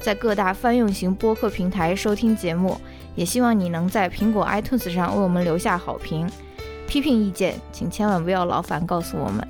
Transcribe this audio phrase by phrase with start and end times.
[0.00, 2.80] 在各大泛用型播客平台收听节目，
[3.14, 6.30] 也希望你能在苹果 iTunes 上为我们留下好评。
[6.86, 9.46] 批评意见，请千万不要劳烦告诉我们。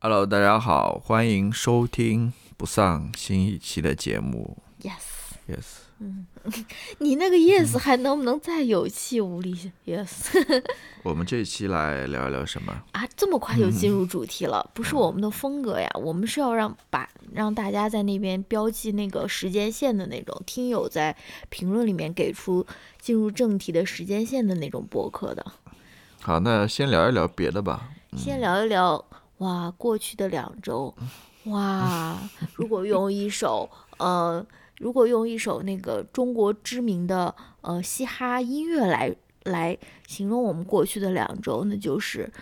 [0.00, 4.58] Hello，大家好，欢迎收听不上新一期的节目。
[4.82, 4.92] Yes
[5.46, 6.64] Yes，Yes，
[6.98, 10.62] 你那个 yes 还能不能再有气无力？Yes
[11.02, 12.72] 我们这一期来聊一聊什么？
[12.92, 15.88] 啊，这么快就进入主题了，不是我们的风格呀。
[16.02, 21.14] 我们是要让把让大家在那边标记那个时间线的那种，听友在
[21.48, 22.66] 评论里面给出
[23.00, 25.46] 进入正题的时间线的那种播客的。
[26.20, 27.90] 好，那先聊一聊别的吧。
[28.16, 29.04] 先聊一聊
[29.38, 30.94] 哇，过去的两周，
[31.44, 32.18] 哇，
[32.54, 34.44] 如果用一首呃，
[34.78, 42.32] 如果用一首那个中国知名的呃嘻哈音乐来来形容我们过去的两周，那就是。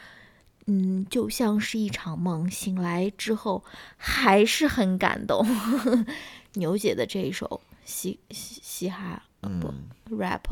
[0.67, 3.65] 嗯，就像是一场梦，醒来之后
[3.97, 5.45] 还是很感动。
[6.55, 9.61] 牛姐的这一首嘻嘻嘻哈嗯
[10.09, 10.43] ，rap，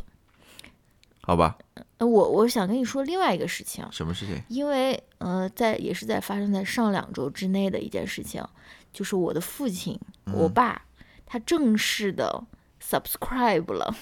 [1.22, 1.56] 好吧，
[1.98, 4.42] 呃我我想跟你说另外一个事情，什么事情？
[4.48, 8.44] 因为呃，在也是在发生在上两周之内的一件事情，
[8.92, 9.97] 就是我的父亲，
[10.34, 10.83] 我爸，
[11.33, 12.42] 他正式的
[12.83, 13.95] subscribe 了，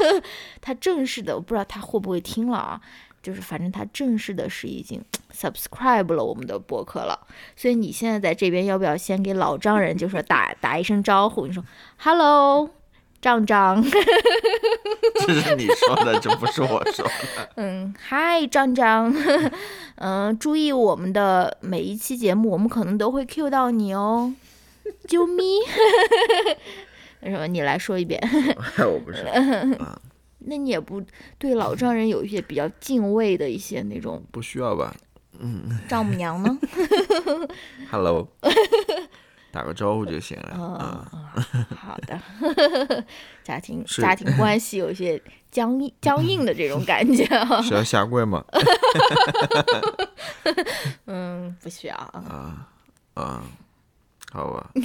[0.62, 2.80] 他正式的，我不知道他会不会听了啊，
[3.22, 11.46] 就是反正他正式的是已经 subscribe 了我们的博客了，所以你现在在这边要不要先给老丈人就说打打一声招呼？
[11.46, 11.62] 你说
[11.98, 12.70] hello，
[13.20, 13.84] 丈丈。
[15.26, 17.50] 这是你说的，这不是我说的。
[17.56, 19.14] 嗯，嗨，张张，
[19.96, 24.32] 嗯，注意我们的每一期节目，我们可能都会 Q 到你哦，
[25.08, 25.42] 啾咪。
[27.22, 27.46] 什么？
[27.46, 28.20] 你来说一遍？
[28.78, 29.24] 我不是，
[30.40, 31.02] 那你也不
[31.38, 34.94] 对老丈人有一些比较敬畏的一些那种不需要吧
[35.88, 36.58] 丈母娘呢
[37.90, 38.28] ？？Hello，
[39.52, 40.50] 打个招呼就行了。
[40.54, 41.44] 嗯，
[41.76, 43.04] 好的。
[43.42, 47.60] 家庭家庭关系有一些僵硬僵硬的这种感觉啊。
[47.62, 48.44] 是要下跪吗？
[51.06, 52.68] 嗯，不需要啊。
[53.14, 53.42] 啊，
[54.30, 54.70] 好吧。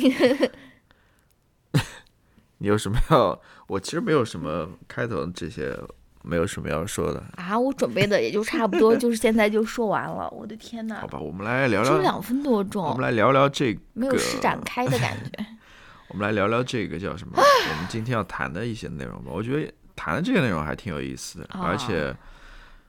[2.59, 3.39] 你有什么要？
[3.67, 5.77] 我其实没有什么开头这些，
[6.23, 7.21] 没有什么要说的。
[7.35, 10.29] 啊，我准备的也就差不多，就是现在就说完了。
[10.35, 15.45] 我的天呐好，吧，我们来聊聊，两分多钟我们，来聊聊这个，没有施展开的感觉。
[16.09, 17.33] 我们来聊聊这个叫什么？
[17.37, 19.31] 我们今天要谈的一些内容吧。
[19.31, 22.15] 我觉得谈的这个内容还挺有意思的，啊而且，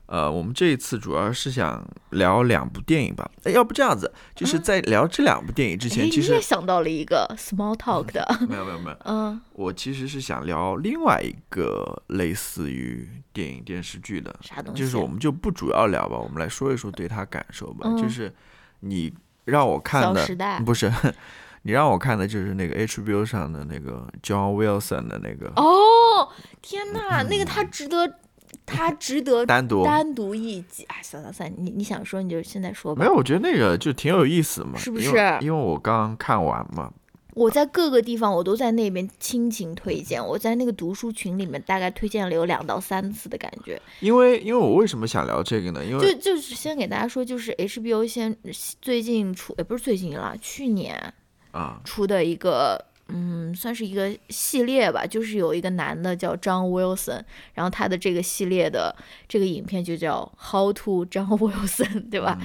[0.07, 3.29] 呃，我们这一次主要是想聊两部电影吧。
[3.43, 14.81] 哎要不这样子，就是在聊这两部电影之哎，前，其你实也想到了一个 small talk 的，没有没有没有， 嗯，我其实是想聊另外一个类似于电影电视剧的，啥东西？
[14.81, 17.81] 就是我们就不主要聊吧，我们来说一说对他感受吧。
[17.89, 17.97] 嗯。
[17.97, 18.33] 就是
[18.79, 19.13] 你
[19.45, 20.25] 让我看的
[20.65, 20.91] 不是，
[21.63, 25.51] 你让我看的就是那个 HBO 上的那个 John Wilson 的那个。
[25.55, 26.29] 哦，
[26.61, 28.19] 天呐，那个他值得，
[28.65, 29.83] 他值得 单独。
[29.83, 30.83] 单独一集。
[30.85, 32.99] 哎，算了算了，你你想说你就现在说吧。
[32.99, 35.07] 没有，我觉得那个就挺有意思嘛，是不是
[35.41, 36.91] 因为我刚看完嘛，
[37.33, 43.79] 我在各个地方我都在那边倾情推荐，我在那个读书群里面大概推荐了有两到三次的感觉。
[43.99, 45.85] 因为因为我为什么想聊这个呢？
[45.85, 48.35] 因为就就是先给大家说，就是 HBO 先
[48.81, 51.13] 最近出，也不是最近了，去年
[51.51, 57.21] 啊，出的一个，嗯，算是一个系列吧，就是有一个男的叫 John Wilson，
[57.53, 58.95] 然后他的这个系列的
[59.27, 62.37] 这个影片就叫 How to John Wilson，对吧？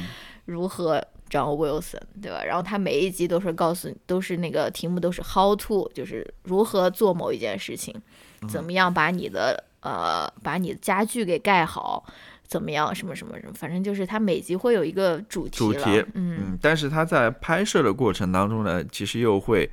[0.44, 2.44] 如何 John Wilson，对吧？
[2.44, 7.94] 然后他每一集都是告诉你，都是那个题目都是 How to，就是如何做某一件事情，
[8.48, 12.04] 怎么样把你的呃把你的家具给盖好。
[12.44, 12.94] 怎么样？
[12.94, 15.72] 什么什么什么，反正就是他每集会有一个主题了。
[15.72, 19.68] 主题，嗯，嗯，但是他在拍摄的过程当中呢，其实又会。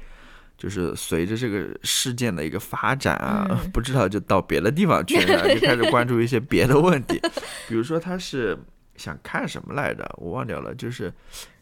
[0.60, 3.58] 就是随着这个事件的一个发展啊，嗯。
[3.74, 7.20] 不知道就到别的地方去了，就开始关注一些 别的问题，
[7.68, 8.58] 比如说他是
[8.98, 11.12] 想看什么来着，我忘掉了，就是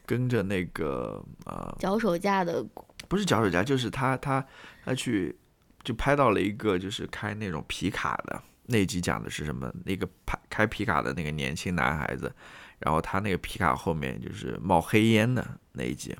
[0.06, 2.66] 跟着那个呃，脚手架的
[3.08, 4.44] 不是脚手架，就是他他
[4.84, 5.38] 他去
[5.84, 9.72] 就拍到了一个就是开那种皮卡的那一集讲的是什么？
[9.86, 12.34] 那个拍开皮卡的那个年轻男孩子，
[12.80, 16.16] 然后他那个皮卡后面就是冒黑烟的那一集，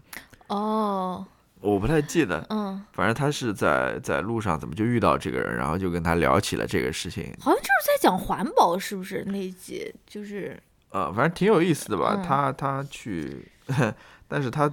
[0.48, 1.26] 哦，
[1.60, 9.94] 我不太记得，嗯，反正他是在在路上怎么就遇到这个人，然后就跟他聊起了这个事情，好像就是在讲环保，是不是那一集？
[10.06, 10.58] 就是
[10.92, 12.14] 呃，反正挺有意思的吧。
[12.18, 13.46] 嗯他他去，
[14.28, 14.72] 但是他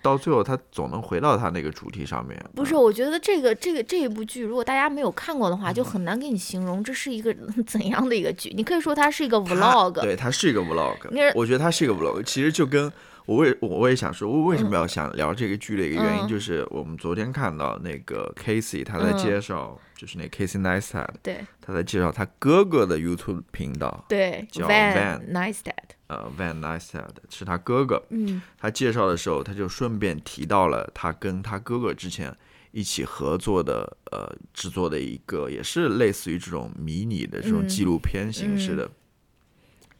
[0.00, 2.42] 到最后他总能回到他那个主题上面。
[2.54, 2.74] 不是？
[2.74, 7.34] 嗯我觉得这个这个这一部剧，如果大家没有看过的话，就很难给你形容这是一个
[7.66, 8.52] 怎样的一个剧。
[8.56, 10.96] 你可以说它是一个 vlog，对，它是一个 vlog。
[11.34, 12.90] 我觉得它是一个 vlog，其实就跟
[13.26, 16.28] 我为我我也想说，我为什么要想聊这个剧的一个原因，嗯。
[16.28, 19.18] 就是我们昨天看到那个 Casey 他在嗯。
[19.18, 21.44] 介绍，就是那 Casey Neistat 对。
[21.60, 25.72] 他在介绍他哥哥的 YouTube 频道，对叫 Van Neistat，
[26.08, 28.02] 呃，Van Neistat 是他哥哥。
[28.10, 28.42] 嗯。
[28.58, 32.36] 他介绍的时候，他就顺便提到了他跟他哥哥之前
[32.72, 38.90] 一起合作的，呃，制作的一个也是类似于这种迷你的这种嗯纪录片形式的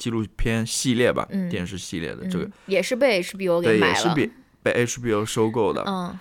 [0.03, 1.49] 纪录片系列吧，嗯。
[1.49, 4.29] 电视系列的这个，嗯，也是被 HBO 给对，买了，也是被
[4.65, 5.85] 被 HBO 收购的。
[5.87, 6.19] 嗯。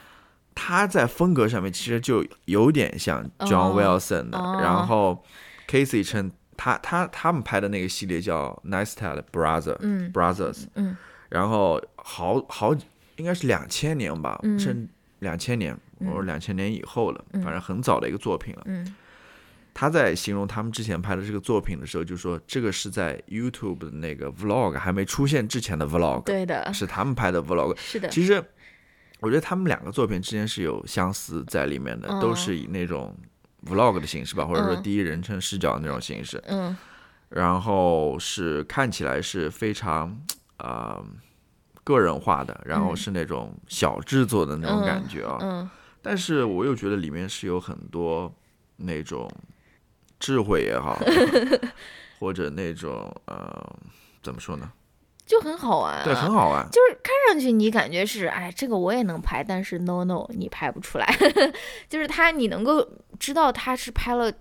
[0.53, 4.59] 他在风格上面其实就有点像 John 哦 Wilson 的，哦。
[4.61, 5.23] 然后
[5.67, 10.95] Casey 称他他他们拍的那个系列叫 Neistat Brother、嗯 Brothers，嗯。
[11.29, 12.75] 然后好好
[13.15, 14.59] 应该是两千年吧，嗯。
[14.59, 14.87] 甚
[15.19, 17.41] 两千年或者两千年以后了，嗯。
[17.41, 18.61] 反正很早的一个作品了。
[18.65, 18.95] 嗯
[19.73, 27.75] 他在形容他们之前拍的这个作品的时候，就说这个是在 YouTube 的那个 Vlog 还没出现之前的 Vlog，对的，是他们拍的 Vlog。
[27.79, 28.43] 是的，其实
[29.19, 33.15] 我觉得他们两个作品之间是有相似在里面的，嗯都是以那种
[33.65, 36.41] Vlog 的形式吧，或者说嗯第一人称视角的那种形式。
[36.47, 36.75] 嗯
[37.29, 40.21] 然后是看起来是非常
[40.57, 41.01] 呃
[41.85, 45.37] 个人化的，然后嗯是那种小制作的那种感觉啊。
[45.41, 45.69] 嗯
[46.01, 48.33] 但是我又觉得里面是有很多
[48.77, 49.31] 那种
[50.21, 50.97] 智慧也好，
[52.17, 53.75] 或者那种呃
[54.23, 54.71] 怎么说呢？
[55.25, 56.65] 就很好玩、啊，对，很好玩。
[56.71, 61.07] 就是看上去你感觉是，哎，这个我也能拍，但是 no no，你拍不出来。
[61.89, 62.87] 就是他，你能够
[63.19, 64.31] 知道他是拍了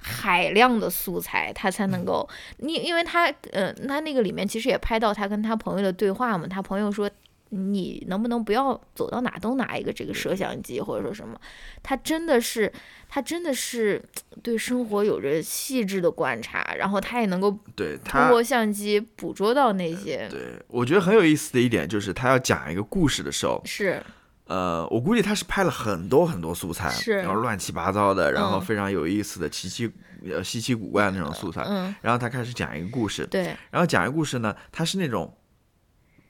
[0.00, 2.28] 海量的素材，他才能够，
[2.58, 7.10] 你因为他，呃，他那个里面其实也拍到他跟他朋友的对话嘛，他朋友说。
[7.54, 11.38] 你能不能不要走到哪都拿一个这个摄像机，或者说什么？
[11.82, 12.72] 他真的是，
[13.08, 14.02] 他真的是
[14.42, 24.02] 对生活有着细致的观察，然后他也能够通对他，过相机捕捉到那些对我觉得很有意思的一点就是，他要讲一个故事的时候，是
[24.46, 29.90] 呃，我估计他是拍了很多很多素材，是然后乱七八糟的，然后嗯非常有意思的、奇奇
[30.30, 31.62] 呃稀奇古怪的那种素材。
[31.66, 35.34] 嗯，然后他开始讲一个故事，对，然后讲一个故事呢，他是那种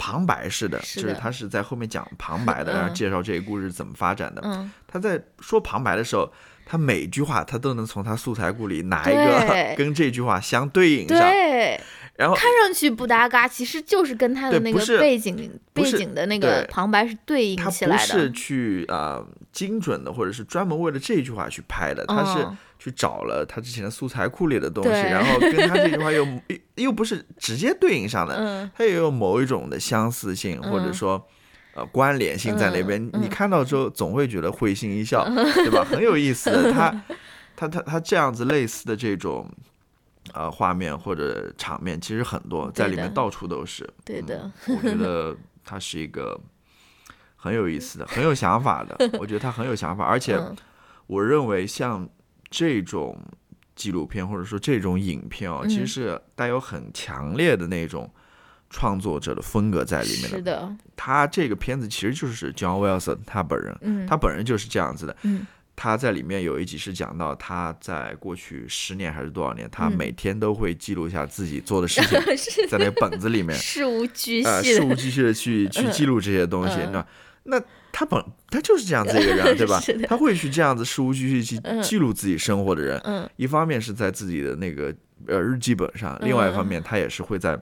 [0.04, 2.94] 旁白式的，是的就是他是在后面讲旁白的，然后嗯。
[2.94, 4.42] 介绍这个故事怎么发展的。
[4.44, 6.30] 嗯，他在说旁白的时候，
[6.66, 11.80] 他每句话他都能从他素材库里拿一个跟这句话相对应上，对，
[12.16, 18.30] 然后看上去不搭嘎，其实就是跟他的那个背景背景的那个旁白是对应起来的他不是。
[18.30, 31.26] 去啊、呃精准的，或者是专门为了这句话去拍的，他是嗯去找了他之前的素材库里的东西，对然后跟他这句话又 又又不是直接对应上的，嗯，它也有某一种的相似性，或者嗯说
[31.74, 33.00] 呃关联性在那边。
[33.12, 35.84] 嗯你看到之后总会觉得会心一笑，对吧？
[35.88, 37.02] 很有意思的，他
[37.56, 39.48] 他他他这样子类似的这种。
[40.34, 43.88] 呃，画面或者场面其实很多，在里面到处都是。
[44.04, 46.38] 对的， 我觉得他是一个
[47.36, 48.96] 很有意思的、很有想法的。
[49.18, 50.56] 我觉得他很有想法，而且嗯
[51.06, 52.08] 我认为像
[52.50, 53.16] 这种
[53.76, 58.12] 纪录片或者说这种影片哦，其实嗯是带有很强烈的那种
[58.70, 60.28] 创作者的风格在里面的。
[60.28, 65.16] 是的，他这个片子其实就是 John Wilson 他本人，嗯，他本人就是这样子的。
[65.22, 73.56] 嗯他在里面有一集是讲到他在过去十年还是多少年，他嗯每天都会记录下自己做的事情， 是在那个本子里面。
[73.58, 77.06] 事无巨呃，细的，事无巨细的去 去记录这些东西，嗯你知道？
[77.46, 77.60] 那
[77.92, 79.80] 他本他就是这样子一个人，对吧？
[80.08, 84.94] 他会去这样子事无巨细去嗯记录自己生活的人，嗯一方面是在自己的那个
[85.26, 87.60] 呃日记本上，另外一方面他也是会在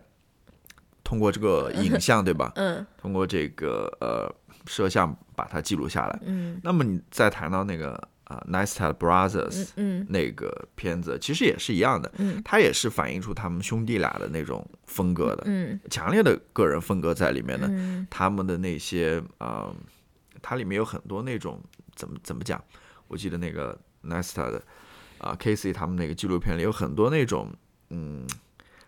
[1.02, 2.52] 通过这个影像，对吧？
[2.54, 4.32] 嗯通过这个呃
[4.66, 6.20] 摄像把它记录下来。
[6.24, 7.92] 嗯那么你再谈到那个
[8.24, 15.44] 啊、呃、，Neistat Brothers 嗯那个片子，其实也是一样的，嗯它也是反映出他们兄弟俩的那种风格的。
[15.46, 19.74] 嗯强烈的个人风格在里面的，嗯他们的那些呃，
[20.40, 21.60] 它里面有很多那种
[21.94, 22.62] 怎么怎么讲？
[23.08, 24.62] 我记得那个 Nesta 的
[25.18, 27.52] 啊、Casey 他们那个纪录片里有很多那种
[27.90, 28.26] 嗯，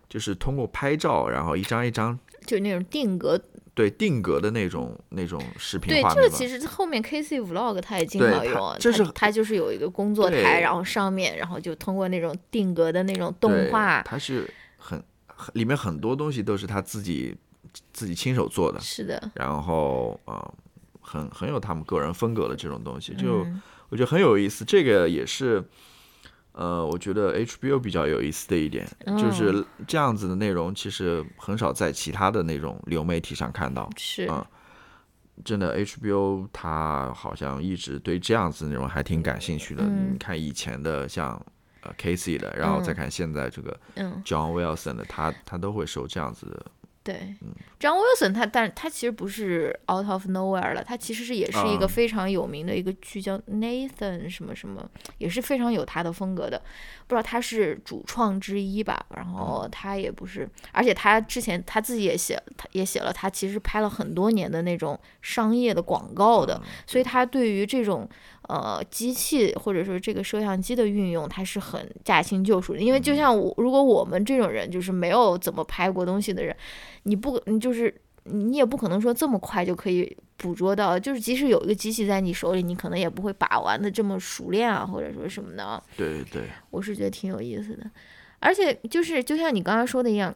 [0.08, 3.40] 就是通过拍照，然后一张一张就那种定格，
[3.74, 6.22] 对定格的那种那种视频对，画面吧。
[6.22, 17.36] 这个其实后面 KC Vlog 他也经常用，这是他他就是有一个工作台，然后上面然后就通过那种定格的那种动画，它是很很里面很多东西都是他自己
[17.92, 20.54] 自己亲手做的，是的，然后啊、呃
[21.06, 24.64] 很很有他们个人风格的这种东西，就嗯我觉得很有意思。
[24.64, 25.62] 这个也是，
[26.54, 33.90] 呃，我觉得 HBO 比较有意思的一点，哦就是这样子的内容其实很少在其他的那种流媒体上看到。
[33.96, 34.46] 是啊
[35.44, 39.82] 真的，HBO 它好像一直对这样子的内容还挺感兴趣的。
[39.84, 41.44] 嗯你看以前的像
[41.82, 46.66] 呃 Casey 的，然后再嗯看现在这个嗯 John Wilson 的，他他都会收这样子的。
[47.04, 47.36] 对。
[47.42, 51.88] 嗯，John Wilson 他，但他其实不是 out of nowhere 了，他其实是也是一个啊。
[51.88, 54.82] 非常有名的一个剧叫 Nathan 什么什么，
[55.18, 56.60] 也是非常有他的风格的。
[57.06, 59.34] 不知道他是主创之一吧，然嗯。
[59.34, 68.08] 后他也不是，而且他之前他自己也写，他也写了，他其实拍了很多年的那种商业的广告的，嗯所以他对于这种
[68.48, 72.80] 呃机器或者说这个摄像机的运用，它是很驾轻就熟的。
[72.80, 76.54] 因为就像我，如果我们这种人就是没有怎么拍过东西的人，
[77.04, 85.82] 你不你就是你也不可能说这么快就可以捕捉到，就是即使有一个机器在你手里，你可能也不会把玩的这么熟练啊，或者说什么的啊。
[85.96, 87.90] 对对对，我是觉得挺有意思的，
[88.40, 90.34] 而且就是就像你刚刚说的一样，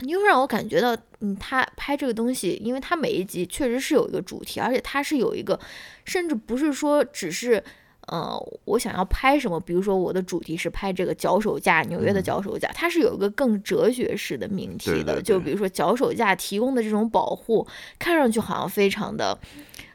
[0.00, 5.58] 你会让我感觉到，嗯，他拍这个东西，因为他每一集确实是有一个主题，而且他是有一个，
[6.04, 7.62] 甚至不是说只是。
[8.08, 9.58] 呃，我想要拍什么？
[9.58, 14.94] 比如说，我的主题是拍这个脚手架，纽约的嗯脚手架，它是有一个更哲学式的命题的。
[14.94, 17.66] 对对对就比如说脚手架提供的这种保护，
[17.98, 19.36] 看上去好像非常的，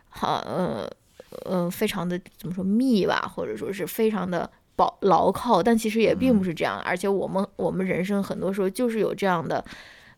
[0.09, 0.85] 好，呃，
[1.45, 6.79] 呃，非常的怎么说密吧，或者说是非常的保牢靠，但其实也并不是这样。
[6.81, 9.63] 而且我们我们人生很多时候就是有这样的，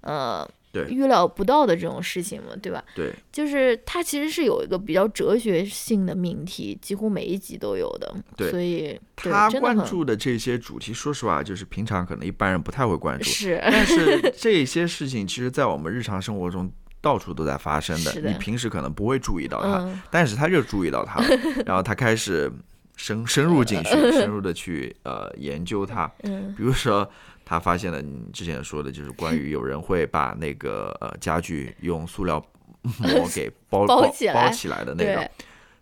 [0.01, 2.83] 呃，对预料不到的这种事情嘛，对吧？
[2.95, 8.13] 对就是它其实是有一个比较哲学性的命题，几乎每一集都有的。
[8.37, 13.25] 对所以他关注的这些主题，说实话，就是平常可能一般人不太会关注。
[13.25, 21.27] 是但是这些事情，其实在我们日常生活中到处都在发生的，的你平时可能不会注意到它，嗯但是他就注意到它了，
[21.67, 22.51] 然后他开始
[22.95, 26.09] 深深入进去， 深入的去呃研究它。
[26.23, 27.09] 嗯比如说，
[27.45, 32.43] 他发现了你之前说的，就是关于有人会把那个呃家具用塑料
[32.81, 35.31] 膜 给包包包起来包起来的那种对。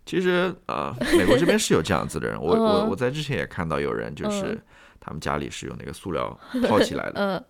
[0.04, 4.62] 其实呃，美国这边是有这样子的人，我我嗯我在之前也看到有人就是嗯
[4.98, 7.44] 他们家里是用那个塑料 套起来的，嗯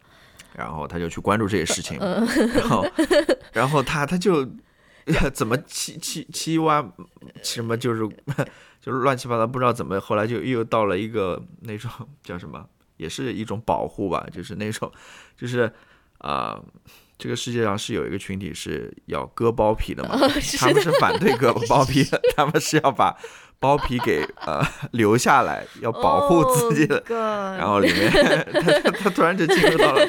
[0.55, 1.99] 然后他就去关注这些事情，
[2.55, 2.85] 然后
[3.55, 4.47] 然后他他就
[5.33, 6.87] 怎么七七七挖
[7.43, 8.07] 什么就是
[8.83, 11.89] 就是乱七八糟，不知道怎么后来就又到了一个那种
[12.25, 14.91] 叫什么，也是一种保护吧，就是那种
[15.37, 15.73] 就是
[16.19, 16.61] 啊、
[17.19, 23.17] 这个世界上是有一个群体是要割包皮的嘛，是他们是反对割 包皮的，他们是要把
[23.59, 24.61] 包皮给呃
[24.91, 26.99] 留下来，要保护自己的。
[27.09, 28.11] Oh 然后里面
[28.53, 30.05] 他他他突然就进入到了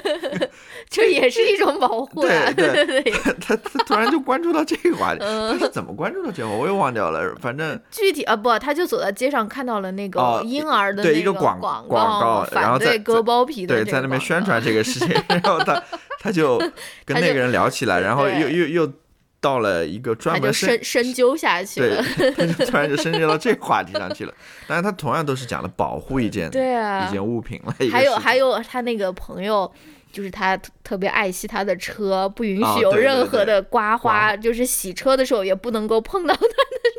[0.94, 6.50] 这也是一种保护啊、对对对对，他他突然就关注到这个话题，嗯他是怎么关注到这个？
[6.50, 15.84] 我也忘掉了，反正 具体啊不，他就走在街上看到了那个哦婴儿的对那个一个广广广告然后在割包皮的对在那边宣传这个事情， 然后他
[16.20, 16.60] 他就
[17.06, 18.94] 跟那个人聊起来，然后又又又
[19.42, 22.04] 到了一个专门深深深究下去对了。，
[22.38, 24.34] 他就突然就深究到这个话题上去了。
[24.68, 27.76] 但是，他同样都是讲了保护一件对啊一件物品了。
[27.92, 29.70] 还有还有他那个朋友，
[30.14, 36.48] 就是他特特别爱惜他的车，不允许有任何的刮花，刮就是洗车的时候也不能够碰到 他的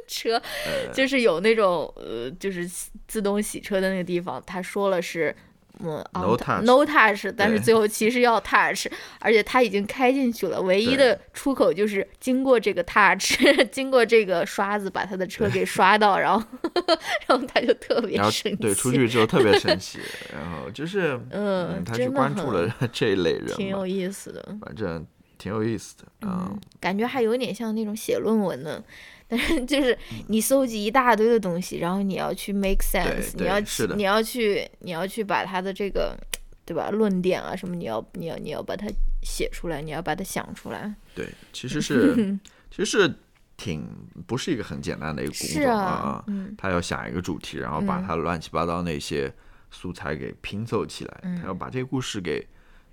[0.07, 0.35] 车，
[0.67, 2.69] 呃就是有那种呃，就是
[3.09, 5.35] 自动洗车的那个地方，他说了是。
[5.81, 6.05] 嗯
[6.63, 8.87] No touch 但是最后其实要 touch，
[9.19, 13.37] 而且他已经开进去了，唯一的出口就是经过这个 touch，
[13.73, 16.47] 经过这个刷子把他的车给刷到，然后
[17.27, 19.99] 然后他就特别然后生气，对出去之后特别生 气，
[20.33, 24.57] 然后就是嗯他去关注了这一类人挺有，意思的。
[24.61, 25.05] 反正
[25.39, 26.49] 挺有意思的啊。
[26.51, 28.83] 嗯，感觉还有点像那种写论文的，
[29.29, 29.97] 但是就是
[30.29, 33.59] 你搜集一大堆的东西，然后你要去 make sense，你要
[33.97, 36.17] 你要去你要去把它的这个
[36.65, 36.91] 对吧？
[36.91, 38.87] 论点啊什么，你要你要你要把它
[39.23, 40.95] 写出来，你要把它想出来。
[41.15, 42.15] 对，其实是
[42.71, 43.15] 其实是
[43.57, 43.87] 挺
[44.27, 46.25] 不是一个很简单的一个工作啊
[46.59, 48.05] 他要想一个主题，然后把嗯。
[48.07, 49.33] 他乱七八糟那些
[49.71, 51.39] 素材给拼凑起来，嗯。
[51.41, 52.47] 他要把这个故事给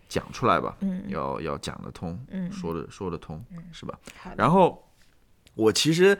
[0.08, 1.04] 讲出来吧，嗯。
[1.08, 4.00] 要要讲得通，嗯，说得说得通，是吧？
[4.18, 4.88] 好然后
[5.62, 6.18] 我其实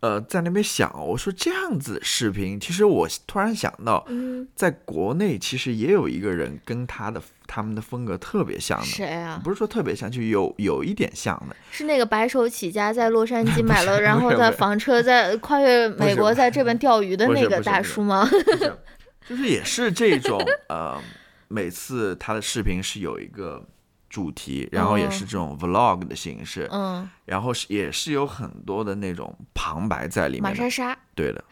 [0.00, 8.84] 呃在那边想，我说这样子视频，其实我突然想到，嗯，在国内其实也有一个人跟他的他们的风格特别像的。
[8.84, 9.40] 谁啊？
[9.42, 18.28] 不是说特别像，就有有一点像的，是那个白手起家在洛杉矶 买了，然后在房车在跨越美国，在这边钓鱼的那个大叔吗？
[18.30, 18.76] 就是
[19.28, 21.00] 就是也是这种呃，
[21.48, 23.64] 每次他的视频是有一个
[24.16, 30.48] 主题，然后也是这种 vlog 的形式，嗯，然后是也是有很多的那种旁白在里面的。
[30.48, 31.44] 马莎莎，对的，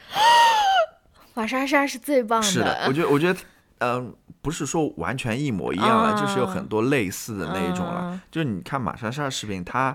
[1.35, 2.47] 马莎莎是最棒的。
[2.47, 3.39] 是的，我觉得我觉得，
[3.81, 8.13] 嗯、不是说完全一模一样了，就是有很多类似的那一种了。
[8.15, 8.21] 嗯。
[8.31, 9.95] 就是你看马莎莎的视频，她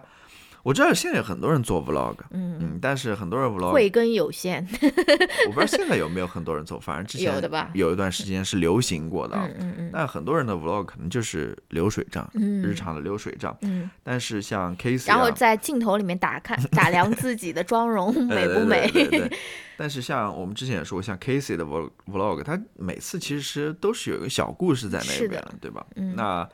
[0.64, 4.66] 我知道现在有很多人做 vlog，嗯但是很多人 vlog 慧根有限，
[5.48, 9.46] 我不知道现在有没有很多人做，反正之前有的吧有一段时间是流行过的啊。
[9.48, 13.56] 嗯嗯嗯但很多人的 vlog 可能就是流水账，嗯日常的流水账。
[13.62, 19.38] 嗯，但是像 Casey，、啊、然后在镜头里面打看打量自己的妆容 美不美，对对对 对
[19.78, 25.86] 但是像我们之前也说过，像 Casey 的 vlog vlog，他每次其实都是有一个小故事在那边，对吧？
[25.96, 26.48] 嗯那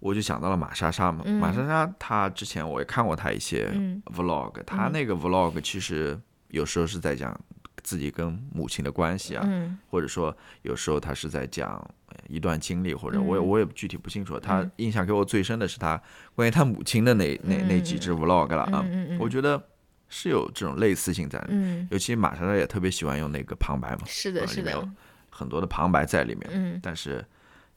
[0.00, 4.02] 我就想到了马莎莎嘛，马莎莎她之前我也看过她一些嗯。
[4.06, 7.38] vlog，、她那个 vlog 其实有时候是在讲
[7.82, 9.78] 自己跟母亲的关系啊，嗯。
[9.90, 11.72] 或者说有时候她是在讲
[12.08, 14.38] 呃一段经历，或者嗯我也我也具体不清楚。
[14.40, 16.00] 她印象给我最深的是她
[16.34, 18.84] 关于她母亲的那那那几支 vlog 了啊，
[19.18, 19.62] 我觉得
[20.08, 21.48] 是有这种类似性在的。
[21.50, 24.88] 嗯，尤其马莎莎也特别喜欢用那个旁白嘛，是的，是的。
[25.28, 26.80] 很多的旁白在里面，嗯。
[26.82, 27.24] 但是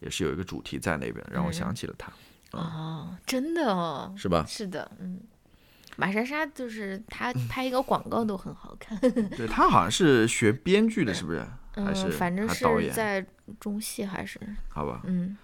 [0.04, 2.12] 也是有一个主题在那边，让我想起了他，
[2.52, 4.46] 哦，真的哦，是吧？
[4.48, 5.20] 是的，嗯。
[5.96, 8.98] 马莎莎就是她拍一个广告都很好看，
[9.38, 11.46] 对他好像是学编剧的，是不是？
[11.76, 12.90] 还是嗯，反正还导演？
[12.90, 13.24] 是在
[13.60, 15.38] 中戏还是好吧，嗯，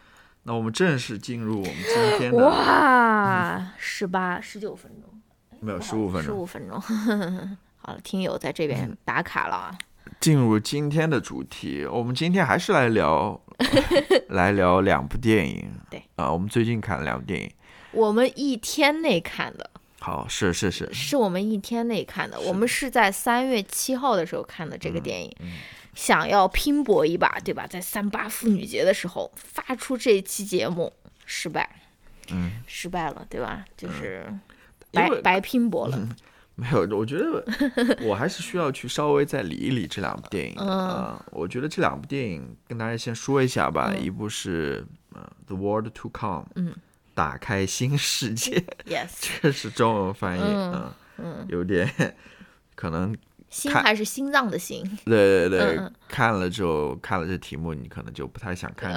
[0.44, 5.22] 那我们正式进入我们今天的哇，十八十九分钟，
[5.60, 6.24] 没有十五分钟。
[6.24, 6.82] 十，五分钟，
[7.78, 9.78] 好了，听友在这边打卡了啊，
[10.20, 13.40] 进入今天的主题，我们今天还是来聊，
[14.30, 15.70] 来聊两部电影。
[15.90, 16.04] 对。
[16.16, 17.50] 啊，我们最近看了两部电影。
[17.92, 25.36] 我们一天内看的，好，是是是，是我们一天内看的，我们是在三月七号的时候看的这嗯个电影，
[25.96, 27.66] 想要拼搏一把，对吧？
[27.66, 30.94] 在三八妇女节的时候发出这一期节目，
[31.26, 31.68] 失败，
[32.32, 33.66] 嗯，失败了，对吧？
[33.76, 34.32] 就是
[34.92, 36.08] 白白拼搏了，
[36.60, 37.44] 没有，我觉得
[38.06, 46.76] 我还是需要去稍微再理一理这两部电影嗯啊、我觉得这两部电影跟大家先说一下吧，一部是呃《The World to Come》，嗯，
[47.14, 49.10] 打开新世界，， yes，
[49.42, 50.42] 这是中文翻译，
[51.18, 51.90] 嗯有点
[52.76, 53.16] 可能
[53.50, 58.94] 心还是心脏的心，对对对，看了之后看了这题目，你可能就不太想看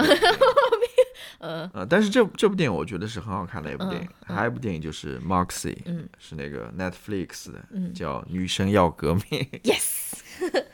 [1.42, 4.08] 呃，但是这这部电影我觉得是很好看的一部电影。
[4.28, 9.22] 嗯还有一部电影就是《Moxie》，嗯是那个 Netflix 的，嗯叫《女生要革命》。
[9.62, 10.14] yes，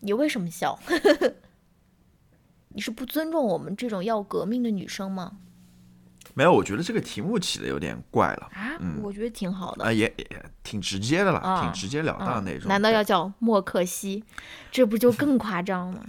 [0.00, 0.78] 你为什么笑？
[2.68, 5.38] 你是不尊重我们这种要革命的女生吗？
[6.34, 9.90] 没有，我觉得这个题目起的有点怪了，啊，我觉得挺好的啊、。
[9.92, 12.68] 也也挺直接的了，啊挺直截了当的那种。
[12.68, 14.22] 难道要叫莫克西？
[14.70, 16.06] 这不就更夸张了？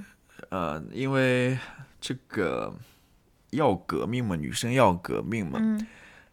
[0.50, 1.58] 呃，因为
[2.02, 2.74] 这个
[3.52, 5.88] 要革命嘛，女生要革命嘛，嗯。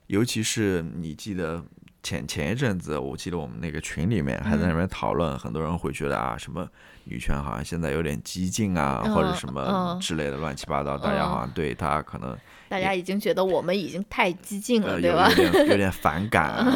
[0.07, 1.65] 尤其是你记得
[2.03, 6.69] 前前一阵子，我记得我们那个群里面还在那边讨论，很多人会觉得啊，什么
[7.05, 10.01] 女权好像现在有点激进啊，或者嗯什么嗯。
[10.01, 12.37] 之类的乱七八糟，大家好像对她可能
[12.75, 15.31] 大家已经觉得我们已经太激进了，呃对吧？
[15.39, 16.73] 有点有点反感啊，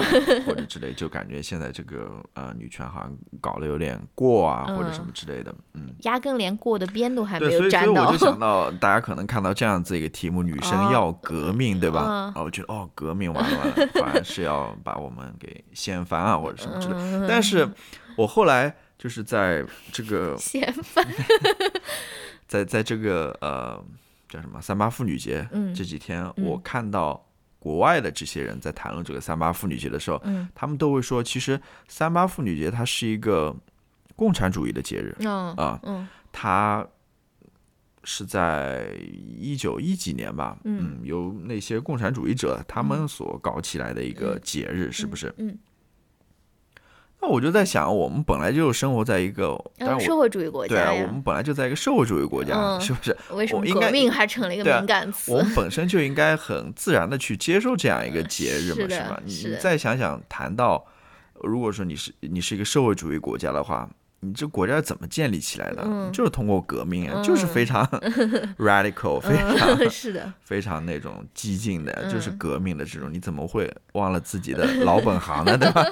[0.46, 5.92] 或者之类，就感觉现在这个呃女权好像搞得有点过啊，或者什么之类的，嗯。
[6.02, 8.18] 压根连过的边都还没有沾到以所以我就。
[8.18, 12.04] 想 到，大家可能看到这样子一个题目，女生哦要革命，对吧？
[12.06, 17.26] 嗯啊，我觉得哦，革命完了完了，反而是要把我们给掀翻啊，或者什么之类嗯。
[17.28, 17.68] 但是
[18.16, 21.04] 我后来就是在这个 掀翻，
[22.46, 23.82] 在在这个呃
[24.28, 27.26] 叫什么三八妇女节嗯这几天，我看到
[27.58, 33.54] 国外的这些人在谈论这个三八妇女节的时候，嗯他们都会说，其实三八妇女节它是一个
[34.14, 36.86] 共产主义的节日嗯啊，嗯它
[38.04, 38.94] 是在
[39.36, 45.34] 一九一几年吧，嗯由那些共产主义者他们所搞起来的一个嗯节日，是不是？
[45.38, 45.58] 嗯，
[47.20, 53.16] 那我就在想，我们本来就生活在一个，当然社会主义国对啊，我们本来就在一个社会主义国家，嗯是不是？
[53.32, 55.32] 为什么我应该革命还成了一个敏感词？
[55.32, 59.20] 我们本身就应该很自然的去接受这样一个节日嘛，是是吧？
[59.24, 60.86] 你你再想想，谈到
[61.34, 63.88] 如果说你是你是一个社会主义国家的话，
[64.20, 65.82] 你这国家怎么建立起来的？
[65.84, 67.84] 嗯就是通过革命啊，就是非常
[68.58, 75.56] radical，非常嗯，是的，非常那种激进的，就是嗯革命的这种，你怎么会忘了自己的老本行呢？
[75.58, 75.84] 对吧？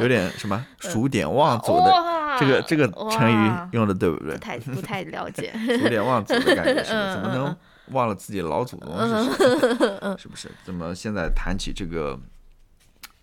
[0.00, 4.38] 有点什么数典忘祖的，哇，这个这个成语用的对不对不？
[4.40, 5.52] 太不太了解。
[5.78, 6.92] 数典忘祖的感觉是不是？
[6.94, 7.56] 嗯怎么能
[7.92, 10.16] 忘了自己老祖宗是谁？
[10.18, 10.50] 是不是？
[10.64, 12.18] 怎么现在谈起这个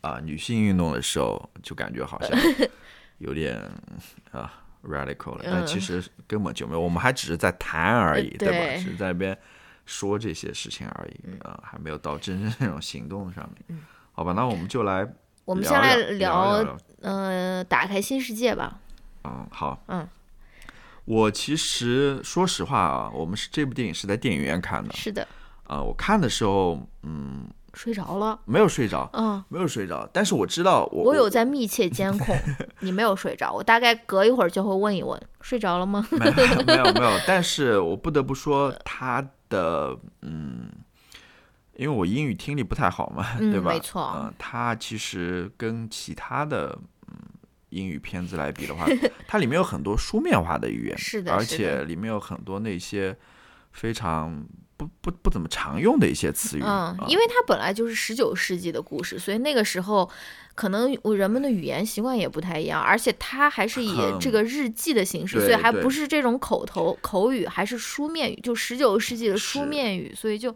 [0.01, 2.31] 啊、女性运动的时候，就感觉好像
[3.23, 3.59] 有点
[4.31, 8.81] 啊 radical 了，但其嗯实根本就没有，我们还只是在谈而已，呃对吧？
[8.81, 9.37] 只是在那边
[9.85, 13.63] 说这些事情而已，啊、还没有到真正那种行动上面。
[13.69, 13.81] 嗯。
[14.11, 15.07] 好吧，那我们就来
[15.43, 16.77] 我们先来聊。
[17.01, 18.79] 呃，打开新世界吧。
[19.23, 20.07] 嗯，好，嗯，
[21.05, 24.93] 我其实说实话啊，我们是这部电影是在电影院看的。
[24.93, 25.27] 是的，
[25.63, 28.39] 啊、我看的时候，嗯，睡着了。
[28.45, 32.35] 没有睡着，嗯，没有睡着，但是我知道我我有在密切监控，
[32.81, 36.05] 你没有睡着，我大概隔一会儿就会问一问，睡着了吗？
[36.11, 40.69] 没有没有没有，但是我不得不说他的嗯，
[41.75, 43.71] 因为我英语听力不太好嘛，嗯对吧？
[43.71, 47.15] 没错嗯、他其实跟其他的嗯
[47.69, 48.85] 英语片子来比的话，
[49.27, 53.17] 它里面有很多书面化的语言，是的而且里面有很多那些
[53.71, 54.45] 非常
[54.83, 60.09] 不不不怎么常用的一些词语，嗯啊，因为它本来就是十九世纪的故事，所以那个时候
[60.55, 70.55] 可能人们的语言习惯也不太一样，而且它还是以这个日记的形式，对所以还不是这种口头口语，还是书面语，就十九世纪的书面语，所以就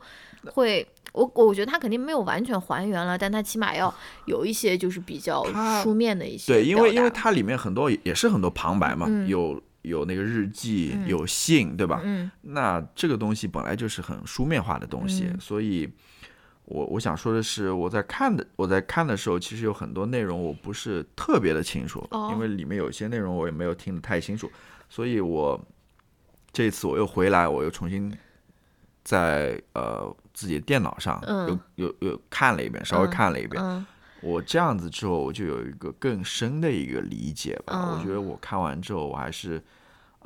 [0.54, 0.88] 会。
[1.14, 3.92] 我我觉得它肯定没有完全还原了，但它起码要
[4.26, 5.44] 有一些就是比较
[5.82, 12.02] 书面的一些对，因为因为它里面很多也是很多旁白嘛，嗯有有那个日记，嗯有信，对吧？
[12.04, 15.90] 嗯那这个东西本来就是很书面化的东西，嗯所以
[16.66, 24.52] 我我想说的是，我在看的我在看的时候，其实有很多内容我不是特别的清楚，哦因为里面有些内容我也没有听得太清楚，
[24.90, 25.60] 所以我
[26.52, 28.12] 这次我又回来，我又重新
[29.04, 33.64] 在呃自己的电脑上嗯又又又看了一遍，稍微嗯看了一遍。
[33.64, 33.86] 嗯
[34.20, 37.74] 我这样子之后，我就有一个更深的一个理解吧。
[37.76, 39.62] 嗯我觉得我看完之后，我还是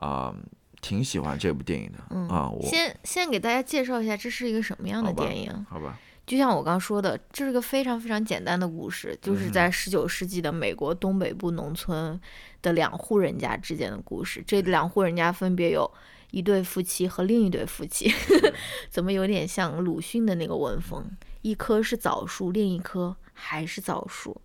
[0.01, 0.35] 啊、
[0.81, 1.99] 挺喜欢这部电影的。
[2.09, 5.65] 嗯啊，我先先给大家介绍一下这是一个什么样的电影。
[5.69, 12.19] 好吧，就像我刚说的，这是个非常非常简单的故事，就是嗯在十九世纪的美国东北部农村
[12.61, 14.43] 的两户人家之间的故事。
[14.45, 15.89] 这两户人家分别有
[16.31, 18.11] 一对夫妻和另一对夫妻，
[18.89, 21.05] 怎么有点像鲁迅的那个文风？
[21.41, 24.39] 一棵是枣树，另一棵还是枣树。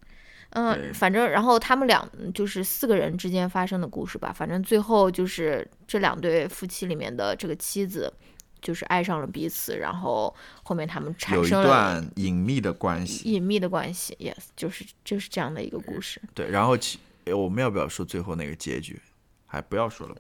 [0.75, 4.33] 对嗯，反正然后他们俩就是四个人之间发生的故事吧。
[4.33, 8.13] 反正最后就是这两对夫妻里面的这个妻子，
[8.61, 13.31] 就是爱上了彼此，然后后面他们产生了一段隐秘的关系。
[13.31, 16.21] 隐秘的关系，yes，就是就是这样的一个故事。
[16.35, 19.01] 对，然后其我们要不要说最后那个结局？
[19.49, 20.17] 还不要说了，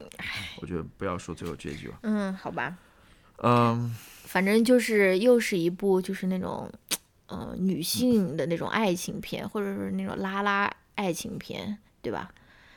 [0.62, 1.98] 我觉得不要说最后结局吧。
[2.04, 2.74] 嗯，好吧，
[3.42, 3.94] 嗯，
[4.24, 6.72] 反正就是又是一部就是那种，
[7.28, 12.30] 呃，女性的那种爱情片，或者是那种拉拉爱情片，对吧？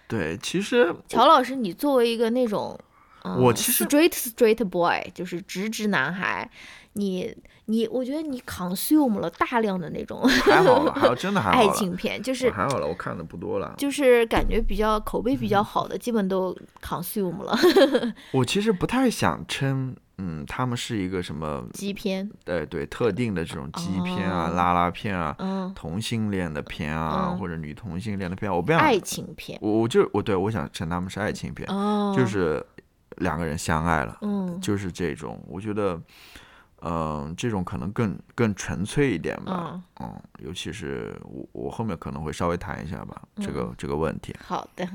[0.07, 2.77] 对，其实乔老师，你作为一个那种，
[3.23, 6.49] 嗯、我其实 straight straight boy，就是直直男孩，
[6.93, 7.35] 你
[7.65, 11.67] 你，我觉得你 consume 了大量的那种还好了，还好， 真的还好爱。
[11.75, 13.75] 情片，就是还好了，我看的不多了。
[13.77, 17.55] 就是感觉比较口碑比嗯较好的，基本都 consume 了
[18.33, 32.61] 我其实不太想称，嗯，他们是一个什么，基片，对，对，特定的这种基片啊、哦拉拉片啊、嗯，同性恋的片啊，嗯或者女同性恋的片，我不想，爱情片，我我就我对我想称他们是爱情片，哦，就是
[33.17, 36.01] 两个人相爱了，嗯就是这种，我觉得，
[36.81, 44.35] 嗯、这种可能更更纯粹一点吧，嗯，嗯，尤其是我我后面可能会稍微谈一下吧，这个这个问题。
[44.43, 44.85] 好的，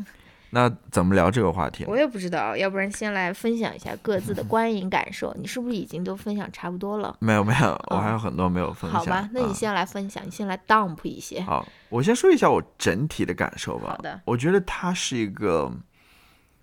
[0.55, 1.97] 那怎么聊这个话题我？
[1.97, 7.17] 也不知道，要不然先来分享一下各自的 观影感受，你是不是已经都分享差不多了？
[7.19, 9.01] 没有没有，我嗯还有很多没有分享。
[9.01, 11.41] 好吧，那你啊先来分享，你先来 dump 一些。
[11.41, 13.91] 好，我先说一下我整体的感受吧。
[13.91, 15.69] 好的，我觉得它是一个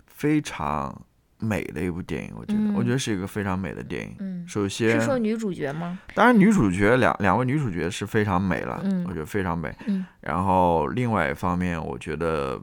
[0.06, 1.02] 非常
[1.38, 4.16] 美的一部电影，我觉得，嗯我觉得是一个非常美的电影。
[4.20, 5.98] 嗯，首先是，说女主角吗？
[6.14, 9.70] 当然女主角两两位女主角是非常美了，嗯我觉得非常美。
[9.86, 12.58] 嗯然后另外一方面，我觉得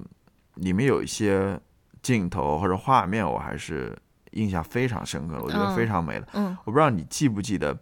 [0.62, 1.60] 里面有一些
[2.02, 3.98] 镜头或者画面，我还是
[4.32, 6.28] 印象非常深刻的，我觉得嗯非常美的。
[6.34, 7.78] 嗯我不知道你记不记得，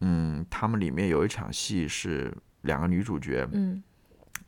[0.00, 3.82] 嗯，他们里面有一场戏是两个女主角嗯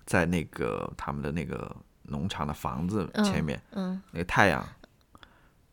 [0.04, 1.74] 在那个他们的那个
[2.04, 4.64] 农场的房子前面，嗯那个太阳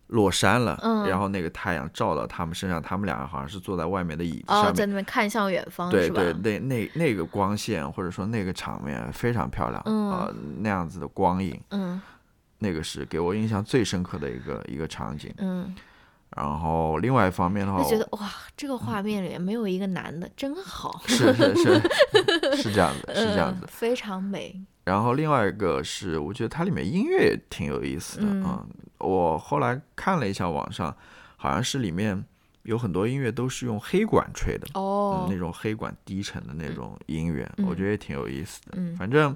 [0.07, 4.75] 落山了，嗯然后那个太阳照到他们身上，他们两个好像是坐在外面的椅子哦，上面。
[4.75, 5.89] 在那边看向远方？
[5.89, 11.99] 对对，那那那个光线或者说那个场面非常漂亮，嗯呃，那样子的光影，嗯
[12.59, 15.33] 那个是给我印象最深刻的一个一个场景。
[15.39, 15.73] 嗯，
[16.37, 21.81] 然后另外一方面的话，就觉得哇，这个画面里面没有一个男的，真好，是是是
[22.61, 23.67] 是这样子，是这样子嗯。
[23.67, 24.57] 非常美。
[24.85, 28.65] 然后另外一个是，我觉得它里面音乐也挺有意思的嗯啊、
[29.03, 30.95] 我后来看了一下网上，
[31.37, 32.23] 好像是里面
[32.63, 35.25] 有很多音乐都是用黑管吹的，哦。
[35.27, 38.71] 嗯，那种黑管低沉的那种音乐，我嗯觉得也挺有意思的。
[38.77, 38.95] 嗯。
[38.95, 39.35] 反正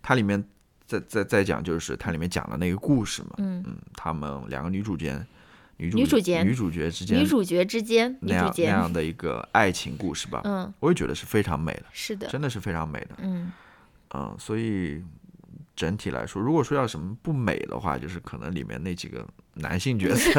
[0.00, 0.42] 它里面
[0.86, 3.62] 再再再讲，就是它里面讲的那个故事嘛，嗯。
[3.66, 5.20] 嗯，他们两个女主角，
[5.76, 13.16] 女主女主角女主角之间女主角之间，那样那样的一个爱情故事吧，嗯，我也觉得是非常美的，是的，真的是非常美的。
[13.18, 13.50] 嗯。
[14.12, 15.02] 嗯，所以
[15.80, 20.30] 整体来说，如果说要什么不美的话，就是可能里面那几个男性角色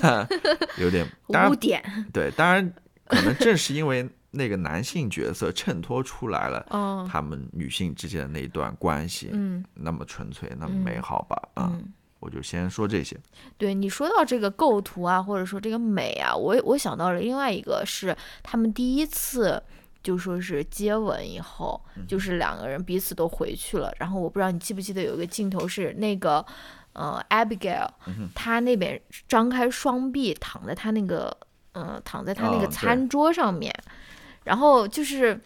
[0.76, 1.06] 有点，
[1.48, 2.70] 污点，对，当然
[3.06, 11.42] 可能正是因为那个男性角色衬托出来了哦，他们女性之间的那一段关系，嗯那么纯粹，那么嗯美好吧？
[11.54, 11.92] 啊，嗯。
[12.20, 13.16] 我就先说这些。
[13.56, 19.62] 对你说到这个构图啊，或者说这个美啊，我我想到了另外一个是他们第一次
[20.02, 23.92] 就说是接吻以后，就是两个人彼此都回去了。
[23.98, 26.44] 然后我不知道你记不记得有一个镜头是那个
[26.92, 27.88] 呃 Abigail，
[28.34, 31.36] 她那边张开双臂躺在她那个
[31.72, 33.74] 呃躺在她那个餐桌上面，
[34.44, 35.40] 然后就是。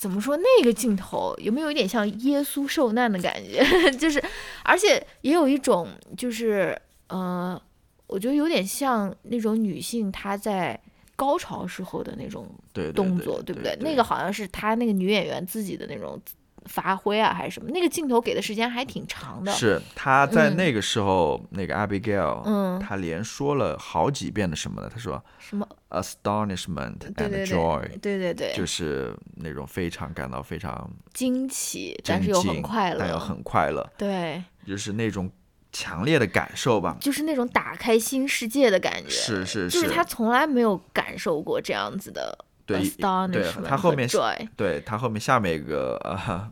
[0.00, 3.62] 怎么说那个镜头有没有一点像耶稣受难的感觉？
[3.98, 4.18] 就是，
[4.64, 6.74] 而且也有一种就是
[7.08, 7.60] 呃，
[8.06, 10.80] 我觉得有点像那种女性她在
[11.20, 13.76] 高潮时候的那种对对动作，对不对？
[13.80, 16.18] 那个好像是她那个女演员自己的那种
[16.64, 17.68] 发挥啊，还是什么？
[17.70, 19.52] 那个镜头给的时间还挺长的。
[19.52, 24.88] 是他在嗯那个时候，那个 Abigail，嗯，他连说了好几遍的什么呢？
[24.90, 35.30] 他说什么？astonishment 对 and 对 joy，对，对对对，就是那种非常感到非常惊奇，但是又很，快乐，但又很快乐，对，就是那种
[35.72, 36.96] 强烈的感受吧。
[37.00, 39.10] 就是那种打开新世界的感觉。
[39.10, 44.08] 是是是就是他从来没有感受过这样子的对 astonishment 他后面。
[44.56, 46.50] 对他后面下面一个呃，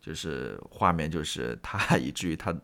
[0.00, 2.54] 就是画面就是他以至于他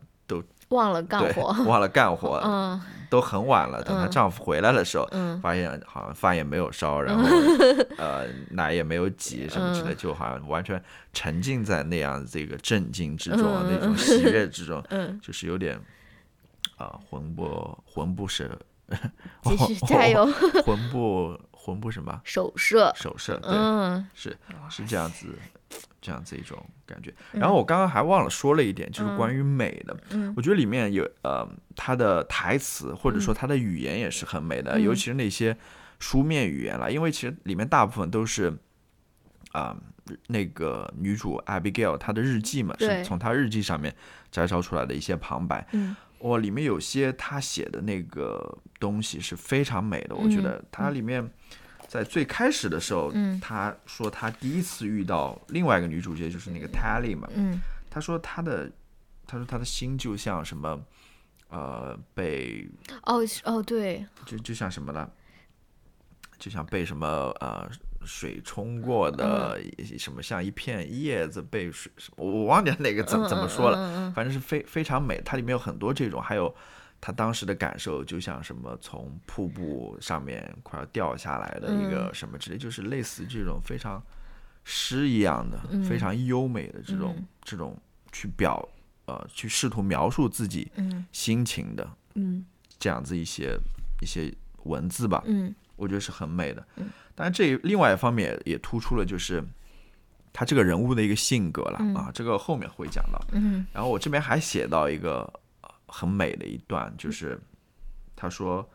[0.69, 2.81] 忘了干活，忘了干活， 嗯。
[3.09, 3.81] 都很晚了。
[3.83, 4.11] 等她嗯。
[4.11, 5.39] 丈夫回来的时候，嗯。
[5.39, 7.23] 发现好像饭也没有烧，然后
[7.97, 10.81] 呃奶也没有挤什么之类，嗯就好像完全
[11.13, 15.79] 沉浸在那样这个震惊之中，嗯那种喜悦之中， 嗯，就是有点
[16.77, 18.51] 啊、魂不魂不是
[19.43, 20.25] 继续加油，
[20.65, 24.35] 魂不魂不什么手射，手射，对，嗯是
[24.69, 25.27] 是这样子。
[25.99, 29.97] 这样子一种感觉，然后我刚刚还忘了说了一点，就是关于美的。
[30.11, 35.57] 嗯我觉得里面有呃，他的台词或者说他的语言也是很美的，嗯尤其是那些
[35.99, 38.57] 书面语言啦，因为其实里面大部分都是
[39.51, 39.75] 啊、
[40.27, 43.93] 那个女主 Abigail 她的日记嘛，是从她日记上面
[44.31, 45.67] 摘抄出来的一些旁白。
[45.73, 51.29] 嗯哇，里面有些她写的那个东西是非常美的，我觉得它里面。
[51.87, 57.27] 在最开始的时候，嗯她说他第一次遇到另外一个女主角，就是那个 Tally 嘛。
[57.33, 58.69] 嗯她说他的，
[59.25, 60.79] 他说他的心就像什么，
[61.49, 62.69] 呃，被
[63.03, 65.09] 哦哦对，就就像什么呢？
[66.37, 67.07] 就像被什么
[67.39, 67.67] 呃
[68.05, 75.19] 水冲过的，嗯什么像一片叶子被水，我我忘记了那个怎么怎么说了，嗯嗯反正是非非常美。
[75.25, 76.53] 它里面有很多这种，还有
[76.99, 84.01] 她当时的感受，就像什么从瀑布上面快要掉下来的一个什么之类，就是类似这种非常
[84.63, 87.25] 诗一样的、非常优美的这种、嗯。
[87.43, 87.77] 这种
[88.11, 88.67] 去表
[89.05, 91.05] 呃去试图描述自己嗯。
[91.11, 92.45] 心情的嗯。
[92.79, 93.57] 这样子一些
[94.01, 94.33] 一些
[94.63, 95.53] 文字吧，嗯。
[95.75, 96.67] 我觉得是很美的。
[97.13, 99.43] 当然，这另外一方面也突出了就是
[100.33, 103.23] 他这个人物的一个性格了、啊，这个后面会讲到。
[103.33, 103.65] 嗯。
[103.71, 105.46] 然后我这边还写到一个呃
[105.87, 107.39] 很美的一段，就是
[108.15, 108.67] 他说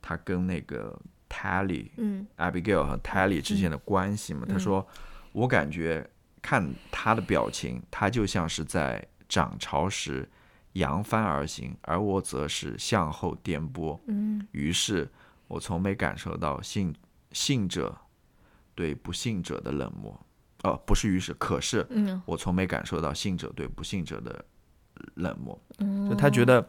[0.00, 4.86] 他跟那个 Tally、嗯 Abigail 和 Tally 之间的关系嘛，他说
[5.32, 6.08] 我感觉
[6.40, 10.28] 看他的表情，他就像是在涨潮时
[10.74, 13.98] 扬帆而行，而我则是向后颠簸。
[14.06, 15.10] 嗯于是
[15.48, 16.94] 我从没感受到信
[17.32, 17.96] 信者
[18.74, 20.18] 对不信者的冷漠。
[20.62, 24.44] 哦，不是，于是，可是嗯我从没感受到信者对不信者的
[25.14, 25.60] 冷漠。
[25.78, 26.68] 嗯，就他觉得，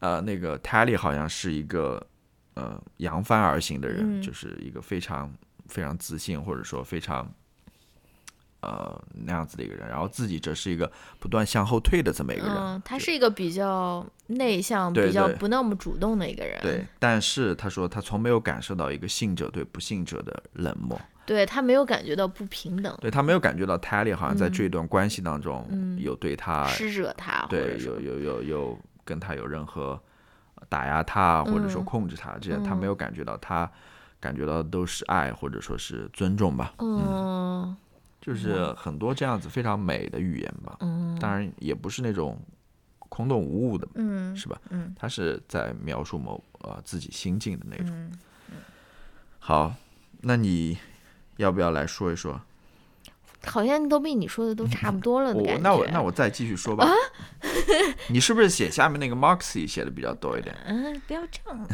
[0.00, 2.06] 呃，那个 Tally 好像是一个
[2.54, 5.32] 呃扬帆而行的人，嗯就是一个非常
[5.66, 7.32] 非常自信，或者说非常
[8.60, 12.56] 呃那样子的一个人，然后自己则是一个不断向后退的这么一个人。
[12.56, 16.58] 嗯，他是一个比较内向、比较不那么主动的一个人。
[16.60, 30.00] 对，但是他说他从没有感受到一个信者对不信者的冷漠，对他没有感觉到不平等，对他没有感觉到 Tally 好像在这段关系当中嗯有对他施舍他，对，有有有有跟他有任何
[30.70, 33.70] 打压他或者说嗯控制他，这样他嗯没有感觉到他
[34.18, 37.76] 感觉到都是爱或者说是尊重吧，嗯
[38.20, 40.76] 就是很多这样子非常美的语言吧。
[40.80, 42.40] 嗯当然也不是那种
[43.10, 44.58] 空洞无物的，嗯是吧？
[44.70, 47.88] 嗯他是在描述某呃自己心境的那种。
[47.88, 48.12] 嗯，
[49.38, 49.74] 好，
[50.20, 50.76] 那你
[51.38, 52.40] 要不要来说一说？
[53.46, 55.54] 好像都被你说的都差不多了的感觉。
[55.54, 56.86] 我那我那我再继续说吧。
[58.10, 60.54] 你是不是写下面那个 Moxie 写的比较多一点？
[60.66, 61.66] 嗯，不要这样。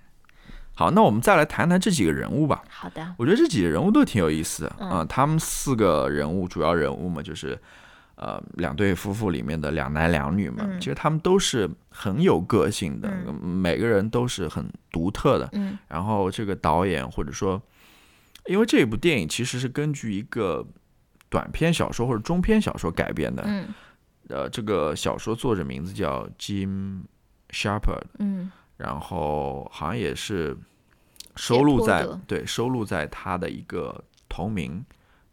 [0.76, 2.62] 好，那我们再来谈谈这几个人物吧。
[2.68, 7.58] 好的，我觉得这几个人物都挺有意思的啊、嗯他们四个人物，主要人物嘛，就是
[8.14, 10.64] 呃两对夫妇里面的两男两女嘛。
[10.68, 15.48] 嗯其实他们都是很有个性的，嗯每个人都是很独特的。
[15.52, 17.60] 嗯然后这个导演或者说，
[18.48, 20.66] 因为这部电影其实是根据一个
[21.28, 23.42] 短篇小说或者中篇小说改编的。
[23.46, 23.72] 嗯
[24.28, 27.00] 呃，这个小说作者名字叫 Jim
[27.48, 30.54] Shepard，嗯然后好像也是
[31.34, 34.84] 收录在对收录在他的一个同名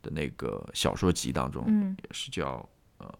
[0.02, 2.68] 的那个小说集当中，嗯也是叫
[3.00, 3.14] 呃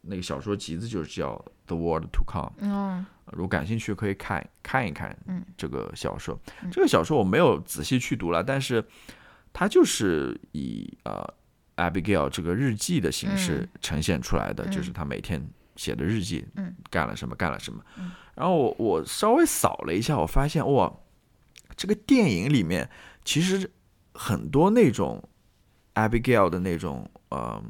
[0.00, 1.34] 那个小说集子就是叫
[1.66, 2.50] 《The World to Come》。
[2.60, 6.40] 嗯呃如果感兴趣，可以看看一看嗯这个小说。
[6.62, 8.82] 嗯这个小说我没有仔细去读了，但是
[9.52, 11.24] 它就是以呃
[11.76, 13.68] Abigail 这个日记的形式嗯。
[13.80, 15.44] 呈现出来的，嗯就是他每天
[15.76, 16.74] 写的日记，嗯。
[16.90, 17.82] 干了什么干了什么。
[17.98, 18.10] 嗯。
[18.34, 20.92] 然后我我稍微扫了一下，我发现哇，
[21.76, 22.88] 这个电影里面
[23.24, 23.70] 其实
[24.14, 25.22] 很多那种
[25.94, 27.62] Abigail 的那种呃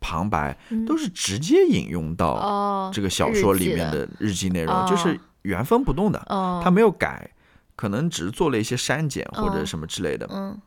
[0.00, 0.84] 旁白嗯。
[0.84, 7.30] 都是直接引用到哦，这个小说里面的日记内容，就是原封不动的，哦，他没有改，
[7.76, 10.60] 可能只是做了一些删减或者哦什么之类的，嗯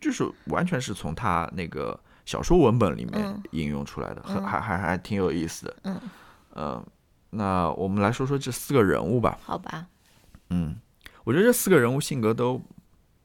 [0.00, 5.76] 就是完全是从他那个小说文本里面嗯引用出来的，很嗯还还还挺有意思的。
[5.84, 6.00] 嗯，
[6.50, 6.84] 呃，
[7.30, 9.38] 那我们来说说这四个人物吧。
[9.42, 9.86] 好吧，
[10.50, 10.76] 嗯，
[11.24, 12.60] 我觉得这四个人物性格都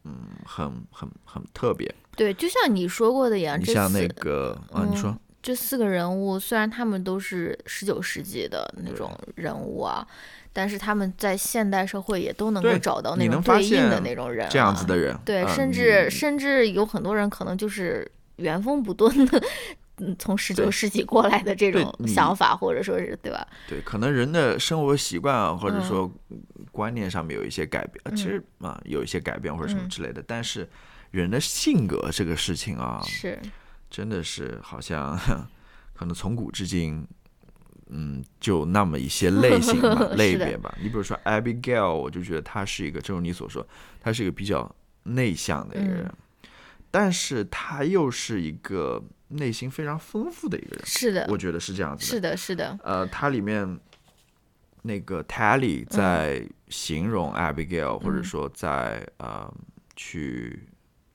[0.04, 0.14] 嗯
[0.46, 1.94] 很很很特别。
[2.18, 10.06] 对，就像你说过的一样，你像那个啊，你说嗯这四个人物虽然他们都是十九世纪的那种人物啊，
[10.54, 19.44] 但是他们在现代社会也都能够找到那种对应的那种人、啊，这样子的人，对，嗯甚至你甚至有很多人可能就是原封不动的，
[19.98, 23.48] 嗯，从十九世纪过来的这种想法，或者说是对吧？
[23.68, 25.84] 对，可能人的生活习惯啊，或者嗯。
[25.84, 26.12] 说
[26.72, 29.90] 观念上面有一些改变，呃其实啊有一些改变或者什么嗯。
[29.90, 30.70] 之类的，但是
[31.10, 33.38] 人的性格这个事情啊，是，
[33.92, 35.16] 真的是好像
[35.94, 37.06] 可能从古至今，
[37.90, 40.74] 嗯，就那么一些类型吧 类别吧。
[40.82, 43.68] 你比如说 Abigail，我就觉得他是一个，正如你所说，
[44.00, 44.74] 他是一个比较
[45.04, 46.16] 内向的一个人，嗯
[46.94, 52.06] 但是他又是一个内心非常丰富的一个人，是的，我觉得是这样子的。
[52.08, 53.80] 是的，是的，呃，它里面
[54.82, 59.50] 那个 Tally 在形容 Abigail，、或者嗯说在呃
[59.96, 60.68] 去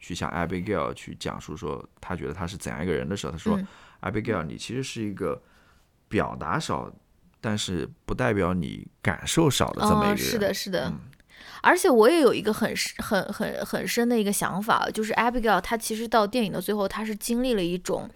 [0.06, 3.66] 去向 Abigail 去讲述说他觉得他是怎样一个人的时候，他说、嗯
[4.02, 5.42] Abigail，你其实是一个
[6.06, 6.88] 表达少，
[7.40, 10.18] 但是不代表你感受少的这么一个哦，人。
[10.18, 10.86] 是的，是的。
[10.86, 11.00] 嗯
[11.62, 18.08] 而且我也有一个很深很很很深的一个想法，就是 Abigail 她其实到电影的最后，她是经历了一种，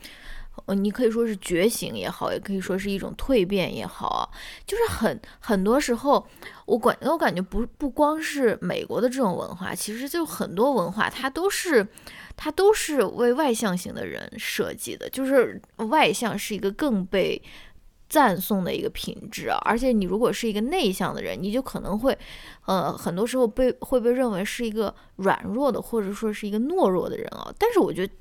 [0.66, 4.28] 呃，你可以说是觉醒也好，也可以说是一种蜕变也好啊，
[4.66, 6.26] 就是很很多时候，
[6.66, 11.86] 我感我感觉不不光是美国的这种文化，其实就很多文化它都是。
[12.42, 17.42] 它都是为外向型的人设计的，就是外向是一个更被
[18.08, 19.58] 赞颂的一个品质啊。
[19.66, 22.16] 而且你如果是一个内向的人，你就可能会，
[22.64, 27.52] 呃，很多时候被会被认为是一个软弱的，或者说是一个懦弱的人啊。
[27.58, 28.14] 但是我觉得。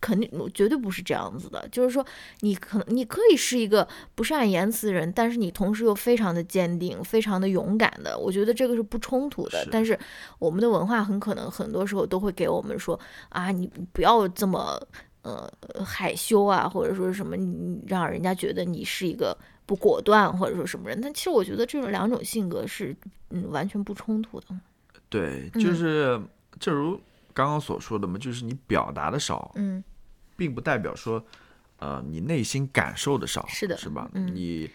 [0.00, 1.66] 肯定，我绝对不是这样子的。
[1.70, 2.04] 就是说，
[2.40, 8.18] 你可能你可以是一个不善言辞的人，但是你同时又非常的坚定，非常的勇敢的。
[8.18, 9.62] 我觉得这个是不冲突的。
[9.64, 9.98] 是但是
[10.38, 14.80] 我们的文化很可能很多时候都会给我们说啊，你不要这么
[15.22, 15.50] 呃
[15.84, 21.00] 害羞啊，或者说什么，你让人家觉得你是一个不果断或者说什么人。
[21.00, 22.94] 但其实我觉得这种两种性格是
[23.30, 24.46] 嗯完全不冲突的。
[25.08, 26.20] 对，嗯就是
[26.58, 26.98] 正如
[27.34, 29.82] 刚刚所说的嘛，就是你表达的少，嗯，
[30.36, 31.22] 并不代表说，
[31.78, 34.08] 呃，你内心感受的少，是的是吧？
[34.14, 34.26] 嗯。
[34.34, 34.70] 你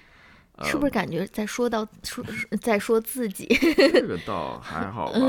[0.63, 2.21] 是不是感觉在说到说
[2.61, 3.47] 在说自己？
[3.77, 5.19] 这个倒还好吧，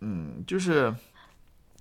[0.00, 0.92] 嗯，就是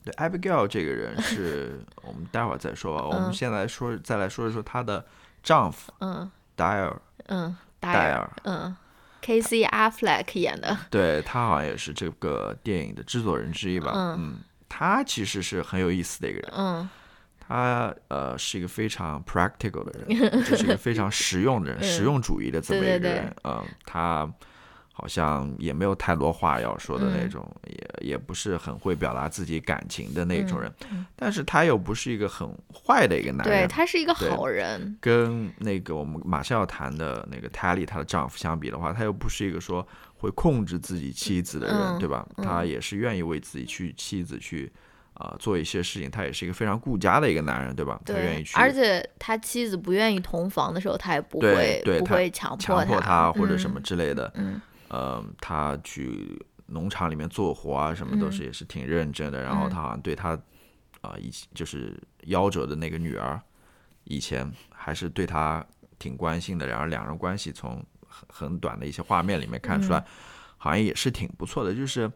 [0.03, 3.33] 对 Abigail 这个人 是我们待会儿再说吧，我们嗯。
[3.33, 5.03] 现在说再来说一说她的
[5.41, 8.77] 丈夫嗯，Dyer，，嗯，，Dyer，，嗯
[9.21, 9.63] ，K.C.
[9.65, 14.39] Affleck 演的，对他好像也是这个电影的制作人之一吧，嗯嗯，
[14.75, 16.89] 他其实是很有意思的一个人，嗯
[17.45, 23.35] 他呃是一个非常 practical 的人， 就是一个非常实用的人，嗯实用主义的这么一个人。
[23.43, 24.27] 嗯，他
[24.91, 33.67] 好像也没有太多话要说的那嗯种，也也不是很会表达自己感情的那种人，嗯但是他又不是一个很坏的一个男人对。
[33.67, 39.85] 他是一个好人，跟那个我们马上要谈的那个 Tally 她的丈夫相比的话，他又不是一个说
[40.23, 42.25] 会控制自己妻子的人，嗯对吧？
[42.37, 44.71] 嗯他也是愿意为自己去妻子去
[45.15, 48.01] 啊、做一些事情，他也是一个非常顾家的一个男人，对吧？
[48.05, 54.31] 他愿意，去，而且他妻子不愿意同房的时候，他也不会不会强强迫他或者什么嗯之类的。
[54.35, 59.43] 嗯呃，他去农场里面做活啊，什么都嗯是也是挺认真的。
[59.43, 60.39] 然后嗯他好像对他
[61.01, 63.39] 啊、以前就是夭折的那个女儿，
[64.05, 65.63] 以前还是对他
[65.99, 66.65] 挺关心的。
[66.65, 67.83] 然后两人关系从
[68.13, 70.05] 很很短的一些画面里面看出来，嗯
[70.57, 72.09] 好像也是挺不错的，就是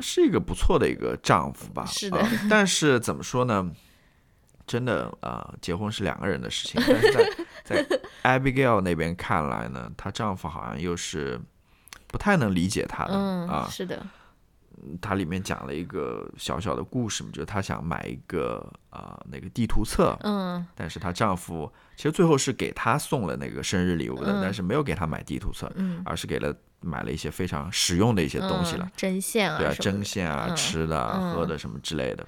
[0.00, 1.86] 是一个不错的一个丈夫吧。
[1.86, 3.70] 是的呃但是怎么说呢？
[4.66, 7.30] 真的啊、呃结婚是两个人的事情，但是在
[7.64, 11.40] 在 Abigail 那边看来呢，她丈夫好像又是
[12.08, 13.68] 不太能理解她的、嗯啊。
[13.70, 14.04] 是的，
[15.00, 18.58] 它里面讲了一个小小的故事嘛，就是她想买一个
[18.90, 24.40] 啊、呃那个地图册，嗯但是她丈夫其实最后是给他送了那个生日礼物的，嗯。
[24.42, 26.02] 但是没有给他买地图册，嗯。
[26.04, 32.24] 而是给了买了一些非常实用的一些东西了嗯，针线啊对啊，针线啊、嗯吃的、喝的什么之类的，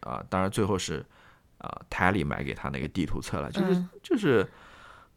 [0.00, 1.04] 啊，当然最后是
[1.56, 3.88] 啊，Tally 买给他那个地图册了，就是、嗯。
[4.02, 4.46] 就是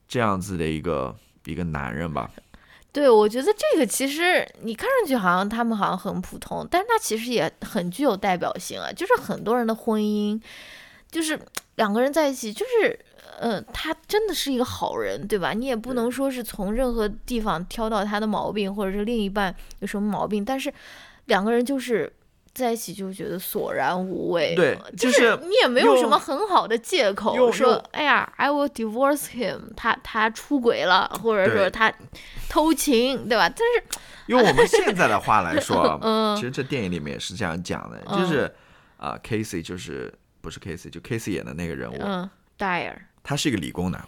[0.08, 1.16] 这样子的一个
[1.46, 2.32] 一个男人吧，
[2.92, 8.92] 对，我觉得这个其实你看上去好像他们好像很普通，但是他其实也很具有代表性啊。
[8.92, 10.42] 就是很多人的婚姻，
[11.10, 11.40] 就是
[11.76, 13.00] 两个人在一起，就是
[13.42, 15.52] 呃，他真的是一个好人，对吧？
[15.54, 20.72] 你也不能说是从任何地方挑到他的毛病，或者是另一半有什么毛病，但是
[21.26, 22.12] 两个人就是。
[22.54, 31.90] 在一起就觉得索然无味，对就就是你也没有什么很好的借口用说，哎呀，I will divorce him，他他出轨了，或者说他
[32.50, 33.48] 偷情，对吧？
[33.48, 38.54] 但是 用我们现在的话来说啊， 嗯其实这电影里面也是这样讲的，嗯就是
[38.98, 44.04] 啊，Casey 就是不是 Casey，就 Casey 演的那个人物，嗯，dire，他是一个理工男，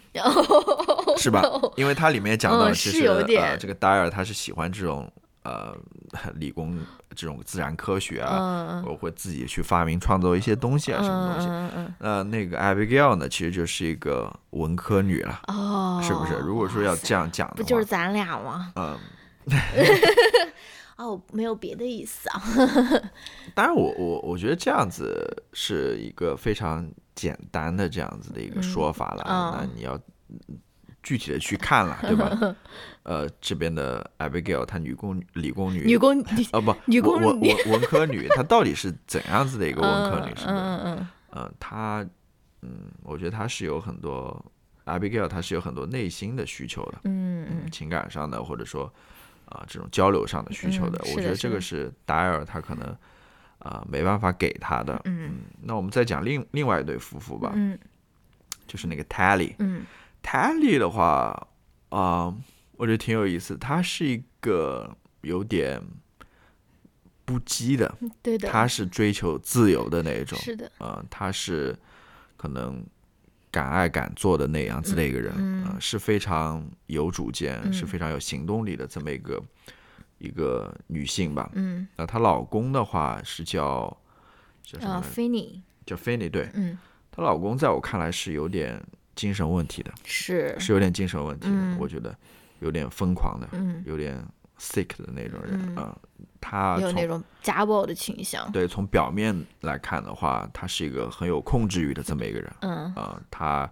[1.18, 1.42] 是吧？
[1.76, 5.10] 因为他里面讲到，嗯其实、呃，这个 Dyer 他是喜欢这种
[5.42, 5.74] 呃
[6.34, 6.78] 理工
[7.14, 11.48] 这种自然科学啊，嗯我会自己去发明创造一些东西啊，什么东西。
[11.98, 16.34] 那那个 Abigail 呢，其实就是一个文科女了，哦，是不是？
[16.34, 18.72] 如果说要这样讲的话，不就是咱俩吗？
[18.76, 18.98] 嗯，
[20.96, 22.42] 哦，没有别的意思啊。
[23.54, 29.24] 当然我我我觉得这样子是一个非常简单的这样子的一个说法了。
[29.28, 29.98] 嗯那你要
[31.02, 32.56] 具体的去看了， 对吧？
[33.02, 36.18] 呃，这边的 Abigail 她女工理工女女工，
[36.52, 40.34] 啊不女文文工女文文科女， 她到底是怎样子的一个文科女？
[40.34, 40.46] 生？
[40.48, 40.56] 嗯？
[40.56, 42.06] 嗯嗯呃，她
[42.62, 42.70] 嗯，
[43.02, 44.42] 我觉得她是有很多
[44.86, 48.90] Abigail 她是有很多内心的需求的，嗯嗯情感上的或者说
[49.46, 52.96] 啊、这种交流上的需求的，嗯我觉得这个是达尔他可能
[53.58, 55.00] 啊、没办法给他的。
[55.04, 57.78] 嗯那我们再讲另另外一对夫妇吧，嗯。
[58.66, 59.54] 就是那个 Tally。
[59.58, 59.84] 嗯。
[60.22, 61.48] Tally 的话
[61.90, 62.34] 啊、
[62.76, 65.80] 我觉得挺有意思，他是一个有点
[67.24, 71.76] 不羁的，嗯，对的，他是追求自由的那种，是的，呃，他是
[72.36, 72.84] 可能
[73.50, 75.64] 敢爱敢做的那样子的一个人，嗯。
[75.66, 77.72] 呃，是非常有主见，嗯。
[77.72, 79.40] 是非常有行动力的这么一个
[80.18, 81.50] 一个女性吧。
[81.54, 81.86] 嗯。
[81.96, 83.96] 那她老公的话是叫
[84.62, 86.78] 叫什么啊来着？，Finny，叫 Fanny，对，嗯，
[87.10, 88.82] 她老公在我看来是有点
[89.14, 91.76] 精神问题的，是，是有点精神问题的，嗯。
[91.78, 92.16] 我觉得
[92.60, 94.24] 有点疯狂的，嗯，有点
[94.58, 95.74] sick 的那种人。
[95.74, 95.76] 嗯。
[95.76, 95.96] 啊、
[96.40, 98.50] 他从有那种家暴的倾向。
[98.52, 102.52] 对从表面来看的话，他是一个很有控制欲的这么一个人。
[102.60, 102.94] 嗯。
[102.94, 103.70] 啊、他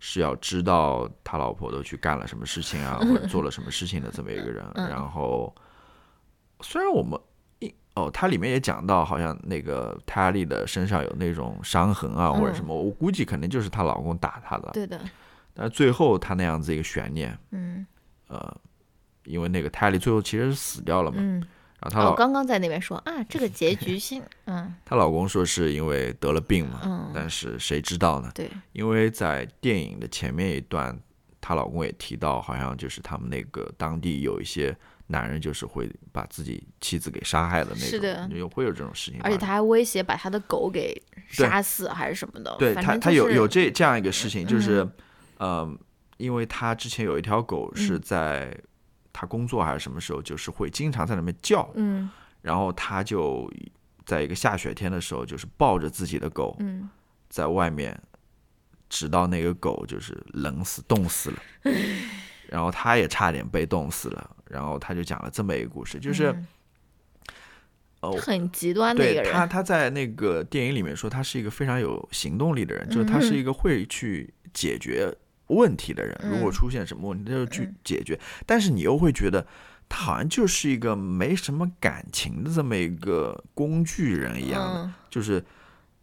[0.00, 4.64] 是要知道他老婆都去干了什么事情啊， 或者做了什么事情的这么一个人。
[4.74, 4.88] 嗯。
[4.88, 5.54] 然后，
[6.62, 7.18] 虽然我们
[7.58, 14.70] 一哦，它里面也讲到，好像那个泰利的身上有那种伤痕啊，或者什么，我估计肯定就是她老公打她的。
[14.72, 15.00] 对的，
[15.52, 17.86] 但是最后她那样子一个悬念，嗯。
[18.28, 18.56] 呃，
[19.24, 21.34] 因为那个泰利最后其实是死掉了嘛，嗯，
[21.80, 24.74] 然后她老我刚刚在那边说啊，这个结局性， 嗯。
[24.86, 28.30] 她老公说是因为得了病嘛，嗯，但是谁知道呢？
[28.34, 30.98] 对，因为在电影的前面一段，
[31.42, 34.74] 她老公也提到，好像就是他们那个当地有一些
[35.06, 38.28] 男人，就是会把自己妻子给杀害的那种，是的。
[38.32, 39.20] 有会有这种事情。
[39.22, 40.94] 而且他还威胁把他的狗给
[41.28, 44.82] 杀死还是什么的，对他，他有有这这样一个事情，就是
[45.38, 45.78] 嗯，呃，
[46.16, 48.56] 因为他之前有一条狗是嗯在
[49.12, 52.08] 他工作还是什么时候，就是会经常在那边叫，嗯。
[52.40, 53.48] 然后他就
[54.04, 56.88] 在一个下雪天的时候，就是抱着自己的狗嗯。
[57.28, 57.98] 在外面，
[58.90, 61.42] 直到那个狗就是冷死、冻死了，
[62.48, 64.31] 然后他也差点被冻死了。
[64.52, 66.46] 然后他就讲了这么一个故事，就是、嗯
[68.02, 75.12] 哦，很极端的一个人他，他在那个电影里面说他是一个非常有行动力的人，就是他是一个会去解决
[75.46, 76.20] 问题的人。
[76.24, 78.18] 如果嗯出现什么问题，他就去嗯解决。
[78.44, 79.46] 但是你又会觉得
[79.88, 85.42] 他好像就是一个没什么感情的这么一个工具人一样就是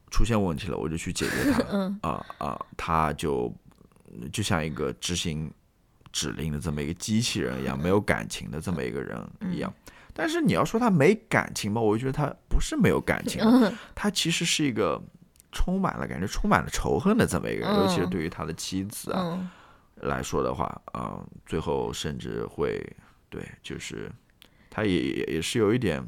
[0.09, 1.61] 出现问题了，我就去解决它。
[1.69, 3.53] 嗯啊啊，他就
[4.31, 5.51] 就像一个执行
[6.11, 9.17] 指令的这么一个机器人一样，没有感情的这么一个人
[9.51, 9.73] 一样。
[10.13, 13.41] 但是你要说他没感情吧，我就觉得他不是没有感情
[13.95, 15.01] 他其实是一个
[15.51, 18.09] 充满了感觉、充满了仇恨的这么一个人，尤其是嗯。
[18.09, 19.49] 对于他的妻子啊嗯。
[20.07, 22.81] 来说的话，嗯、最后甚至会
[23.29, 24.11] 对，就是
[24.69, 26.01] 他也也也是有一点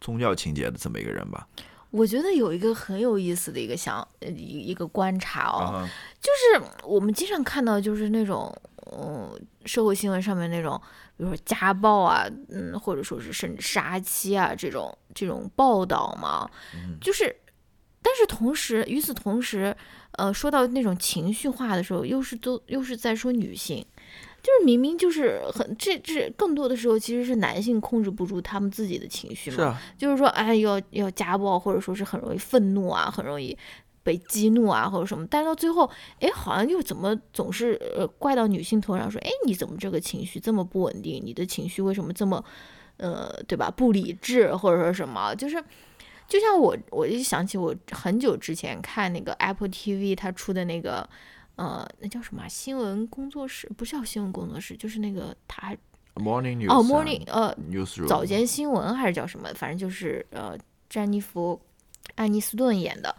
[0.00, 1.46] 宗教情节的这么一个人吧。
[1.90, 6.30] 我觉得有一个很有意思的一个想呃一一个观察哦，啊就
[6.60, 8.54] 是我们经常看到就是那种
[8.92, 9.30] 嗯
[9.64, 10.80] 社会新闻上面那种，
[11.16, 16.50] 比如说家暴啊，嗯，或者说是甚至杀妻啊这种这种报道嘛，
[17.00, 17.34] 就是，
[18.02, 19.74] 但是同时与此同时，
[20.12, 23.84] 呃，说到那种情绪化的时候，又是都又是在说女性。
[24.46, 33.58] 就是明明就是很这这更多的时候其实是男性控制不住他们自己的情绪嘛，是啊，就是说，哎，要要家暴，或者说是很容易愤怒啊，很容易
[34.04, 35.26] 被激怒啊，或者什么。
[35.28, 35.90] 但是到最后，
[36.20, 41.20] 哎，好像又怎么总是呃怪到女性头上，说，哎，你怎么这个情绪这么不稳定？
[41.24, 42.44] 你的情绪为什么这么，
[42.98, 43.68] 呃，对吧？
[43.68, 45.34] 不理智，或者说什么？
[45.34, 45.60] 就是，
[46.28, 51.08] 就像我，我就想起我很久之前看那个 Apple TV 它出的那个。
[51.56, 53.66] 呃，那叫什么啊新闻工作室？
[53.76, 55.74] 不是叫新闻工作室，就是那个他
[56.14, 59.48] Morning News 哦啊，Morning 呃 Newsroom 早间新闻还是叫什么？
[59.54, 60.56] 反正就是呃，
[60.90, 61.58] 詹妮弗·
[62.14, 63.14] 安妮斯顿演的，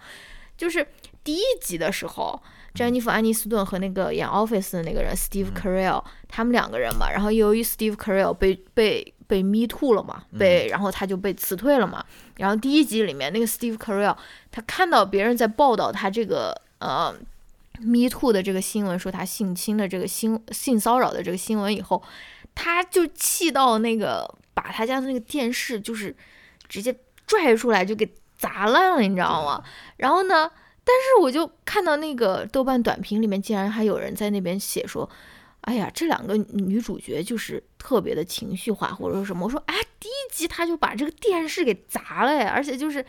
[0.55, 0.87] 就是
[1.23, 2.39] 第一集的时候，
[2.75, 14.15] 詹妮弗·安妮斯顿和那个演 Office 的那个人 Steve Carell，、他们两个人嘛，然后由于 Steve Carell 被被被 Me Too 了嘛，被然后他就被辞退了嘛，然后第一集里面那个 Steve Carell
[14.51, 17.15] 他看到别人在报道他这个呃。
[17.79, 22.01] Me Too 的这个新闻，说他性侵的这个新性骚扰的这个新闻以后，
[22.55, 26.15] 他就气到那个把他家的那个电视就是
[26.67, 29.63] 直接拽出来就给砸烂了，你知道吗？
[29.97, 30.51] 然后呢，
[30.83, 35.09] 但是我就看到那个豆瓣短评里面竟然还有人在那边写说，
[35.61, 39.45] 哎呀，这两个女主角就是特别的情绪化，或者说什么。
[39.45, 43.05] 我说，哎，第一集他就把这个电视给砸了呀，而且就是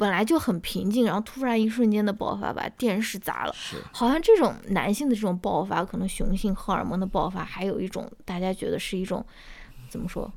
[0.00, 3.54] 本来就很平静，然后突然一瞬间的爆发，把电视砸了。
[3.92, 9.22] 好像这种男性的这种爆发，可能雄性荷尔蒙的爆发，还有一种大家觉得是一种
[9.90, 10.32] 怎么说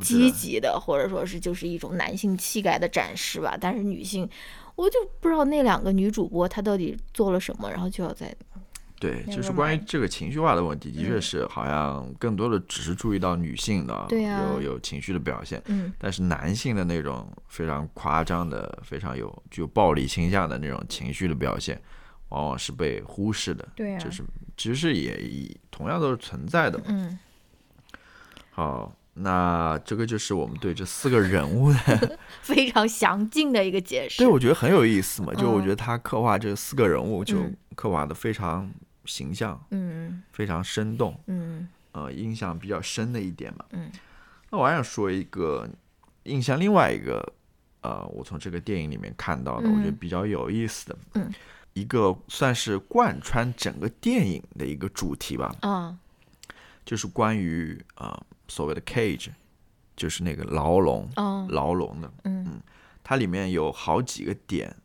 [0.00, 0.32] 积。
[0.32, 3.56] 极的，或者说是就是一种男性气概的展示吧。
[3.60, 4.28] 但是女性，
[4.74, 8.34] 我就不知道那两个女主播她到底做了什么，然后就要在
[8.98, 21.80] 对，就是关于这个情绪化的问题，的确嗯是好像更多的只是注意到女性的对啊有有情绪的表现，嗯但是男性的那种非常夸张的、非常有具有暴力倾向的那种情绪的表现，
[22.30, 23.68] 往往是被忽视的。
[23.76, 24.22] 对啊就是
[24.56, 26.84] 其实也也同样都是存在的嘛。
[26.88, 27.18] 嗯
[28.50, 34.16] 好，那这个就是我们对这四个人物的， 非常详尽的一个解释。
[34.16, 35.34] 对我觉得很有意思嘛。
[35.34, 38.66] 就我嗯觉得他刻画这四个人物，就嗯刻画的非常
[39.06, 41.18] 形象，嗯非常生动。
[41.26, 43.64] 嗯呃印象比较深的一点嘛。
[43.70, 43.90] 嗯，
[44.50, 45.66] 那我还想说一个
[46.24, 47.32] 印象另外一个
[47.80, 51.32] 呃，我从这个电影里面看到的，我觉得嗯比较有意思的，嗯，
[51.72, 55.96] 一个算是贯穿整个电影的一个主题吧，啊
[56.84, 58.14] 就是关于呃
[58.46, 59.30] 所谓的 cage，
[59.96, 62.60] 就是那个牢笼，哦牢笼的，嗯
[63.02, 64.76] 它里面有好几个点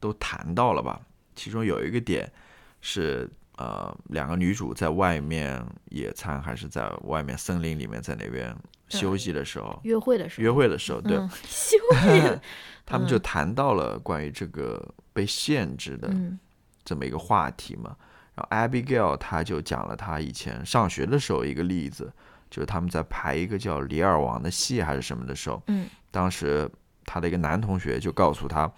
[0.00, 1.00] 都谈到了吧，
[1.36, 2.32] 其中有一个点
[2.80, 3.30] 是。
[3.58, 8.56] 呃，两个女主在外面野餐，还是在外面森林里面，在那边
[8.88, 12.40] 休息的时候，约会的时候约会的时候，对， 嗯休息
[12.86, 14.80] 他们就谈到了关于这个
[15.12, 16.38] 被限制的嗯
[16.84, 17.96] 这么一个话题嘛。
[18.34, 22.12] 然后 Abigail 她就讲了她以前上学的时候一个例子，
[22.48, 26.70] 就是他们在排一个叫《李尔王》的戏还是什么的时候，嗯当时
[27.04, 28.72] 他的一个男同学就告诉他，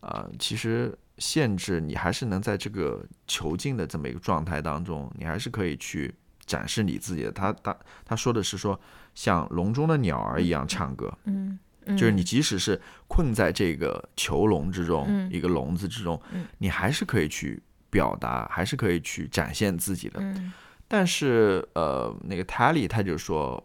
[0.00, 7.30] 呃，其实限制你还是能在这个囚禁的这么一个状态当中，你还是可以去展示你自己的。
[7.30, 8.78] 他他他说的是说，
[9.14, 20.20] 像笼中的鸟儿一样唱歌，嗯嗯，就是你即使是困在这个囚笼之中，嗯一个笼子之中，嗯你还是可以去表达，还是可以去展现自己的。
[20.20, 20.52] 嗯
[20.86, 23.62] 但是呃，那个 Tally 他就说，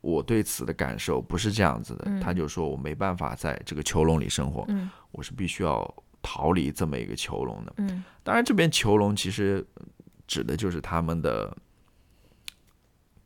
[0.00, 5.94] 我对此的感受不是这样子的，嗯他就说我没办法在这个囚笼里生活，嗯我是必须要
[6.24, 7.74] 逃离这么一个囚笼的。
[7.76, 8.02] 嗯。
[8.22, 9.62] 当然，这边囚笼其实
[10.26, 11.54] 指的就是他们的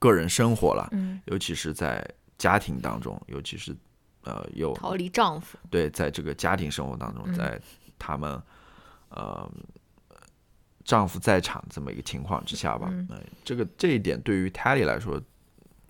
[0.00, 2.04] 个人生活了，嗯，尤其是在
[2.36, 3.74] 家庭当中，尤其是
[4.24, 7.34] 呃有逃离丈夫，对，在这个家庭生活当中，嗯。
[7.34, 7.60] 在
[7.96, 8.42] 他们
[9.10, 9.48] 呃
[10.84, 13.06] 丈夫在场这么一个情况之下吧，嗯。
[13.10, 15.22] 呃这个这一点对于 Tally 来说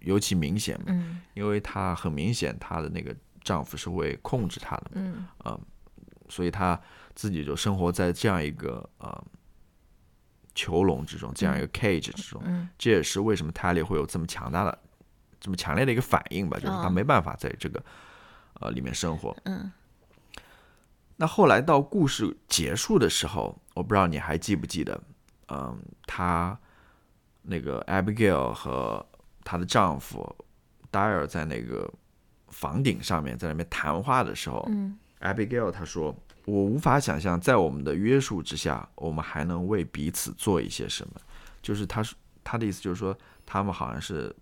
[0.00, 1.22] 尤其明显，嗯。
[1.32, 5.26] 因为她很明显她的那个丈夫是会控制她的，嗯。
[6.30, 6.78] 所以他
[7.18, 9.24] 自己就生活在这样一个呃
[10.54, 12.40] 囚笼之中，这样一个 cage 之中。
[12.44, 14.78] 嗯这也是为什么 Tally 会有这么强大的、
[15.40, 17.84] 这么强烈的一个反应吧，就是他哦没办法在这个
[18.60, 19.36] 呃里面生活。
[19.46, 19.68] 嗯
[21.16, 25.02] 那后来到故事结束的时候，我不知道你还记不记得，
[25.48, 26.56] 嗯，她
[27.42, 29.04] 那个 Abigail 和
[29.42, 30.36] 她的丈夫
[30.92, 31.92] Dyer 在那个
[32.50, 36.14] 房顶上面在那边谈话的时候、嗯 a b i g a i l 她说
[36.48, 41.20] ：“我无法想象，在我们的约束之下，我们还能为彼此做一些什么。”
[41.60, 44.34] 就是他说，她的意思就是说，他们好像是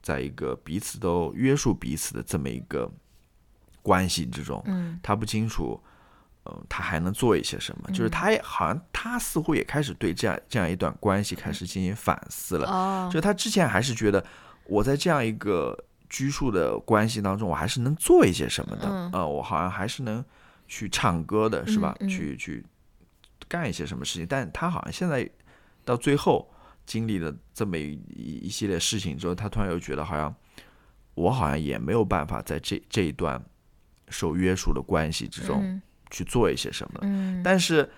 [0.00, 2.88] 在一个彼此都约束彼此的这么一个
[3.82, 4.62] 关系之中。
[4.66, 5.80] 嗯他不清楚，
[6.44, 7.90] 嗯、他还能做一些什么。
[7.90, 12.70] 就是他也好像他似乎也开始对这样这样一段关系开始进行反思了。
[12.70, 14.24] 哦就他之前还是觉得
[14.66, 15.76] 我在这样一个
[16.08, 18.86] 拘束的关系当中，我还是能做一些什么的。
[18.88, 20.24] 嗯呃，我好像还是能
[20.70, 21.96] 去唱歌的，是吧？
[21.98, 22.64] 嗯嗯去去
[23.48, 24.24] 干一些什么事情。
[24.26, 25.28] 但他好像现在
[25.84, 26.48] 到最后
[26.86, 30.32] 经历了这么一一一系列事情之后，他突然又觉得好像
[31.14, 33.42] 我好像也没有办法在这这一段
[34.10, 37.00] 受约束的关系之中嗯去做一些什么了。
[37.02, 37.90] 嗯但是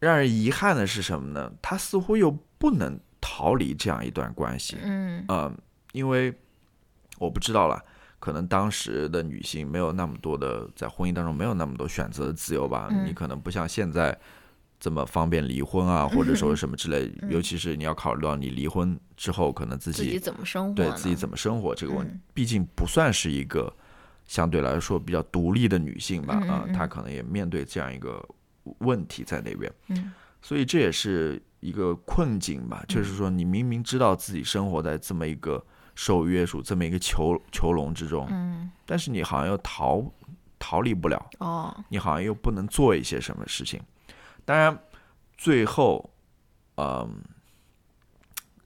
[0.00, 1.52] 让人遗憾的是什么呢？
[1.62, 4.76] 他似乎又不能逃离这样一段关系。
[4.82, 5.56] 嗯嗯，
[5.92, 6.34] 因为
[7.18, 7.84] 我不知道了，
[8.20, 12.86] 可能当时的女性没有那么多的在婚姻当中没有那么多选择的自由吧。
[12.92, 14.16] 嗯你可能不像现在
[14.78, 17.12] 这么方便离婚啊，或者说 什么之类。
[17.28, 20.74] 尤其是你要考虑到你离婚之后，可能自己嗯自己怎么生活？
[20.74, 23.72] 对自己怎么生活这个问题嗯，毕竟不算是一个
[24.26, 28.22] 相对来说比较独立的女性吧，啊、她可能也面对这样一个
[28.78, 30.12] 问题在那边，嗯
[30.42, 35.62] 所以这也是一个困境吧，就是说你明明知道自己生活在这么一个
[36.02, 38.70] 受约束、这么一个囚囚笼之中，嗯。
[38.86, 40.02] 但是你好像又逃
[40.58, 41.76] 逃离不了，哦。
[41.90, 43.78] 你好像又不能做一些什么事情。
[44.46, 44.78] 当然，
[45.36, 46.08] 最后，
[46.78, 47.20] 嗯，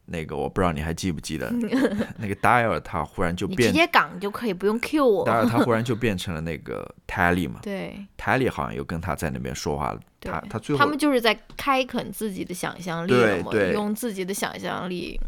[0.04, 1.50] 那个我不知道你还记不记得，
[2.18, 5.26] 那个 Dyer 他忽然就变你直接港就可以，不用 Q 我。
[5.26, 7.58] Dyer 他忽然就变成了那个 Tally 嘛。
[7.62, 13.10] 对，Tally 好像又跟他在那边说话了，他他最后他们就是在开垦自己的想象力
[13.50, 13.72] 对。
[13.72, 15.18] 用自己的想象力，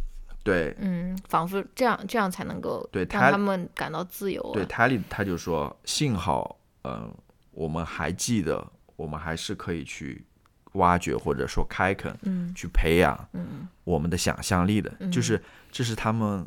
[0.47, 0.75] 对。
[0.79, 4.55] 嗯，仿佛这样这样才能够对他让他们感到自由、啊。
[4.55, 7.13] 对 Tally 他就说，幸好，嗯、
[7.51, 8.67] 我们还记得，
[8.97, 10.25] 我们还是可以去
[10.73, 12.53] 挖掘或者说开垦，嗯。
[12.55, 15.11] 去培养嗯，我们的想象力的，嗯。
[15.11, 16.47] 就是这是他们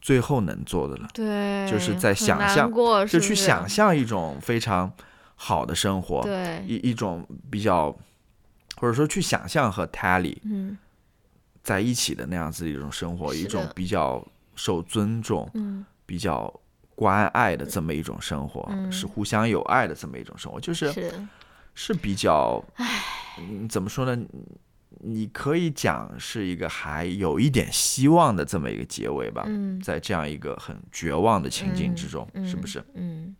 [0.00, 4.92] 最后能做的了，对，就是在想象过就是去想象一种非常
[5.34, 7.90] 好的生活，对，一一种比较，
[8.76, 10.78] 或者说去想象和 Tally 嗯
[11.66, 15.84] 在一起的那样子的一种生活，一种比较受尊重、嗯。
[16.06, 16.48] 比较
[16.94, 18.92] 关爱的这么一种生活，嗯。
[18.92, 21.12] 是互相有爱的这么一种生活，就是是，
[21.74, 22.62] 是比较，
[23.40, 24.24] 嗯，怎么说呢？
[25.00, 29.80] 你可以讲是一个还有一点希望的这么一个结尾吧，嗯。
[29.80, 32.80] 在这样一个很绝望的情境之中，嗯是不是？
[32.94, 33.34] 嗯，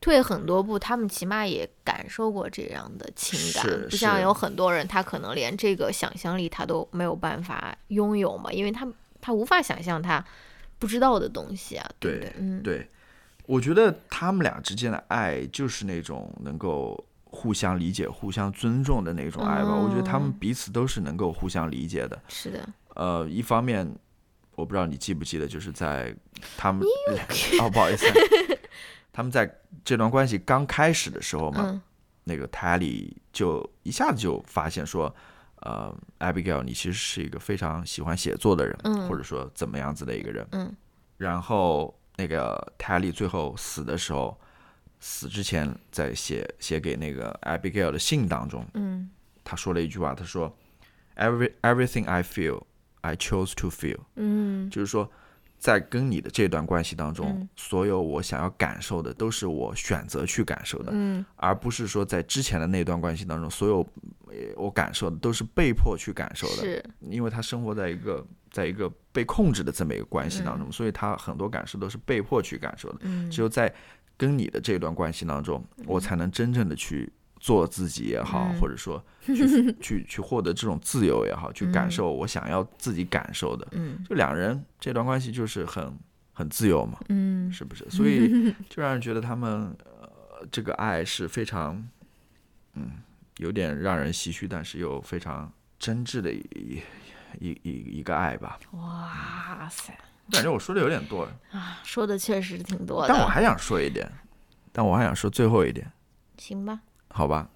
[0.00, 8.86] 退很多步，他们起码也感受过这样的情感，不像有很多人，他可能连这个想象力他都没有办法拥有嘛，因为他
[9.20, 10.24] 他无法想象他
[10.78, 12.32] 不知道的东西啊，对不对对？
[12.38, 12.88] 嗯，对，
[13.46, 19.74] 我觉得他们俩之间的爱就是那种能够互相理解、互相尊重的那种爱吧。
[19.74, 22.20] 我觉得他们嗯彼此都是能够互相理解的。
[22.28, 23.90] 是的，呃，一方面，
[24.54, 26.14] 我不知道你记不记得，就是在
[26.56, 26.86] 他们
[27.60, 28.06] 哦，不好意思，
[29.16, 29.50] 他们在
[29.82, 31.80] 这段关系刚开始的时候嘛，嗯。
[32.24, 35.14] 那个 Tally 就一下子就发现说，
[35.60, 39.08] 呃，Abigail 你其实是一个非常喜欢写作的人，嗯。
[39.08, 40.46] 或者说怎么样子的一个人。
[40.52, 40.76] 嗯。
[41.16, 44.38] 然后那个 Tally 最后死的时候，
[45.00, 49.08] 死之前在写写给那个 Abigail 的信当中，嗯。
[49.42, 50.54] 他说了一句话，他说
[51.16, 52.64] ：“Every everything I feel,
[53.00, 54.68] I chose to feel。”嗯。
[54.68, 55.10] 就是说，
[55.58, 57.48] 在跟你的这段关系当中，嗯。
[57.56, 61.24] 所有我想要感受的，都是我选择去感受的，嗯。
[61.36, 63.80] 而不是说在之前的那段关系当中，所有
[64.26, 66.62] 呃我感受的都是被迫去感受的。
[66.62, 72.98] 是，因为他生活在一个在一个被控制的这么一个关系当中，所以他很多感受都是被迫去感受的。
[73.02, 73.30] 嗯。
[73.30, 73.72] 只有在
[74.16, 77.12] 跟你的这段关系当中，我才能真正的去
[77.46, 83.64] 做自己也好，嗯或者说去 去去获得这种自由也好，去感受我想要自己感受的。
[83.70, 85.96] 嗯就两人这段关系就是很
[86.32, 87.88] 很自由嘛，嗯是不是？
[87.88, 91.86] 所以 就让人觉得他们呃这个爱是非常
[92.74, 92.90] 嗯
[93.36, 96.82] 有点让人唏嘘，但是又非常真挚的一一
[97.38, 98.58] 一一一个爱吧。
[98.72, 104.10] 哇塞，我感觉我说的有点多了，啊，说的确实挺多的，但我还想说一点，
[104.72, 105.88] 但我还想说最后一点。
[106.38, 106.80] 行吧，
[107.16, 107.48] 好吧，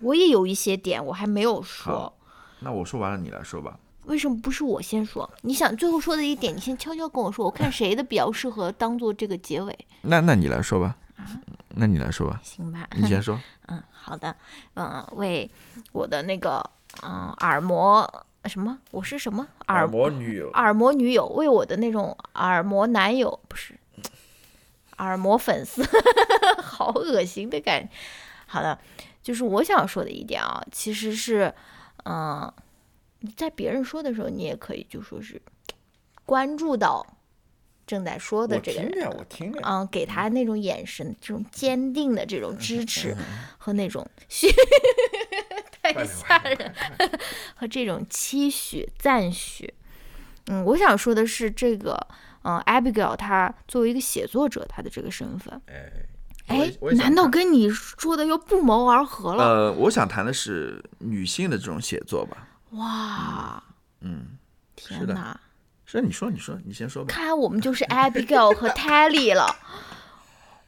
[0.00, 2.12] 我也有一些点我还没有说，
[2.60, 3.78] 那我说完了，你来说吧。
[4.04, 5.28] 为什么不是我先说？
[5.40, 10.94] 你想最后说的一点，你先悄悄跟我说，我看谁的比较适合当做这个结尾，那那你来说吧，
[11.70, 12.86] 那你来说吧，行吧？
[12.94, 13.40] 你先说。
[13.68, 14.36] 嗯，好的，
[14.74, 15.50] 嗯，为
[15.92, 16.62] 我的那个
[17.02, 18.06] 嗯耳膜
[18.44, 19.48] 什么，我是什么？
[19.68, 23.74] 耳膜女友，耳膜女友，为我的那种耳膜男友不是。
[24.98, 25.82] 耳膜粉丝，
[26.62, 27.88] 好恶心的感觉。
[28.54, 28.78] 好的，
[29.20, 31.52] 就是我想说的一点啊，其实是，
[32.04, 32.52] 嗯、
[33.18, 35.42] 你在别人说的时候，你也可以就说是
[36.24, 37.04] 关注到
[37.84, 39.60] 正在说的这个人，听着，我听着。
[39.64, 43.16] 嗯，给他那种眼神，这种坚定的这种支持
[43.58, 44.46] 和那种 嘘，
[45.82, 47.18] 太吓人了，
[47.56, 49.74] 和这种期许、赞许。
[50.46, 52.06] 嗯，我想说的是这个，
[52.44, 55.90] 嗯，Abigail 她作为一个写作者，她的这个身份，哎，
[56.46, 59.44] 哎难道跟你说的又不谋而合了？
[59.44, 62.48] 呃，我想谈的是女性的这种写作吧。
[62.72, 63.62] 哇，
[64.00, 64.36] 嗯，
[64.76, 65.38] 天哪！
[65.86, 67.12] 是你说，你说，你先说吧。
[67.12, 69.46] 看来我们就是 Abigail 和 Tally 了。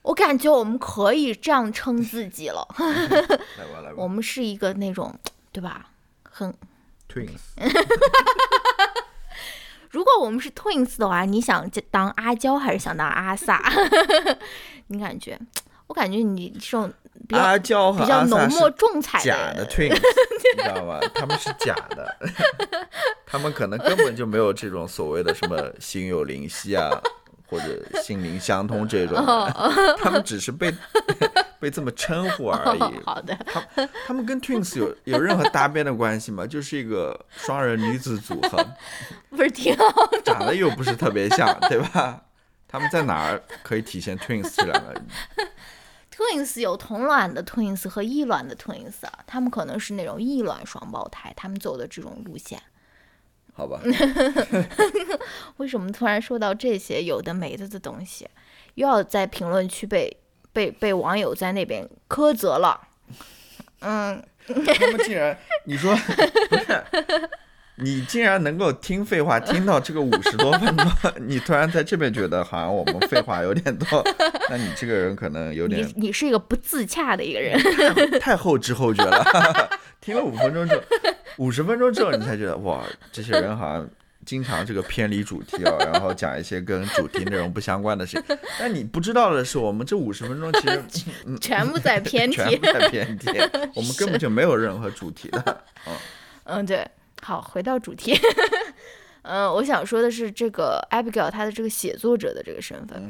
[0.02, 2.66] 我感觉我们可以这样称自己了。
[2.78, 3.94] 来吧，来吧。
[3.96, 5.18] 我们是一个那种，
[5.50, 5.88] 对吧？
[6.22, 6.54] 很
[7.12, 7.40] ，Twins，
[9.90, 13.60] 如果我们是 twins 的话，你想当阿娇还是想当阿萨？
[14.88, 15.36] 你感觉？
[15.86, 16.92] 我感觉你这种
[17.28, 19.94] 比较、阿娇和比较浓墨重彩假的 twins，
[20.56, 21.00] 你知道吗？
[21.14, 22.16] 他们是假的，
[23.26, 26.90] 他们可能根本就没有这种所谓的什么心有灵犀啊，
[27.48, 29.16] 或者心灵相通这种，
[29.98, 30.72] 他们只是被
[31.58, 32.80] 被这么称呼而已。
[33.04, 33.36] 好的，
[34.06, 36.46] 他们跟 twins 有有任何搭边的关系吗？
[36.46, 38.64] 就是一个双人女子组合，
[39.30, 40.10] 不是挺好？
[40.24, 42.20] 长得又不是特别像，对吧？
[42.68, 45.00] 他们在哪儿可以体现 twins 这两个？
[46.16, 52.60] Twins 有同卵的 twins 和异卵的 twins 啊，他们可能是那种异卵双胞胎，他们走的这种路线。
[53.52, 53.80] 好吧，
[55.58, 58.28] 为什么突然说到这些有的没的的东西，
[58.74, 60.14] 又要在评论区被
[60.52, 62.88] 被被网友在那边苛责了？
[63.80, 66.84] 嗯，他们竟然，你说不是？
[67.76, 70.86] 你竟然能够听废话听到这个五十多分钟，
[71.26, 74.02] 你突然在这边觉得好像我们废话有点多，
[74.48, 77.58] 那你这个人可能有点你是一个不自洽的一个人。
[78.20, 79.24] 太后知后觉了。
[80.00, 80.82] 听了五分钟之后，
[81.38, 83.88] 五十分钟之后，你才觉得哇，这些人好像
[84.24, 88.38] 经常这个偏离主题哦， 然后讲一些跟主题内容不相关的事情。
[88.58, 90.82] 但你不知道的是，我们这五十分钟其实
[91.26, 93.28] 嗯全部在偏题全部在偏题，
[93.74, 95.64] 我们根本就没有任何主题的。
[95.86, 95.94] 嗯
[96.44, 96.86] 嗯，对，
[97.26, 98.16] 好，回到主题。
[99.22, 103.02] 嗯，我想说的是，这个 Abigail 她的这个写作者的这个身份，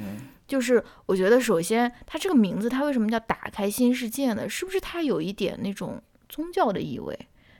[0.48, 4.48] 就是我觉得首先她这个名字，她为什么叫打开新世界呢？
[4.48, 7.14] 是不是它有一点那种宗教的意味？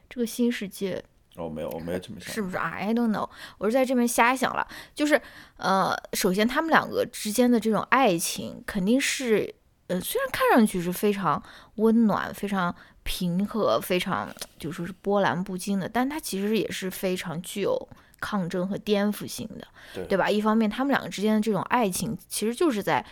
[0.09, 1.05] 这个新世界
[1.35, 2.33] 哦没有，我没有这么想。
[2.33, 3.29] 是不是啊？I don't know，
[3.59, 4.67] 我是在这边瞎想了。
[4.95, 5.21] 就是
[5.59, 9.55] 呃，首先他们两个之间的这种爱情肯定是，
[9.89, 11.43] 呃，虽然看上去是非常
[11.75, 12.75] 温暖、非常
[13.07, 14.29] 平和、非常
[14.59, 17.89] 就说是波澜不惊的，但它其实也是非常具有
[18.21, 20.29] 抗争和颠覆性的，对吧？
[20.29, 23.07] 一方面，他们两个之间的这种爱情其实就是在。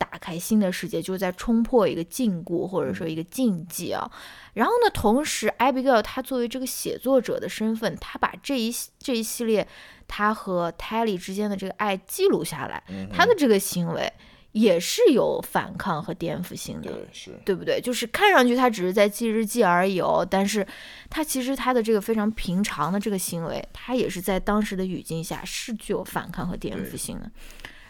[0.00, 4.10] 打开新的世界，就是在冲破一个禁锢或者说一个禁忌啊。
[4.54, 9.68] 然后呢，同时，Abigail 她作为这个写作者的身份，她把这一系这一系列
[10.08, 12.82] 她和 Tally 之间的这个爱记录下来，
[13.12, 14.10] 她的这个行为
[14.52, 16.90] 也是有反抗和颠覆性的。
[16.90, 17.80] 对，是对不对？
[17.80, 20.66] 就是看上去他只是在记日记而已哦，但是
[21.08, 27.30] 他其实他的这个非常平常的这个行为，他也是在当时的语境下是具有反抗和颠覆性的。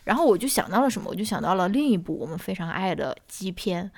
[0.05, 1.09] 然后我就想到了什么？
[1.11, 3.85] 我就想到了另一部我们非常爱的基片《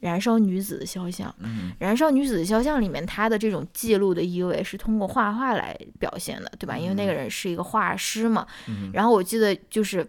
[0.00, 1.28] 燃烧女子的肖像》。
[1.40, 6.76] 嗯燃烧女子的肖像》里面，它的这种记录的意味是通过画画来表现的，对吧？
[6.76, 8.46] 因为那个人是一个画师嘛。
[8.68, 10.06] 嗯然后我记得就是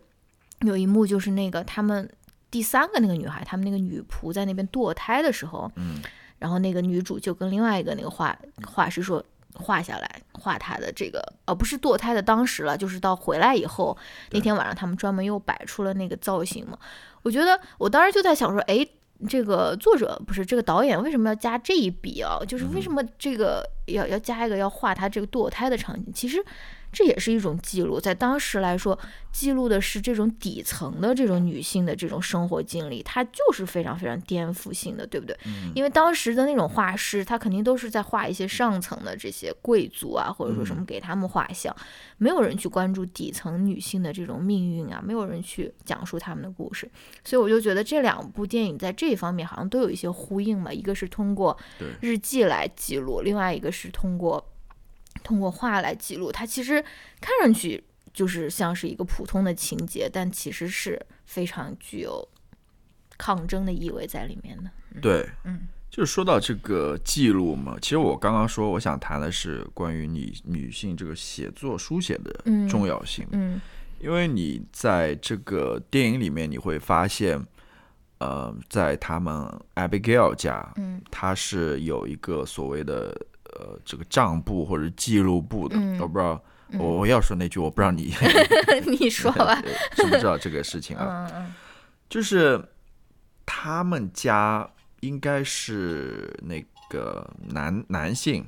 [0.62, 2.10] 有一幕，就是那个他们
[2.52, 6.02] 第三个那个女孩，他们那个女仆在那边堕胎的时候，嗯
[6.38, 9.24] 然后那个女主就跟另外一个那个画画师说。
[9.56, 13.98] 画下来，画她的这个，呃，不是堕胎的当时了，就是到回来以后
[14.30, 16.78] 那天晚上，他们专门又摆出了那个造型嘛。
[17.24, 18.88] 我觉得我当时就在想说，哎，
[19.28, 22.40] 这个作者不是这个导演为什么要加这一笔啊？
[22.48, 26.14] 就是为什么这个要要加一个要画他这个堕胎的场景？
[26.14, 26.38] 其实
[26.92, 28.00] 这也是一种记录。
[28.00, 28.98] 在当时来说，
[29.32, 35.38] 记录的是这种底层的这种女性的这种生活经历，它就是非常非常颠覆性的，对不对？
[35.76, 41.76] 因为当时的那种画师，他肯定都是在画一些上层的这些贵族啊，或者说什么给他们画像，
[42.18, 46.90] 没有人去关注底层女性的这种命运啊，没有人去讲述他们的故事。
[47.24, 51.58] 所以我就觉得这两部电影在这一方面好像都有一些呼应嘛，一个是通过
[52.02, 54.44] 日记来记录，另外一个是通过。
[55.30, 56.84] 通过画来记录，它其实
[57.22, 62.28] 看上去就是像是一个普通的情节，但其实是非常具有
[63.16, 64.72] 抗争的意味在里面的。
[65.00, 73.28] 对，嗯，就是说到这个记录嘛，其实我刚刚说我想谈的是关于你女性这个写作书写的重要性。
[73.32, 73.62] 嗯，
[74.00, 77.40] 因为你在这个电影里面你会发现，
[78.18, 83.16] 呃，在他们 Abigail 家，嗯，他是有一个所谓的。
[83.60, 86.42] 呃，这个账簿或者记录簿的，我不知道，
[86.80, 88.14] 我我要说那句，我不知道你
[88.88, 89.62] 你说吧，
[89.98, 91.30] 知不知道这个事情啊？
[91.34, 91.54] 嗯嗯，
[92.10, 92.64] 就是
[93.46, 94.66] 他们家
[95.02, 98.46] 应该是那个男男性，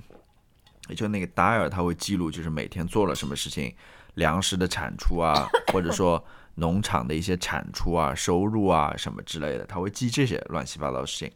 [0.87, 3.75] 也就那个达尔，他会记录，就是每天做了什么事情，
[4.13, 6.23] 粮食的产出啊， 或者说
[6.55, 11.29] 农场的一些产出啊、收入啊什么之类的，他会记这些乱七八糟的事情，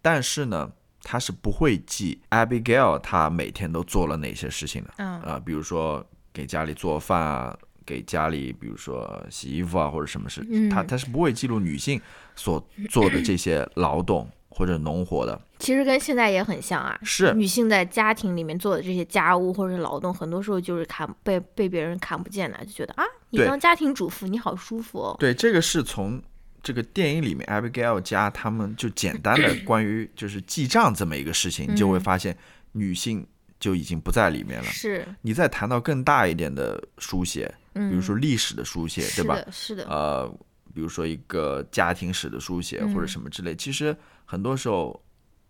[0.00, 0.72] 但是呢。
[1.06, 12.00] 他是不会记 Abigail 他每天都做了哪些事情的，嗯啊，比如说给家里做饭啊，给家里比如说洗衣服啊或者什么事，他他是不会记录女性
[12.34, 15.38] 所做的这些劳动 或者农活的。
[15.58, 25.16] 其实跟现在也很像啊，是女性在家庭里面做的这些家务或者劳动，很多时候就是看被被别人看不见的，就觉得啊，你当家庭主妇你好舒服哦。
[25.20, 26.22] 对，这个是从。
[26.64, 32.36] 这个电影里面，Abigail 家他们就简单的关于就是记账这么一个事情，你就会发现
[32.72, 33.24] 女性
[33.60, 34.64] 就已经不在里面了。
[34.64, 39.38] 是，你再谈到更大一点的书写，比如说历史的书写，对吧？
[39.52, 39.84] 是的。
[39.88, 40.26] 呃，
[40.74, 43.94] 比如说一个家庭史的书写或者什么之类，其实
[44.24, 45.03] 很多时候。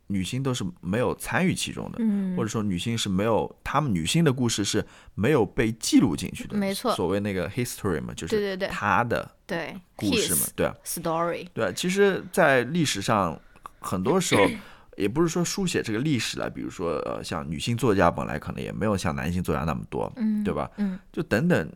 [0.08, 1.98] 女性都是没有参与其中的，
[2.36, 4.84] 或者说女性是没有，她们女性的故事是
[5.14, 6.56] 没有被记录进去的。
[6.56, 13.40] 没错，所谓那个 history 嘛，就是对对对，她的对故事嘛，对啊，story，对，其实，在历史上，
[13.80, 14.46] 很多时候
[14.96, 20.70] 也不是说书写这个历史了，比如说呃，像女性作家本来可能也没有像男性作家那么多，嗯，对吧？
[20.76, 21.72] 嗯，就等等，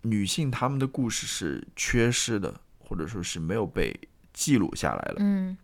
[0.00, 3.94] 女性她们的故事是缺失的，或者说是没有被
[4.32, 5.56] 记录下来了，嗯。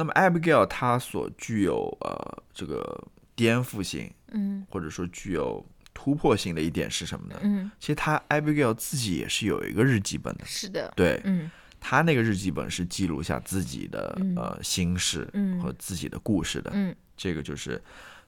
[0.00, 7.38] 那么，Abigail 她所具有呃这个颠覆性，嗯，或者说具有突破性的一点是什么呢？
[7.42, 15.28] 嗯，其实她 Abigail 自己也是有一个日记本的，是的，对，嗯，她那个日记本是记录下自己的呃心事
[15.62, 17.78] 和自己的故事的，嗯，这个就是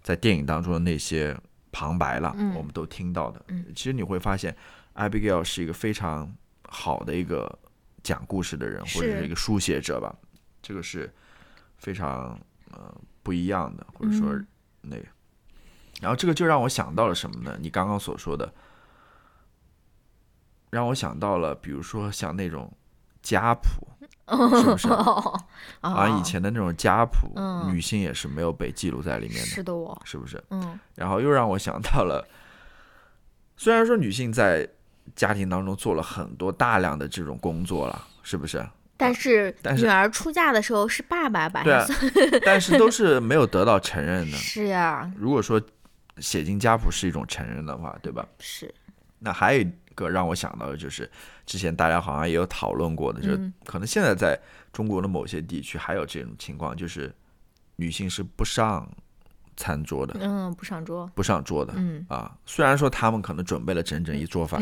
[0.02, 1.34] 在电影当中的那些
[1.70, 4.54] 旁白了，嗯，我们都听到的，嗯，其实你会发现
[4.94, 6.30] ，Abigail 是一个非常
[6.68, 7.58] 好的一个
[8.02, 9.24] 讲故事的人，或者是。
[9.24, 10.14] 一个书写者吧，
[10.60, 11.10] 这个是。
[11.82, 12.38] 非常
[12.70, 14.32] 呃不一样的，或者说
[14.82, 15.04] 那个，
[16.00, 17.58] 然后这个就让我想到了什么呢？
[17.60, 18.54] 你刚刚所说的，
[20.70, 22.72] 让我想到了，比如说像那种
[23.20, 23.88] 家谱，
[24.56, 24.88] 是不是？
[25.80, 27.32] 啊，以前的那种家谱，
[27.68, 30.40] 女性也是没有被记录在里面的，是的，我是不是？
[30.50, 32.24] 嗯，然后又让我想到了，
[33.56, 34.68] 虽然说女性在
[35.16, 38.64] 家庭当中做了很多大量的这种工作了，是不是？
[39.02, 41.86] 但是女儿出嫁的时候是爸爸把她
[42.46, 44.36] 但是都是没有得到承认的。
[44.38, 45.60] 是呀，如果说
[46.18, 48.26] 写进家谱是一种承认的话，对吧？
[48.38, 48.72] 是。
[49.18, 51.10] 那还有一个让我想到的就是，
[51.46, 54.38] 之前大家好像也有讨论过的，就是可能现在在
[54.72, 57.12] 中国的某些地区还有这种情况，就是
[57.76, 58.88] 女性是不上。
[59.56, 62.04] 餐桌的，嗯，不上桌，不上桌的，嗯。
[62.08, 64.60] 啊，虽然说他们可能准备了整整一桌饭，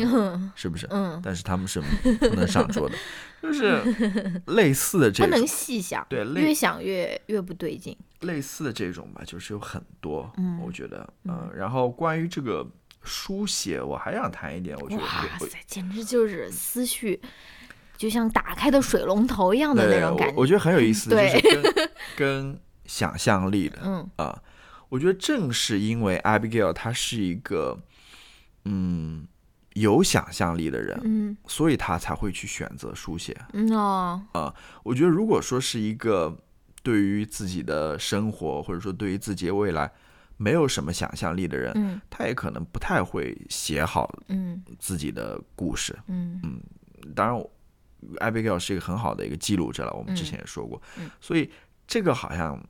[0.55, 0.87] 是不是？
[0.89, 1.81] 嗯，但是他们是
[2.19, 2.95] 不能上桌的，
[3.41, 7.97] 就是类似的这不能细想，对，越想越越不对劲。
[8.21, 12.65] 类似的这种吧，就是有很多，嗯，我觉得，嗯，然后关于这个
[13.01, 15.07] 书写，我还想谈一点，我觉得，哇
[15.39, 17.19] 塞，简直就是思绪
[17.97, 21.73] 就像打开的水龙头一样的那种感觉，我觉得很有意思，就是跟
[22.17, 24.09] 跟想象力的，嗯。
[24.17, 24.41] 啊。
[24.91, 27.79] 我觉得正是因为 Abigail 她是一个，
[28.65, 29.25] 嗯，
[29.71, 33.39] 有想象力的人，嗯，所以她才会去选择书写。
[33.53, 36.37] 嗯哦，啊，我觉得如果说是一个
[36.83, 39.89] 对于自己的生活或者说对于自己的未来
[40.35, 46.61] 没有什么想象力的人，嗯，他也可能不太会写好，嗯，自己的故事，嗯嗯，
[47.15, 47.41] 当然
[48.17, 51.49] ，Abigail 是一个很好的一个记录者了，我们之前也说过，嗯，所以
[51.87, 52.61] 这个好像。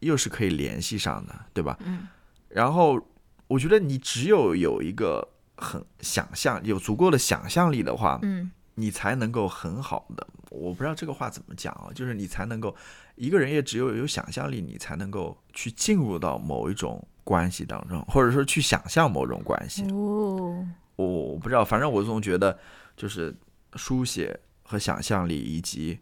[0.00, 1.78] 又是可以联系上的，对吧？
[1.84, 2.06] 嗯。
[2.48, 3.00] 然后
[3.48, 5.26] 我觉得你只有有一个
[5.56, 12.76] 很想象，有足够的想象力的话，嗯你才能够很好的，我不知道这个话怎么讲啊，就是你才能够，
[13.14, 19.82] 一个人也只有有想象力，你才能够去进入到某一种关系当中，或者说去想象某种关系。
[19.90, 20.62] 哦，
[20.96, 22.58] 我我不知道，反正我总觉得
[22.94, 23.34] 就是
[23.76, 25.98] 书写和想象力以及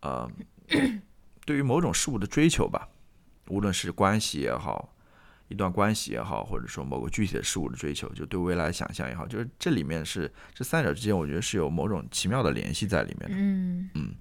[0.00, 0.30] 呃，
[1.44, 2.88] 对于某种事物的追求吧，
[3.48, 4.94] 无论是关系也好，
[5.48, 13.36] 一段关系也好，或者说某个具体的事物的追求，就对未来的想象也好，就是这里面是这三者之间，我觉得是有某种奇妙的联系在里面的。
[13.36, 14.14] 嗯嗯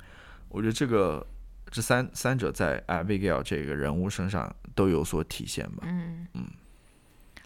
[0.50, 1.26] 我觉得这个
[1.72, 5.84] 这三三者在 Abigail 这个人物身上都有所体现吧。
[5.84, 6.46] 嗯嗯，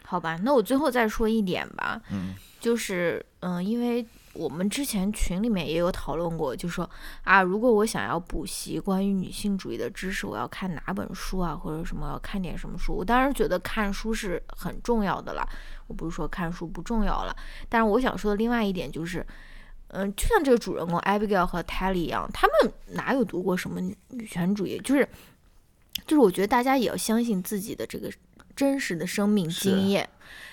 [0.03, 4.05] 好吧，那我最后再说一点吧，嗯，就是嗯、因为
[4.37, 6.89] 我们之前群里面也有讨论过，就说
[7.23, 12.93] 啊，如果我想要补习关于女性主义的知识，我要看哪本书啊，或者什么要看点什么书。
[12.93, 15.47] 我当然觉得看书是很重要的了，
[15.87, 17.35] 我不是说看书不重要了，
[17.67, 19.25] 但是我想说的另外一点就是。
[19.89, 24.77] 嗯，就像这个主人公 Abigail 和 Tally 一样，他们哪有读过什么女女权主义？
[24.79, 25.07] 就是，
[26.05, 28.11] 就是我觉得大家也要相信自己的这个
[28.53, 30.09] 真实的生命经验，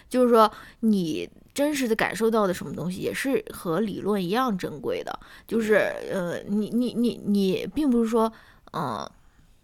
[0.08, 5.18] 就是说你真实的感受到的什么东西，也是和理论一样珍贵的。
[5.46, 5.74] 就是
[6.10, 8.30] 呃，你你你你，并不是说
[8.72, 9.10] 呃，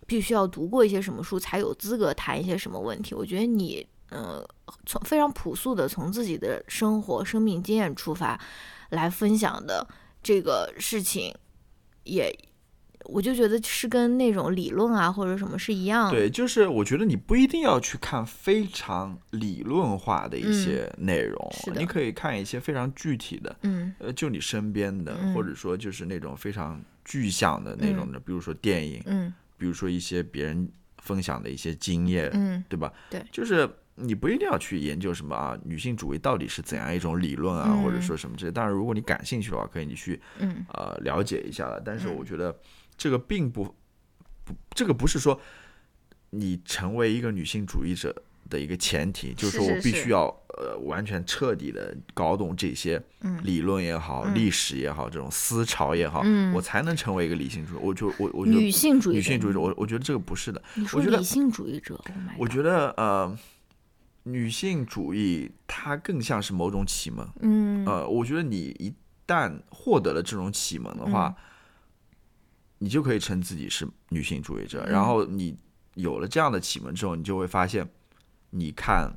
[0.07, 3.15] 必须要读过一些什么书才有资格谈一些什么问题。
[3.15, 4.43] 我觉得你呃，
[4.87, 8.41] 从非常朴素的从自己的生活、生命经验出发
[8.91, 9.87] 来分享的
[10.23, 11.35] 这个事情，
[12.05, 12.33] 也。
[13.13, 32.93] 我就觉得是跟那种理论啊或者什么是一样的，对，就是我觉得你不一定要去看非常理论化的一些内容，嗯你可以看一些非常具体的，嗯呃，就你身边的，嗯或者说就是那种非常具象的那种的，比如说电影，嗯比如说一些别人分享的一些经验，嗯对吧？
[33.11, 38.51] 对就是你不一定要去研究什么啊，女性主义到底是怎样一种理论啊，嗯或者说什么这些。
[38.53, 41.81] 当然，如果你感兴趣的话，可以你去嗯呃了解一下了。
[41.85, 42.57] 但是嗯我觉得
[43.01, 43.65] 这个并不
[44.45, 45.41] 不，这个不是说
[46.29, 48.15] 你成为一个女性主义者
[48.51, 50.27] 的一个前提，就是说我必须要
[50.59, 57.79] 呃完全彻底的搞懂这些嗯理论也好、嗯历史也好、这种思潮也好，嗯我才能成为一个理性主义。
[57.81, 60.63] 我就我我觉得女性主义者，女性主义者，我我觉得这个不是的。
[60.75, 63.39] 你说我觉得理性主义者，Oh 我觉得呃，
[64.25, 67.27] 女性主义它更像是某种启蒙。
[67.41, 68.93] 嗯呃，我觉得你一
[69.27, 71.35] 旦获得了这种启蒙的话，
[72.83, 74.83] 你就可以称自己是女性主义者。
[74.87, 75.57] 嗯然后你
[75.95, 77.89] 有了这样的启蒙之后，你就会发现，
[78.51, 79.13] 你看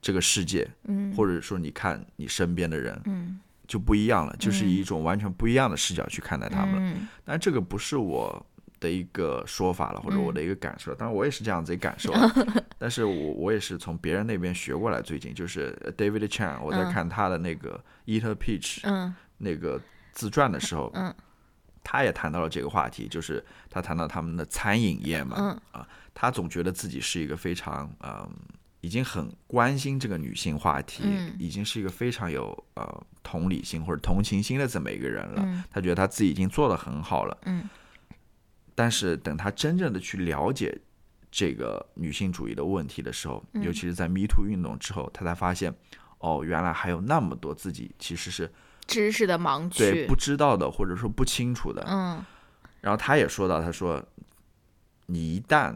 [0.00, 6.76] 这个世界，嗯或者说你看你身边的人，嗯就不一样了，就是嗯以一种完全不一样的视角去看待他们。
[6.78, 8.46] 嗯但这个不是我
[8.78, 10.94] 的一个说法了，或者嗯我的一个感受。
[10.94, 12.32] 当然，我也是这样子一个感受啊，
[12.78, 15.02] 但是我我也是从别人那边学过来。
[15.02, 19.80] 最近就是呃 David Chan，我在嗯看他的那个 Eat a Peach、嗯那个
[20.12, 21.14] 自传的时候，嗯
[21.82, 28.28] 他也谈到了这个话题，就是他谈到他们的餐饮业嘛，嗯啊，他总觉得自己是一个非常嗯。
[28.82, 35.42] 已经很关心这个女性话题，嗯已经是一个非常有呃同理心或者同情心的这么一个人了。
[35.44, 37.68] 嗯他觉得他自己已经做得很好了，嗯
[38.74, 40.74] 但是等他真正的去了解
[41.30, 45.74] 这个女性主义的问题的时候，嗯尤其是在 Me Too 运动之后，他才发现，
[46.16, 48.50] 哦，原来还有那么多自己其实是
[48.90, 49.78] 知识的盲区。
[49.78, 51.84] 对不，知道的，或者说不清楚的。
[51.88, 52.24] 嗯。
[52.80, 54.02] 然后他也说到，他说，
[55.06, 55.74] 你一旦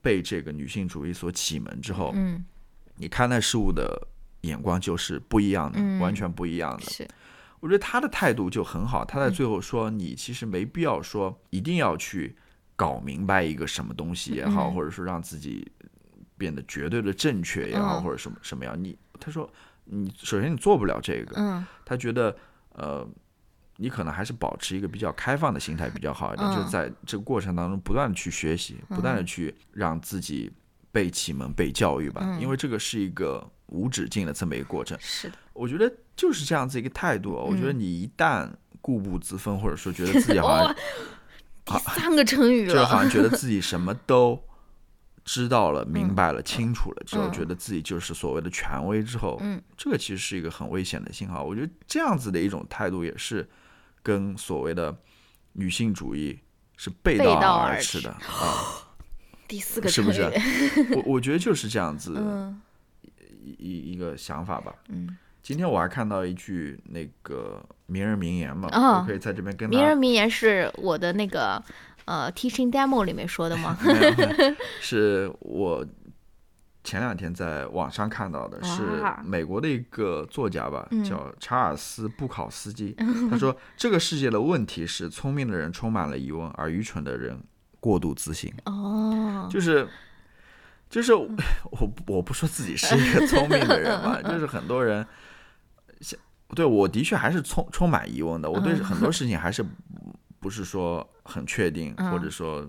[0.00, 2.44] 被这个女性主义所启蒙之后，嗯。
[2.96, 4.06] 你看待事物的
[4.42, 6.00] 眼光就是不一样的，嗯。
[6.00, 6.82] 完全不一样的。
[6.90, 7.06] 是。
[7.60, 9.32] 我觉得他的态度就很好，他在嗯。
[9.32, 12.36] 最后说，你其实没必要说一定要去
[12.74, 14.74] 搞明白一个什么东西也好，嗯。
[14.74, 15.70] 或者说让自己
[16.36, 18.02] 变得绝对的正确也好，嗯。
[18.02, 18.76] 或者什么什么样。
[18.82, 19.48] 你他说，
[19.94, 22.34] 你首先你做不了这个，嗯他觉得
[22.70, 23.06] 呃，
[23.76, 30.50] 你可能还是保持一个比较开放的心态比较好一点，嗯就是在这个过程当中不断的去学习，不断的去让自己
[30.90, 34.96] 被启蒙、被教育吧，嗯因为这个是一个无止境的这么一个过程。
[35.00, 37.32] 是的，我觉得就是这样子一个态度。
[37.32, 38.48] 我觉得嗯你一旦
[38.80, 40.66] 固步自封，或者说觉得自己好像
[41.66, 44.42] 哇，第三个成语就是好，像觉得自己什么都
[45.24, 51.42] 知道了、明白了、清楚了之后，嗯觉得自己就是所谓的权威之后，嗯这个其实是一个很危险的信号。
[51.44, 53.48] 我觉得这样子的一种态度也是
[54.02, 54.96] 跟所谓的
[55.52, 56.38] 女性主义
[56.76, 58.88] 是背背道道而驰的啊。
[59.46, 60.22] 第四个是不，是
[60.96, 62.60] 我我觉得就是这样子嗯
[63.44, 64.74] 一一一个想法吧。
[64.88, 71.62] 嗯，今天我还看到一句那个名人名言嘛，哦我可以在这边跟名人名言是我的那个
[72.04, 73.76] 呃 teaching demo 里面说的吗？
[74.80, 75.86] 是我
[76.84, 78.82] 前两天在网上看到的，是
[79.24, 82.94] 美国的一个作家吧，嗯叫查尔斯·布考斯基。
[83.30, 87.40] 他说，这个世界的问题是，聪明的人充满了疑问，而愚蠢的人
[87.78, 88.52] 过度自信。
[88.64, 89.88] 哦，就是
[90.90, 91.28] 就是我
[92.08, 95.06] 我不说自己是一个聪明的人嘛， 就是很多人
[96.00, 96.18] 像
[96.54, 99.64] 对我的确还是充充满疑问的，我对嗯很多事情还是
[100.40, 102.68] 不是说很确定，嗯或者说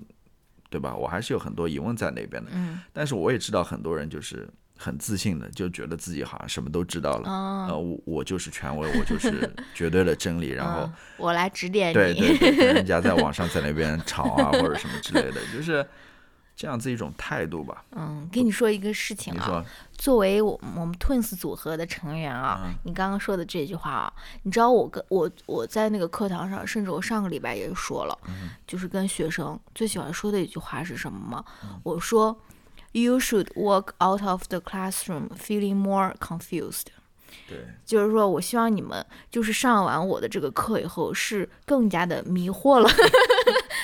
[0.70, 0.96] 对吧？
[0.96, 2.52] 我还是有很多疑问在那边的。
[2.54, 7.30] 嗯但是我也知道很多人就是很自信的，就觉得自己好像什么都知道了。
[7.30, 15.86] 哦，呃，我我就是权威，我就是绝对的真理，然后嗯我来指点对你，对对，对人 家在网上在那边吵啊或者什么之类的，就是
[16.64, 17.84] 这样子一种态度吧。
[17.92, 19.62] 嗯，跟你说一个事情啊，
[19.98, 31.44] 作为我我们 Twins 组合的成员啊，嗯你刚刚说的这句话啊，你知道我跟我我在那个课堂上，甚至我上个礼拜也说了，嗯就是跟学生最喜欢说的一句话是什么吗？
[31.66, 32.40] 嗯我说
[32.94, 36.86] ，You should walk out of the classroom feeling more confused。
[37.50, 42.88] 对，就是说我希望你们就是上完我的这个课以后是更加的迷惑了。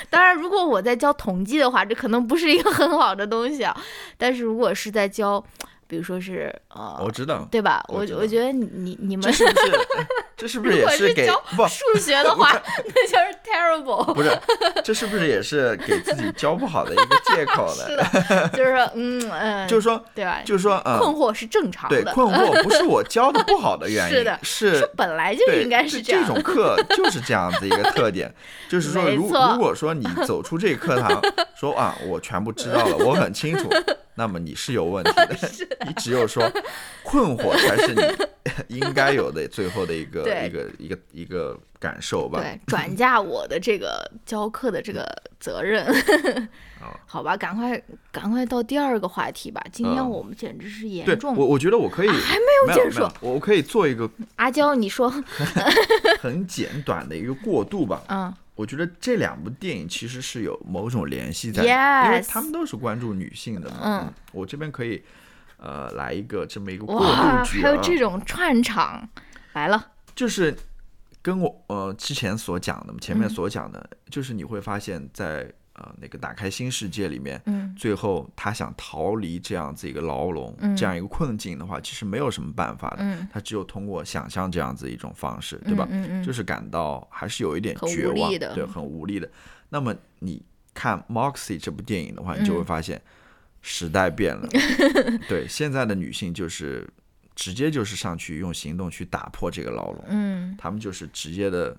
[0.09, 3.75] 当然，如果我在教统计的话，这可能不是一个很好的东西啊。
[4.17, 5.43] 但是如果是在教，
[5.87, 7.83] 比如说是呃，我知道，对吧？
[7.89, 9.71] 我我我觉得你你你们这是不是？
[10.39, 11.67] 这是不是也是给不？
[11.67, 12.49] 数学的话，
[12.95, 14.13] 那就是 terrible。
[14.13, 14.31] 不是，
[14.83, 18.07] 这是不是也是给自己教不好的一个借口是呢？
[18.29, 20.41] 的，就是说嗯嗯，就是说，对吧？
[20.45, 26.21] 就是说，嗯，困惑是正常对，的，困惑不是我教的不好的原因， 是的是本来就对应该是这样。
[26.25, 28.33] 这种课就是这样子一个特点，
[28.69, 31.21] 就是说，如如果说你走出这个课堂，
[31.59, 33.69] 说啊，我全部知道了，我很清楚，
[34.15, 35.35] 那么你是有问题的。
[35.85, 36.49] 你只有说
[37.03, 37.95] 困惑才是
[38.67, 42.39] 你应该有的最后的一个对一个一个一个感受吧。
[42.39, 45.05] 对，转嫁我的这个教课的这个
[45.39, 45.85] 责任。
[46.79, 49.61] 好 好吧，赶快赶快到第二个话题吧。
[49.71, 51.35] 今天嗯我们简直是严对，重。
[51.35, 55.09] 我我觉得我可以，啊还没有结束我我可以做一个 阿娇，你说，
[56.19, 58.01] 很简短的一个过渡吧。
[58.09, 61.69] 嗯我觉得这两部电影其实是有某种联系在的
[62.05, 63.77] 因为他们都是关注女性的嘛。
[63.81, 65.01] 嗯，我这边可以
[65.55, 69.07] 呃来一个这么一个过渡哇，剧啊，还有这种串场
[69.53, 69.87] 来了。
[70.19, 70.53] 就是
[71.21, 73.29] 跟我呃之前所讲的，前面嗯。
[73.29, 77.73] 所讲的，就是你会发现在呃那个打开新世界里面，嗯。
[77.77, 80.75] 最后他想逃离这样子一个牢笼，嗯。
[80.75, 85.87] 这样一个困境的话，其实没有什么办法的，嗯，他只有通过想象这样子一种方式，对吧？
[85.89, 89.31] 嗯嗯，就是是感到还是有一点绝望，的对，很无力的。
[89.69, 90.43] 那么你
[90.73, 92.65] 看《Moxie》这部电影的话，你就会嗯。
[92.65, 93.01] 发现
[93.61, 94.47] 时代变了，
[95.29, 96.85] 对，现在的女性就是
[97.39, 101.73] 直接就是上去用行动去打破这个牢笼，嗯他们就是直接的，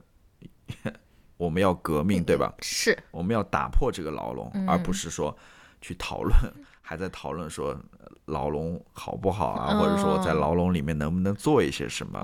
[1.36, 2.50] 我们要革命，对吧？
[2.62, 5.36] 是我们要打破这个牢笼，嗯而不是说
[5.82, 6.34] 去讨论，
[6.80, 12.18] 还在讨论说呃牢笼好不好啊，或者说我在哦牢笼里面能不能做一些什么。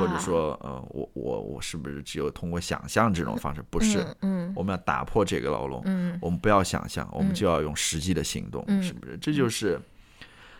[0.00, 3.62] 或者说，呃，我我我是不是只有通过想象这种方式？
[3.70, 9.16] 不是，嗯我们要打破这个牢笼，嗯我们不要想象，我们嗯就要用实际的行动，嗯是不是？
[9.18, 9.80] 这就是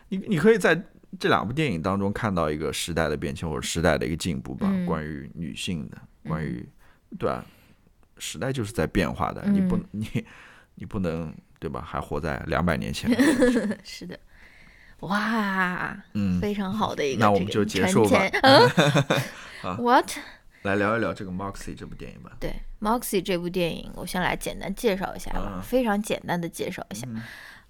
[0.09, 0.81] 你你可以在
[1.19, 4.87] 这两部电影当中看到一个时代的变迁或者时代的一个进步吧，嗯。
[4.87, 5.99] 关于女性的，
[6.29, 6.67] 关于
[7.19, 7.45] 对吧、
[8.19, 10.25] 时代就是在变化的，你不嗯 你
[10.77, 11.83] 你不能对吧？
[11.87, 13.11] 还活在两百年前，
[13.85, 14.19] 是的，
[15.01, 18.21] 哇，嗯，非常好的一个那我们就结束吧。
[18.43, 18.69] 嗯？
[19.63, 20.11] 啊，what？
[20.63, 22.33] 来聊一聊这个《Moxie》这部电影吧。
[22.41, 22.51] 对
[22.81, 25.63] 《Moxie》这部电影，我先来简单介绍一下吧，嗯。
[25.63, 27.07] 非常简单的介绍一下。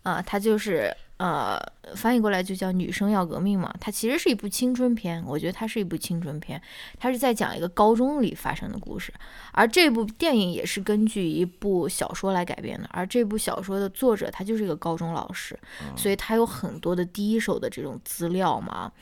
[0.05, 1.59] 啊、它就是呃，
[1.97, 3.75] 翻译过来就叫“女生要革命”嘛。
[3.81, 6.61] 它其实是一部青春片，我觉得它是一部青春片，
[6.99, 9.13] 它是在讲一个高中里发生的故事。
[9.53, 15.59] 而这部电影也是根据一部小说来改编的，而这部小说的作者他就是一个高中老师，
[15.97, 18.93] 所以他有很多的第一手的这种资料嘛。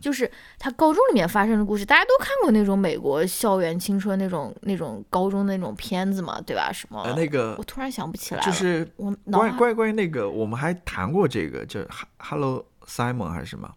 [0.00, 6.70] 就是他高中里面发生的故事，大家都看过那种美国校园青春那种那种高中的那种片子嘛，对吧？
[6.72, 7.02] 什么？
[7.02, 8.46] 呃，那个我突然想不起来了。
[8.46, 11.80] 就是我关于关于关于那个，我们还谈过这个，就
[12.18, 13.70] Hello Simon 还是什么？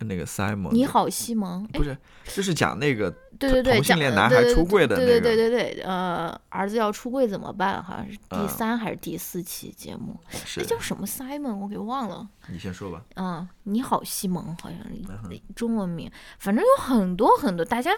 [0.00, 1.64] 那个 Simon，你好，西蒙。
[1.72, 7.82] 哎不，是，就是讲那个对对对，同性讲恋男孩对对出柜的对对那个对对对，呃，儿子要出柜怎么办？
[7.82, 11.56] 好像是第嗯三还是第四期节目，是那叫什么 Simon？
[11.56, 12.28] 我给忘了。
[12.48, 13.02] 你先说吧。
[13.16, 17.90] 嗯，你好，西蒙，好像嗯是中文名，反正有很多很多，大家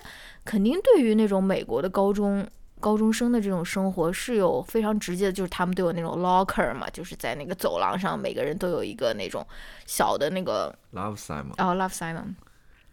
[0.44, 2.47] 肯定对于那种美国的高中
[2.81, 9.47] 高中生的这种生活是有非常直接的，就是他们都有那种 locker 嘛，就是在那个走廊上，每个人都有一个那种
[9.86, 12.35] 小的那个 Love Simon，哦，Love Simon。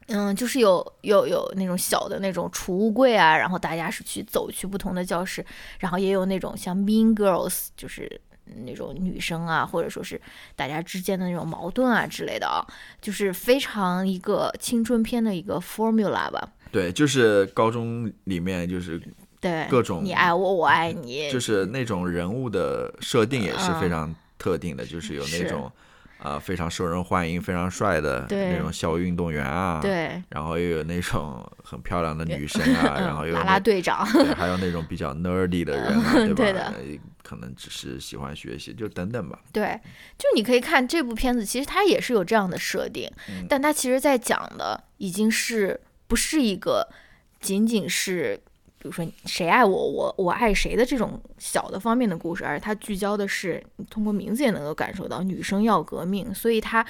[0.10, 5.46] 嗯，就是有有有那种小的那种储物柜啊，然后大家是去走去不同的教室，
[5.80, 8.22] 然后也有那种像 Mean Girls，就是
[8.66, 10.22] 那种女生啊，或者说是
[10.56, 12.66] 大家之间的那种矛盾啊之类的啊，
[13.02, 16.54] 就是非常一个青春片的一个 formula 吧。
[16.72, 19.02] 对，就是高中里面就是
[19.48, 25.72] 对，各种你爱我，我爱你，就是那种人物的设定也是非嗯常特定的，就是有那种
[26.20, 36.36] 啊、非常受人欢迎、非常帅的那种校运动员啊，，对，然后又有那种很漂亮的女生啊，然后又有啦啦队长，对，还有那种比较 nerdy 的人啊，对吧？
[36.36, 36.74] 对的呃
[37.22, 39.40] 可能只是喜欢学习，就等等吧。
[39.54, 39.80] 对，
[40.18, 46.90] 就你可以看这部片子，其实它也是有这样的设定，嗯但它其实在讲的已经是不是一个
[47.40, 48.42] 仅仅是。
[48.88, 56.86] 比如说谁爱我，我我爱谁的这种小的方面的故事，而它聚焦的是你通过名字也能够感受到女生要革命，所以它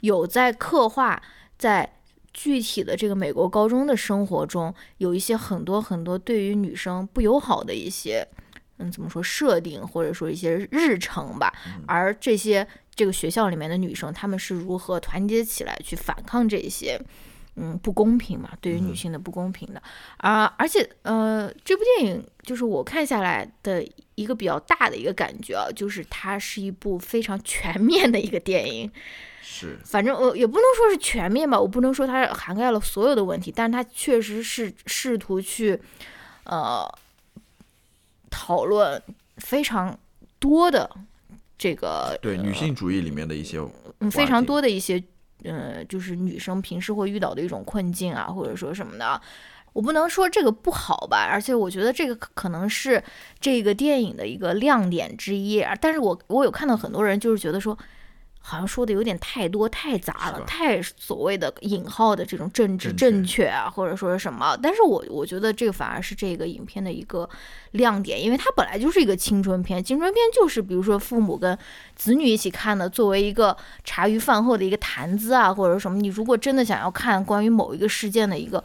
[0.00, 1.20] 有在刻画
[1.56, 1.90] 在
[2.34, 8.28] 具体的这个美国高中的生活中，有一些很多很多对于女生不友好的一些，
[8.76, 11.50] 嗯，怎么说设定或者说一些日程吧。
[11.86, 17.00] 而这些这个学校里面的女生，她们是如何团结起来去反抗这些？
[17.60, 19.82] 嗯，不公平嘛，对于女性的不公平的。
[20.18, 28.90] 啊、而且呃，这部电影就是我看下来的一个比较大的一个感觉啊，就是它是一部非常全面的一个电影。
[29.42, 35.80] 是，反正我也不能说是全面吧，我不能说它涵盖了所有的问题，但是它确实是试图去，
[36.44, 36.86] 呃，
[38.30, 39.02] 讨论
[39.38, 39.98] 非常
[40.38, 40.88] 多的
[41.56, 43.58] 这个对女性主义里面的一些
[44.00, 45.02] 嗯非常多的一些
[45.44, 49.20] 嗯，就是女生平时会遇到的一种困境啊，或者说什么的。
[49.74, 53.00] 我不能说这个不好吧，而且我觉得这个可可能是
[53.38, 55.60] 这个电影的一个亮点之一。
[55.60, 57.78] 啊但是我我有看到很多人就是觉得说，
[58.40, 64.56] 好像说的有点太多太杂了，太所谓的引号的这种政治正正确啊，或者说是什么。
[64.62, 67.28] 但是我我觉得这个反而是这个影片的一个
[67.72, 71.56] 亮点，因为它本来就是一个青春片，青春片就是比如说父母跟
[71.94, 73.54] 子女一起看的，作为一个
[73.84, 75.98] 茶余饭后的一个谈资啊，或者什么。
[75.98, 78.64] 你如果真的想要看关于某一个事件的一个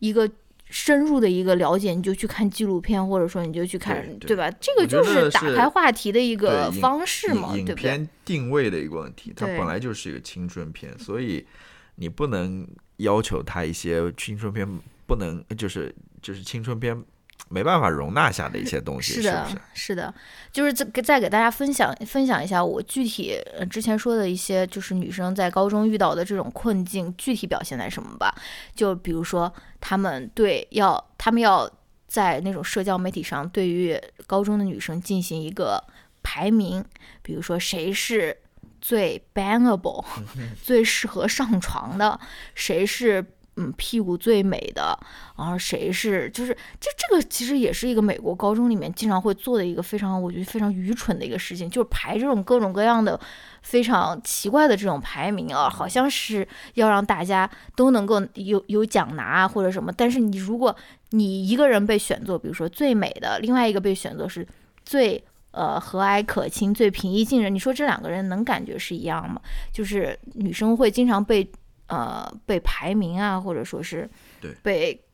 [0.00, 0.28] 一个。
[0.74, 4.50] 深入的一个了解，你就去看纪录片，或者说你就去看，对对吧？
[4.58, 7.74] 这个就是打开话题的一个方式嘛，对不对？
[7.74, 11.46] 片定位的一个问题，它本来就是一个青春片，所以
[11.96, 12.66] 你不能
[12.96, 14.66] 要求它一些青春片
[15.06, 17.04] 不能就是就是青春片
[17.52, 19.58] 没办法容纳下的一些东西，是是的，不是？
[19.74, 20.14] 是的，
[20.50, 28.34] 就是再给再给大家分享分享一下我具体呃之前说的一些，就是女生在高中遇到的这种困境，具体表现在什么吧？
[28.74, 31.70] 就比如说，她们对要她们要
[32.08, 35.82] 在那种社交媒体上对于高中的女生进行一个
[36.22, 36.84] 排名，
[37.22, 38.36] 比如说谁是
[38.80, 40.04] 最 bangable、
[40.62, 42.18] 最适合上床的，
[42.54, 43.24] 谁是
[43.56, 44.98] 嗯屁股最美的，
[45.36, 53.18] 然后谁是就是这这个其实也是一个美国高中里面经常会做的一个非常我觉得非常愚蠢的一个事情，就是排这种各种各样的
[53.62, 60.74] 非常奇怪的这种排名啊，好像是要让大家都能够有有奖拿啊或者什么，但是你如果
[61.10, 64.46] 你一个人被选作，比如说最美的，另外一个被选作是
[64.84, 65.22] 最。
[65.54, 69.38] 呃，和蔼可亲、最平易近人，你说这两个人能感觉是一样吗？
[69.70, 71.46] 就是女生会经常被
[71.86, 74.08] 呃被排名啊，或者说是
[74.40, 75.04] 对被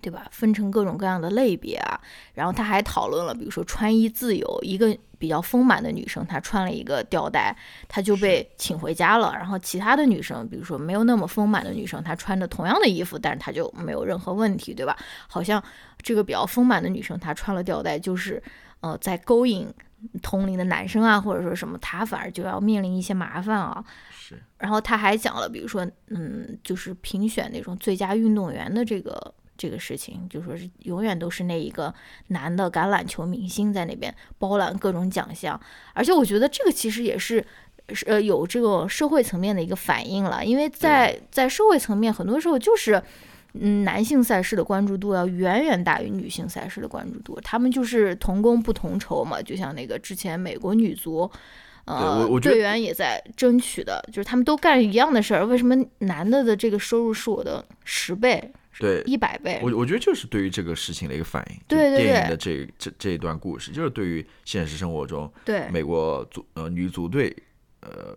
[0.00, 2.00] 对吧分成各种各样的类别啊。
[2.34, 7.56] 然后他还讨论了，比如说穿衣自由，一个比较丰满的女生，她穿了一个吊带，
[7.86, 9.32] 她就被请回家了。
[9.36, 14.96] 然后其他的女生，比如说没有那么丰满的女生，她穿着同样的衣服，但是她就没有任何问题，对吧？
[15.28, 15.62] 好像
[15.98, 18.42] 这个比较丰满的女生，她穿了吊带，就是
[18.80, 19.72] 呃在勾引
[20.20, 23.84] 同龄的男生啊，或者说什么，她反而就要面临一些麻烦啊。
[24.32, 31.94] 是然后他还讲了，比如说，嗯，就是评选那种最佳运动员的这个这个事情，就说是永远都是那一个
[32.28, 35.60] 男的橄榄球明星在那边包揽各种奖项，
[35.94, 37.44] 而且我觉得这个其实也是。
[37.92, 43.02] 是呃，有这个社会层面的一个反应了，因为在在社会层面，很多时候就是，
[43.54, 51.28] 嗯，男性赛事的关注度要远远大于女性赛事的关注度，他们就是同工不同酬嘛，就像那个之前美国女足，
[51.84, 59.02] 呃，队员也在争取的，就是他们都干一样的事儿，为什么男的的这个收入是我的十倍、对。
[59.04, 59.60] 一百倍？
[59.62, 67.36] 我我觉得就是对于这个事情的一个反应，对对对电影的这这这一段故事，就是对于现实生活中对美国足呃女足队
[67.80, 68.16] 呃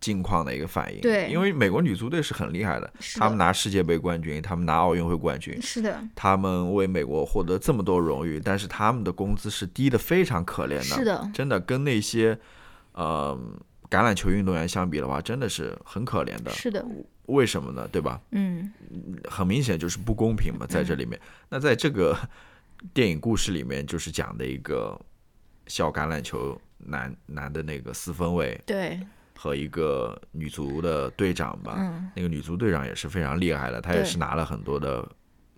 [0.00, 1.00] 境况的一个反应。
[1.00, 12.38] 对因为美国女足队是很厉害的他们拿世界杯冠军，他们拿奥运会冠军，是的，他们为美国获得这么多荣誉，但是他们的工资是低的非常可怜的，是的，真的跟那些
[12.96, 13.38] 呃
[13.88, 16.50] 橄榄球运动员相比的话，真的是很可怜的。
[16.50, 16.84] 是的，
[17.26, 17.88] 为什么呢？
[17.92, 18.20] 对吧？
[18.32, 18.72] 嗯，
[19.30, 21.20] 很明显就是不公平嘛，在这里面。
[21.48, 22.18] 那在这个
[22.92, 25.00] 电影故事里面，就是讲的一个
[25.68, 28.98] 小橄榄球男男的那个四分卫对，
[29.36, 35.08] 和一个女足的队长吧，嗯那个女足队长也是非常厉害的，她也是拿了很多的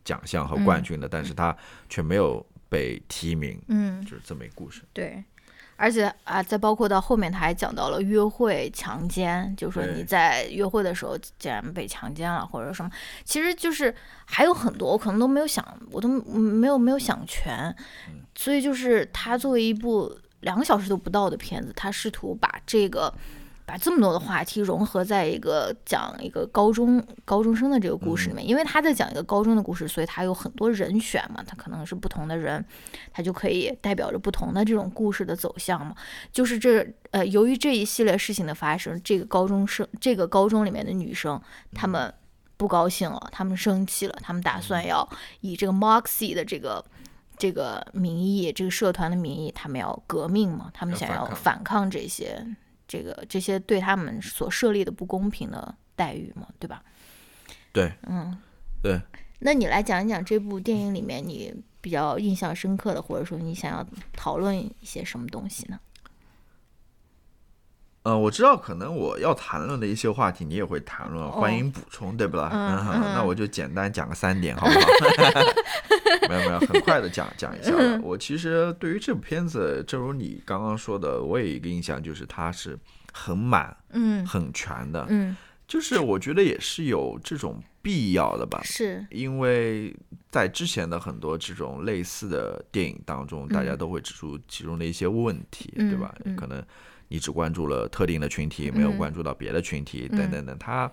[0.05, 1.57] 奖项和冠军的，但是她
[1.89, 4.83] 却没有被提名，嗯，就是这么一个故事。
[4.93, 5.25] 对。
[5.79, 12.91] 而且啊，再包括到后面，他还讲到了约会强奸，就说你在约会的时候竟然被强奸了，或者什么，
[13.25, 13.95] 其实就是
[14.27, 17.73] 还有很多，我可能都没有想，我都没有没有想全，
[18.35, 23.15] 所以就是他作为一部两个小时都不到的片子，他试图把这个
[23.69, 32.65] 把这么多的话题融合在一个讲一个高中高中生的这个故事里面，因为他在讲一个高中的故事，所以他有很多人选嘛，他可能是不同的人，
[33.13, 35.95] 他就可以代表着不同的这种故事的走向嘛。
[36.33, 41.39] 就是这呃，由于这一系列事情的发生，这个高中生这个高中里面的女生，
[41.75, 42.11] 她们
[42.57, 45.07] 不高兴了，她们生气了，她们打算要
[45.43, 46.83] 以这个 Moxie 的这个。
[47.41, 50.73] 这个名义，这个社团的名义，他们要革命嘛？
[50.75, 52.45] 他们想要反抗这些，
[52.89, 56.83] 这个这些对他们所设立的不公平的待遇嘛，对吧？
[57.73, 58.37] 对，嗯，
[58.83, 59.01] 对。
[59.41, 65.79] 那你来讲一讲这部电影里面你比较印象深刻的，或者说你想要讨论一些什么东西呢？
[68.09, 72.49] 呃，我知道可能我要谈论的一些话题，你也会谈论，欢迎补充，对不啦？
[72.51, 74.89] 嗯哼那我就简单讲个三点，好不好？
[76.27, 77.71] 没有没有，很快的讲讲一下。
[78.03, 82.79] 我其实对于这部片子，正如你刚刚说的，我有一个印象，就是它是
[83.13, 85.37] 很满、嗯很全的，嗯，
[85.67, 88.59] 就是我觉得也是有这种必要的吧。
[88.65, 89.95] 是，因为
[90.31, 96.15] 在之前的很多这种类似的电影当中，大家都会指出其中的一些问题，嗯对吧？
[96.25, 96.65] 嗯可能
[97.09, 100.59] 你只关注了特定的群体，没有嗯关注到别的群体，嗯等等等。
[100.59, 100.91] 他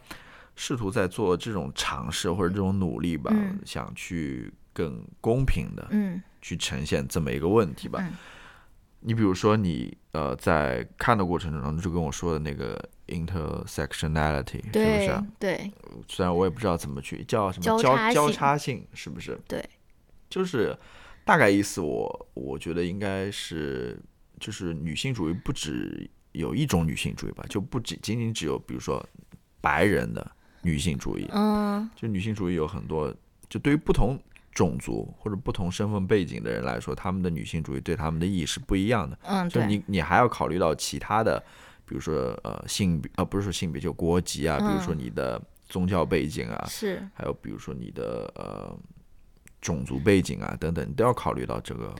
[0.56, 8.00] 试图在做这种尝试或者这种努力吧，嗯想去更公平的嗯去呈现这么一个问题吧。
[8.02, 8.14] 嗯
[9.08, 12.76] 你比如说你呃在看的过程中就跟我说的那个
[13.06, 15.28] intersectionality 是不是啊？
[15.38, 15.72] 对
[16.08, 19.40] 虽然我也不知道怎么去叫什么交交交叉性叉性，是不是？
[19.48, 19.64] 对，
[20.28, 20.76] 就是
[21.24, 23.96] 大概意思我，我觉得应该是，
[24.40, 29.04] 就是女性主义不只有一种女性主义吧，就不只仅仅只有比如说
[29.62, 30.30] 白人的
[30.62, 33.14] 女性主义，嗯就女性主义有很多，
[33.48, 34.20] 就对于不同
[34.52, 39.18] 种族或者不同身份背景的人来说，他们的女性主义对他们的意义是不一样的。
[39.24, 41.40] 嗯，对，就你你还要考虑到其他的，
[41.86, 48.78] 比如说呃性别，呃不是说性别，就国籍啊，比如说嗯你的宗教背景啊，是还有比如说你的呃
[49.62, 51.96] 种族背景啊等等，你都要考虑到这个。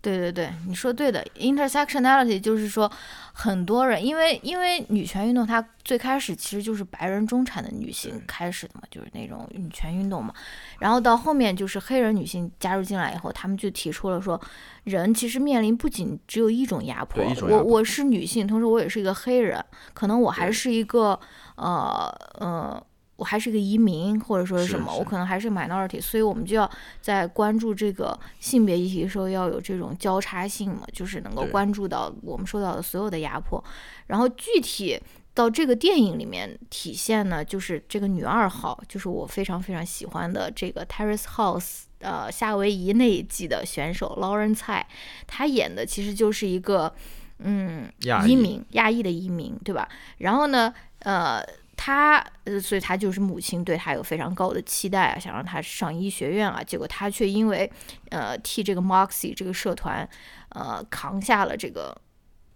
[0.00, 2.90] 对对对，你说对的，intersectionality 就是说
[3.32, 10.32] 很多人，因为因为女权运动它最开始其实就是白人中产的女性开始的嘛，就是那种女权运动嘛，
[10.78, 14.40] 然后到后面就是黑人女性加入进来以后，他们就提出了说，
[14.84, 19.62] 人其实面临不仅只有一种压迫，我我是女性，同时我也是一个黑人，
[19.94, 21.18] 可能我还是一个
[21.56, 22.08] 呃
[22.38, 22.82] 呃。
[23.18, 26.70] 我还是一个移民，或者说是是什么，是我可能还是 minority，所以我们就要
[27.00, 33.62] 在关注这个性别议题的时候要有这种交叉性嘛，就是能够关注到我们受到的所有的压迫。
[34.06, 34.96] 然后具体
[35.34, 44.86] 到这个电影里面体现呢，就是这个女二号，就是我非常非常喜欢的这个 Terrace House，呃，夏威夷那一季的选手 Lauren 蔡，
[45.26, 46.94] 她演的其实就是一个
[47.40, 47.90] 嗯
[48.28, 49.88] 移民亚裔的移民，对吧？
[50.18, 51.44] 然后呢，呃。
[51.80, 56.60] 他呃，所以他就是母亲对他有非常高的期待啊，想让他上医学院啊。
[56.60, 57.70] 结果他却因为
[58.10, 60.06] 呃替这个 Moxie 这个社团
[60.48, 61.96] 呃扛下了这个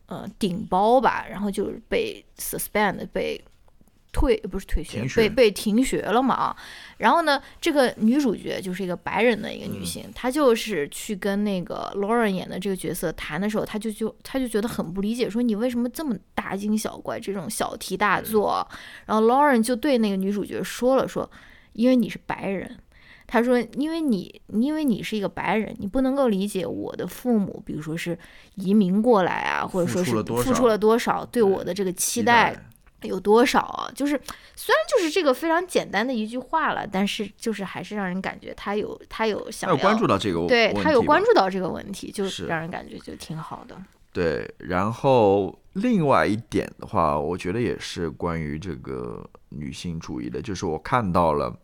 [0.06, 3.42] 呃顶包吧，然后就是被 suspend 被
[4.12, 6.56] 退不是退学停被被停学了嘛啊。
[6.98, 18.66] 然后呢，这个女主角就是一个白人的一个嗯女性，她就是去跟那个 Lauren 演的这个角色谈的时候，她就就她就觉得很不理解，说你为什么这么大惊小怪，这种小题大做？
[19.06, 21.28] 然后 Lauren 就对那个女主角说了说，
[21.72, 22.78] 因为你是白人。
[23.24, 28.18] 他说：“因为你，因为你是一个白人，你不能够理解我的父母，比如说是
[28.56, 32.54] 移民过来啊，或者说是付出了多少对我的这个期待
[33.02, 33.90] 有多少啊？
[33.94, 34.20] 就是
[34.54, 43.76] 虽然就是这个非常简单的一句话了，但是就是还是让人感觉他有他有想要关注到这个问题，对他有关注到这个问题，就是让人感觉就挺好的。
[44.12, 51.56] 对，然后另外一点的话，我觉得也是关于这个女性主义的，就是我看到了，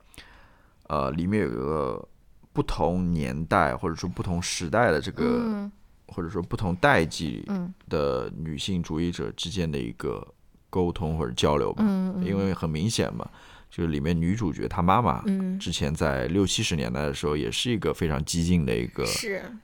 [0.89, 2.09] 呃，里面有一个
[2.55, 5.73] 不同年代或者说不同时代的这个，嗯
[6.06, 10.27] 或者说不同代际嗯的女性主义者之间的一个
[10.70, 11.85] 沟通或者交流吧。
[11.86, 13.28] 嗯，因为很明显嘛，
[13.70, 19.05] 就是里面女主角她妈妈，嗯，之前在六七十年代的时候，也是一个非常激进的一个，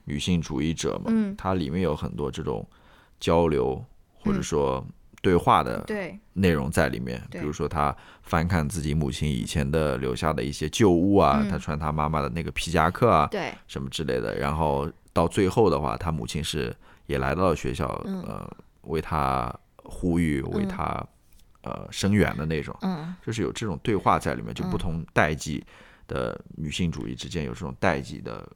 [0.04, 1.04] 女性主义者嘛。
[1.08, 1.34] 嗯。
[1.36, 2.66] 它里面有很多这种
[3.20, 3.84] 交流
[4.20, 4.42] 或者嗯。
[4.42, 4.86] 说
[5.22, 11.48] 对话的对，内容在里面，比如说她翻看自己母亲以前的留下的一些旧物啊，嗯。
[11.48, 14.38] 她穿她妈妈的那个皮夹克啊，对，什么之类的。
[14.38, 16.76] 然后到最后的话，她母亲是
[17.06, 18.20] 也来到了学校，嗯。
[18.22, 19.50] 呃，为她
[19.84, 21.06] 呼吁，为嗯她、
[21.62, 22.76] 呃声援的那种。
[22.82, 25.64] 嗯，就是有这种对话在里面，就不嗯同代际
[26.08, 28.46] 的女性主义之间有这种代际的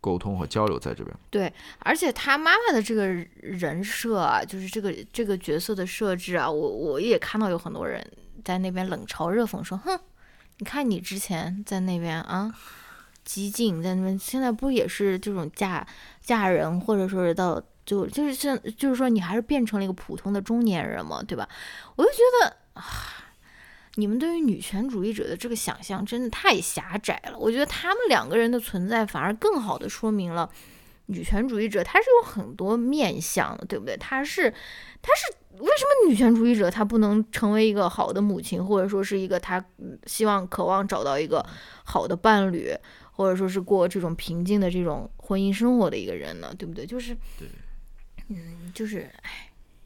[0.00, 1.52] 沟通和交流在这边对。
[1.78, 8.04] 而且他妈妈的这个人设啊，就是这个这个角色的设置啊，我我也看到有很多人
[8.44, 9.98] 在那边冷嘲热讽说，哼，
[10.58, 12.54] 你看你之前在那边啊。
[13.24, 15.86] 激进在那边，现在不也是这种嫁
[16.22, 21.48] 嫁人，或者说是到就就是现就是说你还是变成了一个普通的中年人嘛，对吧？
[21.96, 22.84] 我就觉得啊，
[23.94, 27.38] 你们对于女权主义者的这个想象真的太狭窄了。
[27.38, 30.50] 我觉得他们两个人的存在反而更好的说明了
[31.06, 33.96] 女权主义者他是有很多面相的，对不对？
[33.96, 34.50] 他是
[35.00, 41.42] 他是为什么女权主义者他不能成为一个好的母亲，或者说是一个他嗯希望渴望找到一个
[41.84, 42.70] 好的伴侣，
[43.12, 46.54] 或者说是过这种平静的这种婚姻生活的一个人呢？
[46.58, 46.84] 对不对？
[46.84, 47.48] 就是对，
[48.28, 49.10] 嗯，就是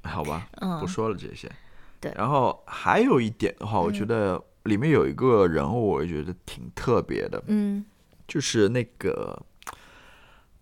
[0.04, 1.50] 好吧，嗯，不说了这些。
[2.00, 7.84] 对然后还有一点的话，我觉嗯得里面有一个人物，我觉得挺特别的，嗯
[8.26, 9.40] 就是那个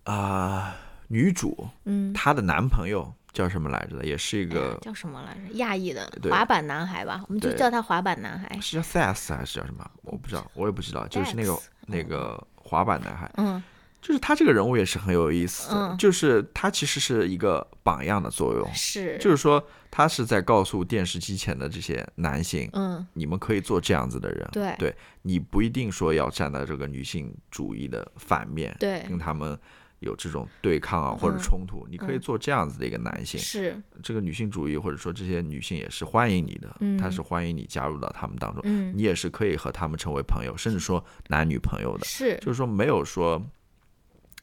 [0.03, 0.75] 啊、
[1.07, 5.53] 女主嗯，她的男朋友叫什么来着的，也是一个叫什么来着？
[5.55, 8.59] 亚裔的滑板男孩吧，我们就叫他滑板男孩。
[8.61, 9.89] 是叫 Sass 还是叫什么？
[10.03, 13.31] 我不知道，我也不知道，就是那个那个滑板男孩。
[13.37, 13.63] 嗯
[14.01, 15.95] 就是他这个人物也是很有意思，嗯。
[15.97, 23.05] 就是他其实是一个榜样的作用，是，就是说他是在告诉电视机前的这些男性，嗯。
[23.13, 24.75] 你们可以做这样子的人，对。
[24.79, 29.57] 对你不一定说要站在这个女性主义的反面，对跟他们
[29.99, 32.19] 有这种对抗啊或者嗯冲突，你可以嗯。
[32.19, 36.97] 做这样子的一个男性，是，这个女性主义或者说这些女性也是欢迎你的，嗯。
[36.97, 38.91] 她是欢迎你加入到他们当中，嗯。
[38.97, 42.05] 你也是可以和他们成为朋友，甚至说男女朋友的。
[42.05, 43.39] 是，就是说没有说，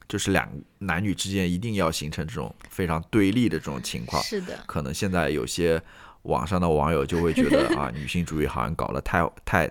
[0.09, 4.22] 就是两男女之间一定要形成这种非常对立的这种情况。
[4.22, 5.80] 是的，可能现在有些
[6.22, 9.70] 网上的网友就会觉得啊，女性主义好像搞得太太，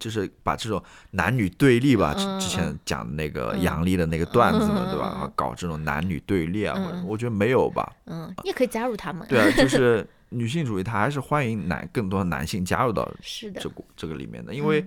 [0.00, 5.32] 就是把这种男女对立吧，之嗯之前讲的那个嗯杨笠的那个段子嘛，嗯对吧？
[5.36, 7.92] 搞这种男女对立啊，或者嗯我觉得没有吧。
[8.06, 9.26] 嗯，你也可以加入他们。
[9.28, 14.84] 对啊， 就是女性主义，它还是欢迎男更多的男性加入到是的这，个这个里面的，因为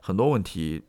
[0.00, 0.82] 很多问题，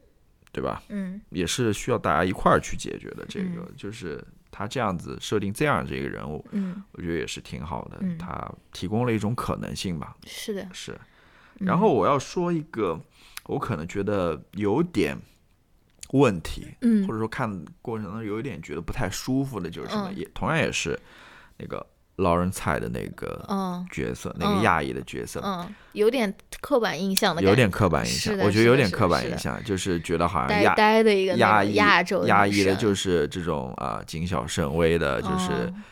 [0.54, 0.82] 对吧？
[0.88, 3.26] 嗯也是需要大家一块儿去解决的。
[3.28, 7.98] 这个、嗯就是他这样子设定这样这个人物，嗯，我觉得也是挺好的。
[8.02, 10.66] 嗯他提供了一种可能性吧，是的。
[10.72, 10.92] 是。
[11.60, 13.00] 嗯然后我要说一个，
[13.46, 15.18] 我可能觉得有点
[16.12, 21.00] 问题，嗯或者说看过程中有一点觉得不太舒服的，就是什么，嗯也同样也是
[21.58, 21.86] 那个
[22.24, 23.86] 劳人蔡的那个嗯。
[23.92, 25.40] 角色，那嗯个亚裔的角色。
[25.44, 35.84] 嗯，有点刻板印象的感觉，有点刻板印象我觉得有点刻板印象，就是觉得好像亚呆的一个亚裔亚洲亚裔的就是这种啊、谨小慎微的，就是、嗯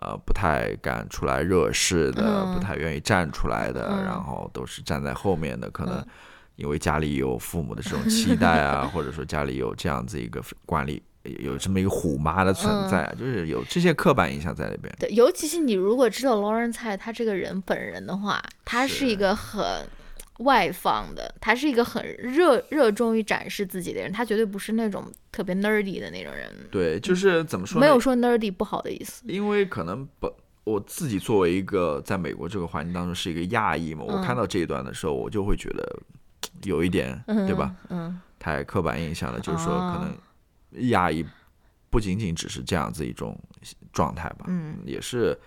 [0.00, 2.54] 呃不太敢出来惹事的，嗯。
[2.54, 4.04] 不太愿意站出来的，嗯。
[4.04, 6.06] 然后都是站在后面的，可能嗯。
[6.54, 11.02] 因为家里有父母的这种期待啊， 或者说家里有这样子一个管理。
[11.40, 14.94] 有这么一个虎妈的存在，嗯就是有这些刻板印象在里边。
[14.98, 19.64] 对，尤其是你如果知道劳伦蔡他这个人本人的话，他是一个很
[20.38, 27.80] 外放的，他是一个很热热衷于展示自己的人，他绝对不是那种特别 nerdy 的那种人，对，就是怎么说呢？
[27.80, 29.22] 没有说 nerdy 不好的意思。
[29.26, 30.30] 因为可能本
[30.64, 35.98] 我自己作为一个在美国这个环境当中是一个亚裔嘛，我嗯看到这一段的时候，我就会觉得
[36.64, 37.74] 有一点，嗯，对吧？？
[37.88, 40.14] 嗯太刻板印象了，就是说哦可能
[40.72, 41.24] 亚裔
[41.90, 43.38] 不仅仅只是这样子一种
[43.92, 45.38] 状态吧，嗯也是，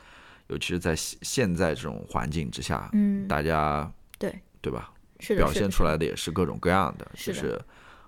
[0.48, 7.61] 尤其是在现现在这种环境之下，嗯，大家对对吧，是的，表现出来的也是各种各样的，是的就是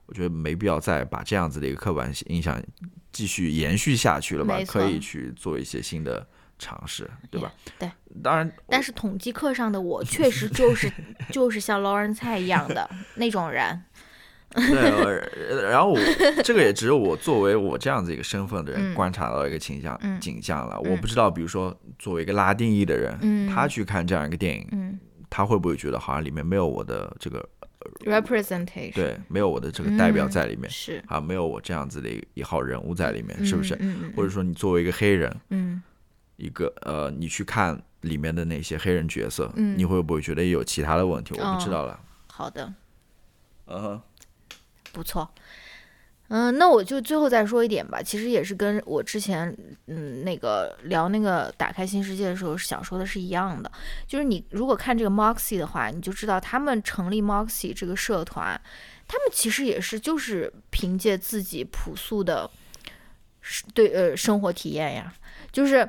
[0.05, 2.61] 我觉得没必要再把这样子的一个刻板印象
[3.11, 6.27] 继续延续下去了吧可以去做一些新的
[6.59, 7.53] 尝试，对吧？
[7.79, 7.89] 对。
[8.21, 10.91] 当然，但是统计课上的我确实就是
[11.31, 13.83] 就是像劳伦菜一样的那种人，
[14.69, 15.19] 对，
[15.49, 15.99] 呃然后我
[16.43, 18.93] 这个也只有我作为我这样子一个身份的人嗯。
[18.93, 20.19] 观察到一个倾向、嗯。
[20.19, 20.79] 景象了。
[20.83, 20.91] 嗯。
[20.91, 23.49] 我不知道，比如说作为一个拉丁裔的人，嗯。
[23.49, 24.99] 他去看这样一个电影，嗯。
[25.29, 27.43] 他会不会觉得好像里面没有我的这个
[28.05, 33.75] ，representation，对，没有我的这个代表在里面，是，啊，没有我这样子的一一号人物在里面，是不是？
[34.15, 35.81] 或者说你作为一个黑人，嗯。
[36.37, 39.75] 一个呃，你去看里面的那些黑人角色，嗯。
[39.77, 41.33] 你会不会觉得有其他的问题？
[41.39, 41.99] 我不知哦道了。
[42.27, 42.73] 好的，
[43.65, 44.01] 嗯哼，
[44.93, 45.29] 不错。
[46.29, 49.55] 嗯，那我就最后再说一点吧，其实也是跟我之前
[49.87, 53.69] 嗯那个聊那个打开新世界的时候想说的是一样的，
[54.07, 58.59] 就是你如果看这个 Moxie 的话，你就知道他们成立 Moxie 这个社团，
[59.07, 62.49] 他们其实也是就是凭借自己朴素的，
[63.73, 65.13] 对呃生活体验呀，
[65.51, 65.87] 就是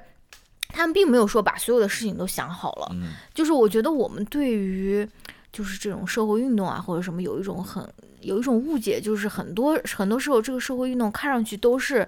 [0.69, 3.13] 他们并没有说把所有的事情都想好了，嗯。
[3.33, 5.09] 就是我觉得我们对于
[5.53, 7.89] 就是这种社会运动啊或者什么有一种很
[8.25, 12.07] 有一种误解，就是很多很多时候这个社会运动看上去都是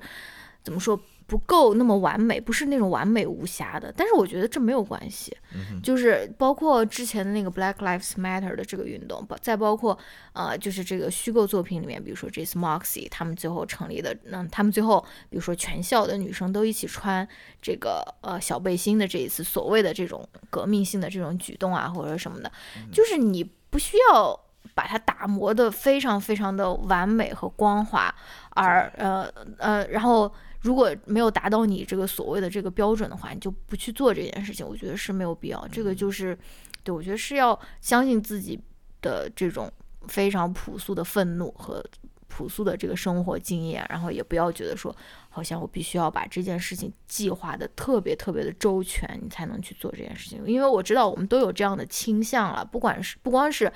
[0.62, 3.92] 怎么说不够那么完美，不是那种完美无瑕的。
[3.96, 5.36] 但是我觉得这没有关系，
[5.82, 9.98] 就是包括之前的那个 Black Lives Matter 的这个运动，包再包括
[10.34, 17.26] 呃就是这个虚构作品里面，比如说这次 Moxie 他们最后成立的，那他们最后比如说全校的女生都一起穿
[17.60, 22.52] 这个呃小背心的这一次所谓的这种革命性的这种举动啊或者什么的，
[22.92, 24.45] 就是你不需要。
[24.76, 28.14] 把它打磨的非常非常的完美和光滑，
[28.50, 29.26] 而呃
[29.56, 30.30] 呃，然后
[30.60, 35.66] 如果没有达到你这个所谓的这个标准的话，你就不去做这件事情，我觉得是没有必要。
[35.68, 36.38] 这个就是，
[36.84, 38.60] 对我觉得是要相信自己
[39.00, 39.72] 的这种
[40.08, 41.82] 非常朴素的愤怒和
[42.28, 44.94] 朴素的这个生活经验，然后也不要觉得说，
[45.30, 50.44] 好像我必须要把这件事情计划的特别特别的周全，你才能去做这件事情。
[50.46, 53.72] 因为我知道我们都有这样的倾向了，不管是不光是。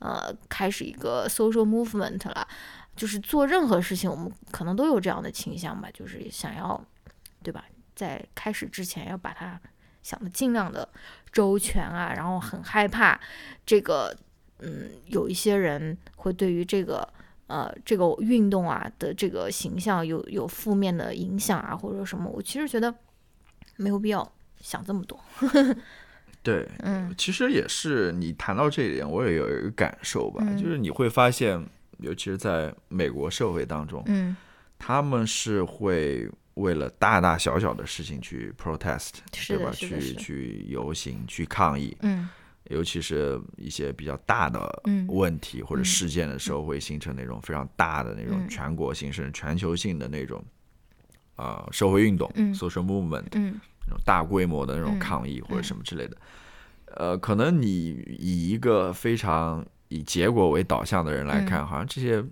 [0.00, 2.46] 呃，开始一个 social movement 了，
[2.94, 6.80] 就是做任何事情，我们可能都有这样的倾向吧，就是想要，
[7.42, 7.64] 对吧？
[7.94, 9.60] 在开始之前要把它
[10.02, 10.88] 想的尽量的
[11.32, 13.18] 周全啊，然后很害怕
[13.66, 14.16] 这个，
[14.60, 17.06] 嗯，有一些人会对于这个
[17.48, 22.30] 呃这个运动啊的这个形象有有负面的影响啊，或者什么。
[22.30, 22.94] 我其实觉得
[23.76, 25.18] 没有必要想这么多。
[26.42, 27.14] 对，嗯。
[27.18, 30.56] 其实也是你谈到这一点，我也有一个感受吧，嗯。
[30.56, 31.64] 就是你会发现，
[31.98, 34.36] 尤其是在美国社会当中，嗯，
[34.78, 39.10] 他们是会为了大大小小的事情去 protest，
[39.46, 39.70] 对吧？
[39.72, 42.28] 去去游行、去抗议，嗯。
[42.70, 48.48] 尤其是一些比较大的嗯问题或者嗯事件的时候，会形成那种非常大的那种嗯。
[48.48, 50.44] 全国性甚至全球性的那种
[51.34, 53.58] 啊、呃社会运动、嗯 social movement，嗯
[53.88, 56.16] 那种大规模的那种嗯抗议或者什么之类的。
[56.96, 61.46] 呃，可能你以一个非常以结果为导向的人来嗯。
[61.46, 62.24] 看，好像这些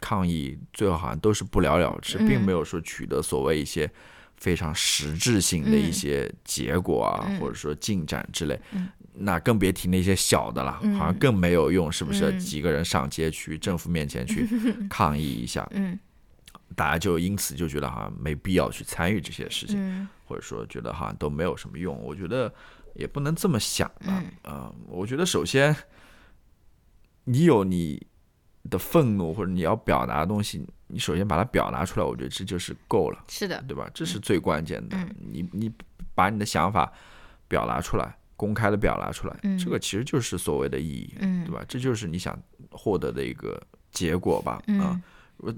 [0.00, 2.26] 抗议最后好像都是不了了之，嗯。
[2.26, 3.88] 并没有说取得所谓一些
[4.38, 5.92] 非常实质性的一嗯。
[5.92, 7.38] 些结果啊，嗯。
[7.38, 8.58] 或者说进展之类。
[8.72, 8.88] 嗯。
[9.14, 10.94] 那更别提那些小的了，嗯。
[10.94, 12.30] 好像更没有用，是不是？
[12.32, 12.38] 嗯。
[12.38, 14.48] 几个人上街去政府面前去
[14.88, 15.98] 抗议一下，嗯
[16.72, 19.76] 大家就因此就觉得好像没必要去参与这些事情。
[19.78, 22.50] 嗯或者说觉得好像都没有什么用，我觉得
[22.94, 24.06] 也不能这么想吧。
[24.06, 25.76] 嗯啊我觉得首先
[27.24, 28.06] 你有你
[28.70, 33.90] 的愤怒或者你要表达的东西，你首先把它表达出来，我觉得这就是够了，是的，对吧？
[33.92, 34.96] 这是最关键的。
[34.96, 35.70] 嗯你你
[36.14, 36.90] 把你的想法
[37.46, 41.62] 表达出来，公开的表达出来，嗯这个其实就是所谓的意义，嗯对吧？
[41.68, 42.40] 这就是你想
[42.70, 44.52] 获得的一个结果吧？
[44.52, 45.02] 啊、嗯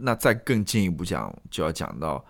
[0.00, 2.24] 那再更进一步讲，就要讲到，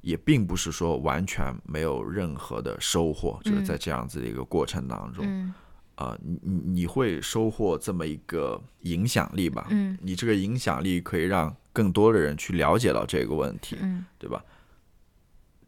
[0.00, 5.54] 也并不是说完全没有任何的收获，就是在这样子的一个过程当中，嗯
[5.96, 9.66] 啊、你你你会收获这么一个影响力吧？
[9.70, 14.44] 嗯你这个影响力可以让更多的人去了解到这个问题，嗯对吧？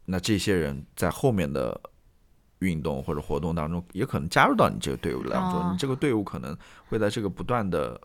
[0.05, 1.79] 那这些人在后面的
[2.61, 6.57] 运动或者活动当中，也可能加入到你这个队伍当中，哦你这个队伍可能
[6.89, 8.01] 会在这个不断的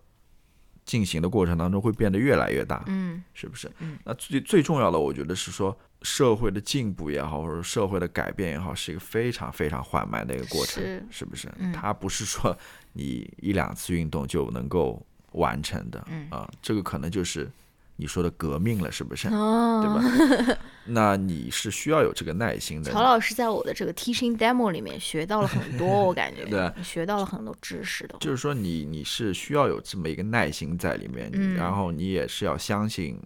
[0.85, 3.23] 进行的过程当中会变得越来越大，嗯。
[3.33, 3.71] 是不是？
[3.79, 3.97] 嗯。
[4.03, 11.23] 那最最重要的，我觉得是说社会的进步也好，或者社会的改变也好，是一个非常非常缓慢的一个过程，是。
[11.25, 11.51] 不是？
[11.57, 11.71] 嗯。
[11.71, 12.57] 它不是说
[12.93, 16.27] 你一两次运动就能够完成的，嗯。
[16.29, 17.49] 啊，这个可能就是
[17.95, 19.27] 你说的革命了，是不是？
[19.29, 20.59] 哦，对吧？
[20.85, 22.91] 那你是需要有这个耐心的。
[22.91, 28.17] 曹老师在我的这个 teaching demo 里面学到了很多， 我感觉对学到了很多知识的。
[28.19, 33.17] 就是说你你是需要有这么一个耐心在里面，嗯然后你也是要相信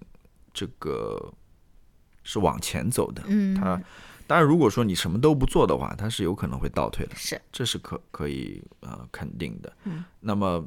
[0.53, 1.33] 这个
[2.23, 3.23] 是往前走的。
[3.27, 3.81] 嗯，它
[4.27, 9.71] 当然，如果说你什么都不做的话，它是有可能会倒退的，是这是可可以呃肯定的。
[9.85, 10.63] 嗯那么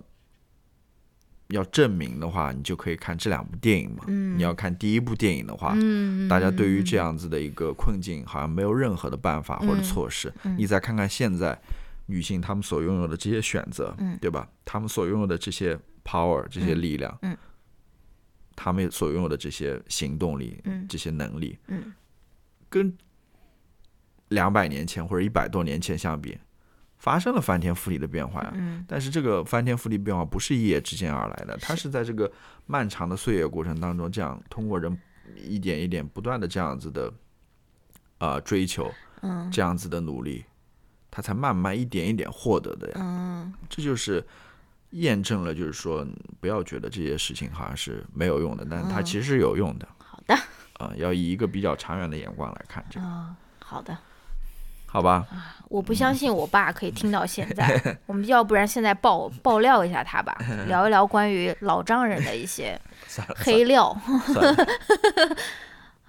[1.50, 4.04] 要证明的话，你就可以看这两部电影嘛。
[4.06, 4.38] 嗯。
[4.38, 10.32] 你要看第一部电影的话，嗯，大家对于这样，子的一个困境，好像没有任何的办法或者嗯措施。
[10.44, 11.58] 嗯你再看看现在
[12.06, 14.18] 女性她们所拥有的这些选择，嗯。
[14.20, 14.48] 对吧？
[14.64, 17.36] 她们所拥有的这些 power、这些力量，嗯。
[18.56, 20.86] 她们所拥有的这些行动力、嗯。
[20.88, 21.92] 这些能力，嗯。
[22.68, 22.96] 跟
[24.28, 26.38] 两百年前或者一百多年前相比，
[27.00, 28.52] 发生了翻天覆地的变化呀。
[28.54, 32.30] 嗯但是这个翻天覆地变化不是一夜之间而来的，它是在这个
[32.66, 34.96] 漫长的岁月过程当中，这样通过人
[35.36, 37.08] 一点一点不断的这样子的
[38.18, 40.44] 啊、呃追求，嗯这样子的努力，
[41.10, 42.94] 他才慢慢一点一点获得的呀。
[42.98, 44.24] 嗯，这就是
[44.90, 46.06] 验证了，就是说
[46.40, 49.88] 不要觉得这些事情好像是没有用的，但是它嗯其实是有用的。
[49.98, 50.34] 好的，
[50.74, 53.96] 啊、要以一个比较长远的眼光来看这个，嗯，好的。
[54.90, 55.26] 好吧？
[55.68, 60.36] 我不相信我爸可以听到现在， 我们要不然现在爆爆料一下他吧，
[60.66, 62.76] 聊一聊关于老丈人的一些
[63.36, 63.96] 黑料？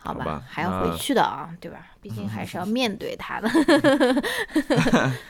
[0.04, 1.78] 好吧还要回去的啊，对吧？
[2.02, 3.48] 毕竟还是要面对他的。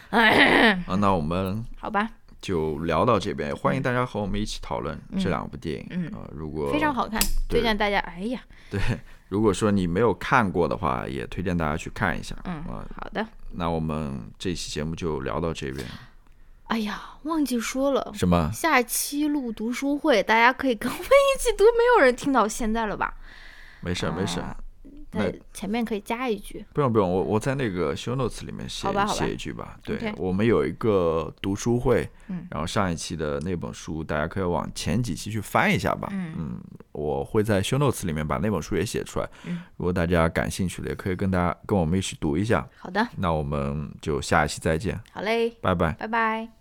[0.09, 2.09] 啊，那我们好吧，
[2.41, 5.87] 就聊到这边，欢迎大家和我们一起讨论这两部电影。
[5.91, 7.99] 嗯啊、如果非常好看，推荐大家。
[7.99, 8.79] 哎呀，对，
[9.29, 12.35] 如果说你没有看过的话，也推荐大家去看一下。
[12.45, 13.25] 嗯啊，好的。
[13.51, 15.85] 那我们这期节目就聊到这边。
[16.67, 18.49] 哎呀，忘记说了，什么？
[18.53, 21.63] 下期录读书会，大家可以跟我们一起读。
[21.63, 23.13] 没有人听到现在了吧？
[23.81, 24.55] 没事儿没事儿
[25.11, 26.65] 在前面可以加一句。
[26.73, 29.77] 不用不用，我我在那个 show notes 里面写写一句吧。
[29.83, 36.07] 对我们有一个读书会，嗯然后上一期的那本书，大家可以往前几期去翻一下吧。
[36.11, 36.59] 嗯
[36.93, 39.29] 我会在 show notes 里面把那本书也写出来。
[39.45, 42.67] 嗯如果大家感兴趣的，也可以跟大家跟我们一起读一下。
[42.77, 45.93] 好的，那我们就下一期再见，好嘞，拜拜。
[45.93, 46.60] 拜拜。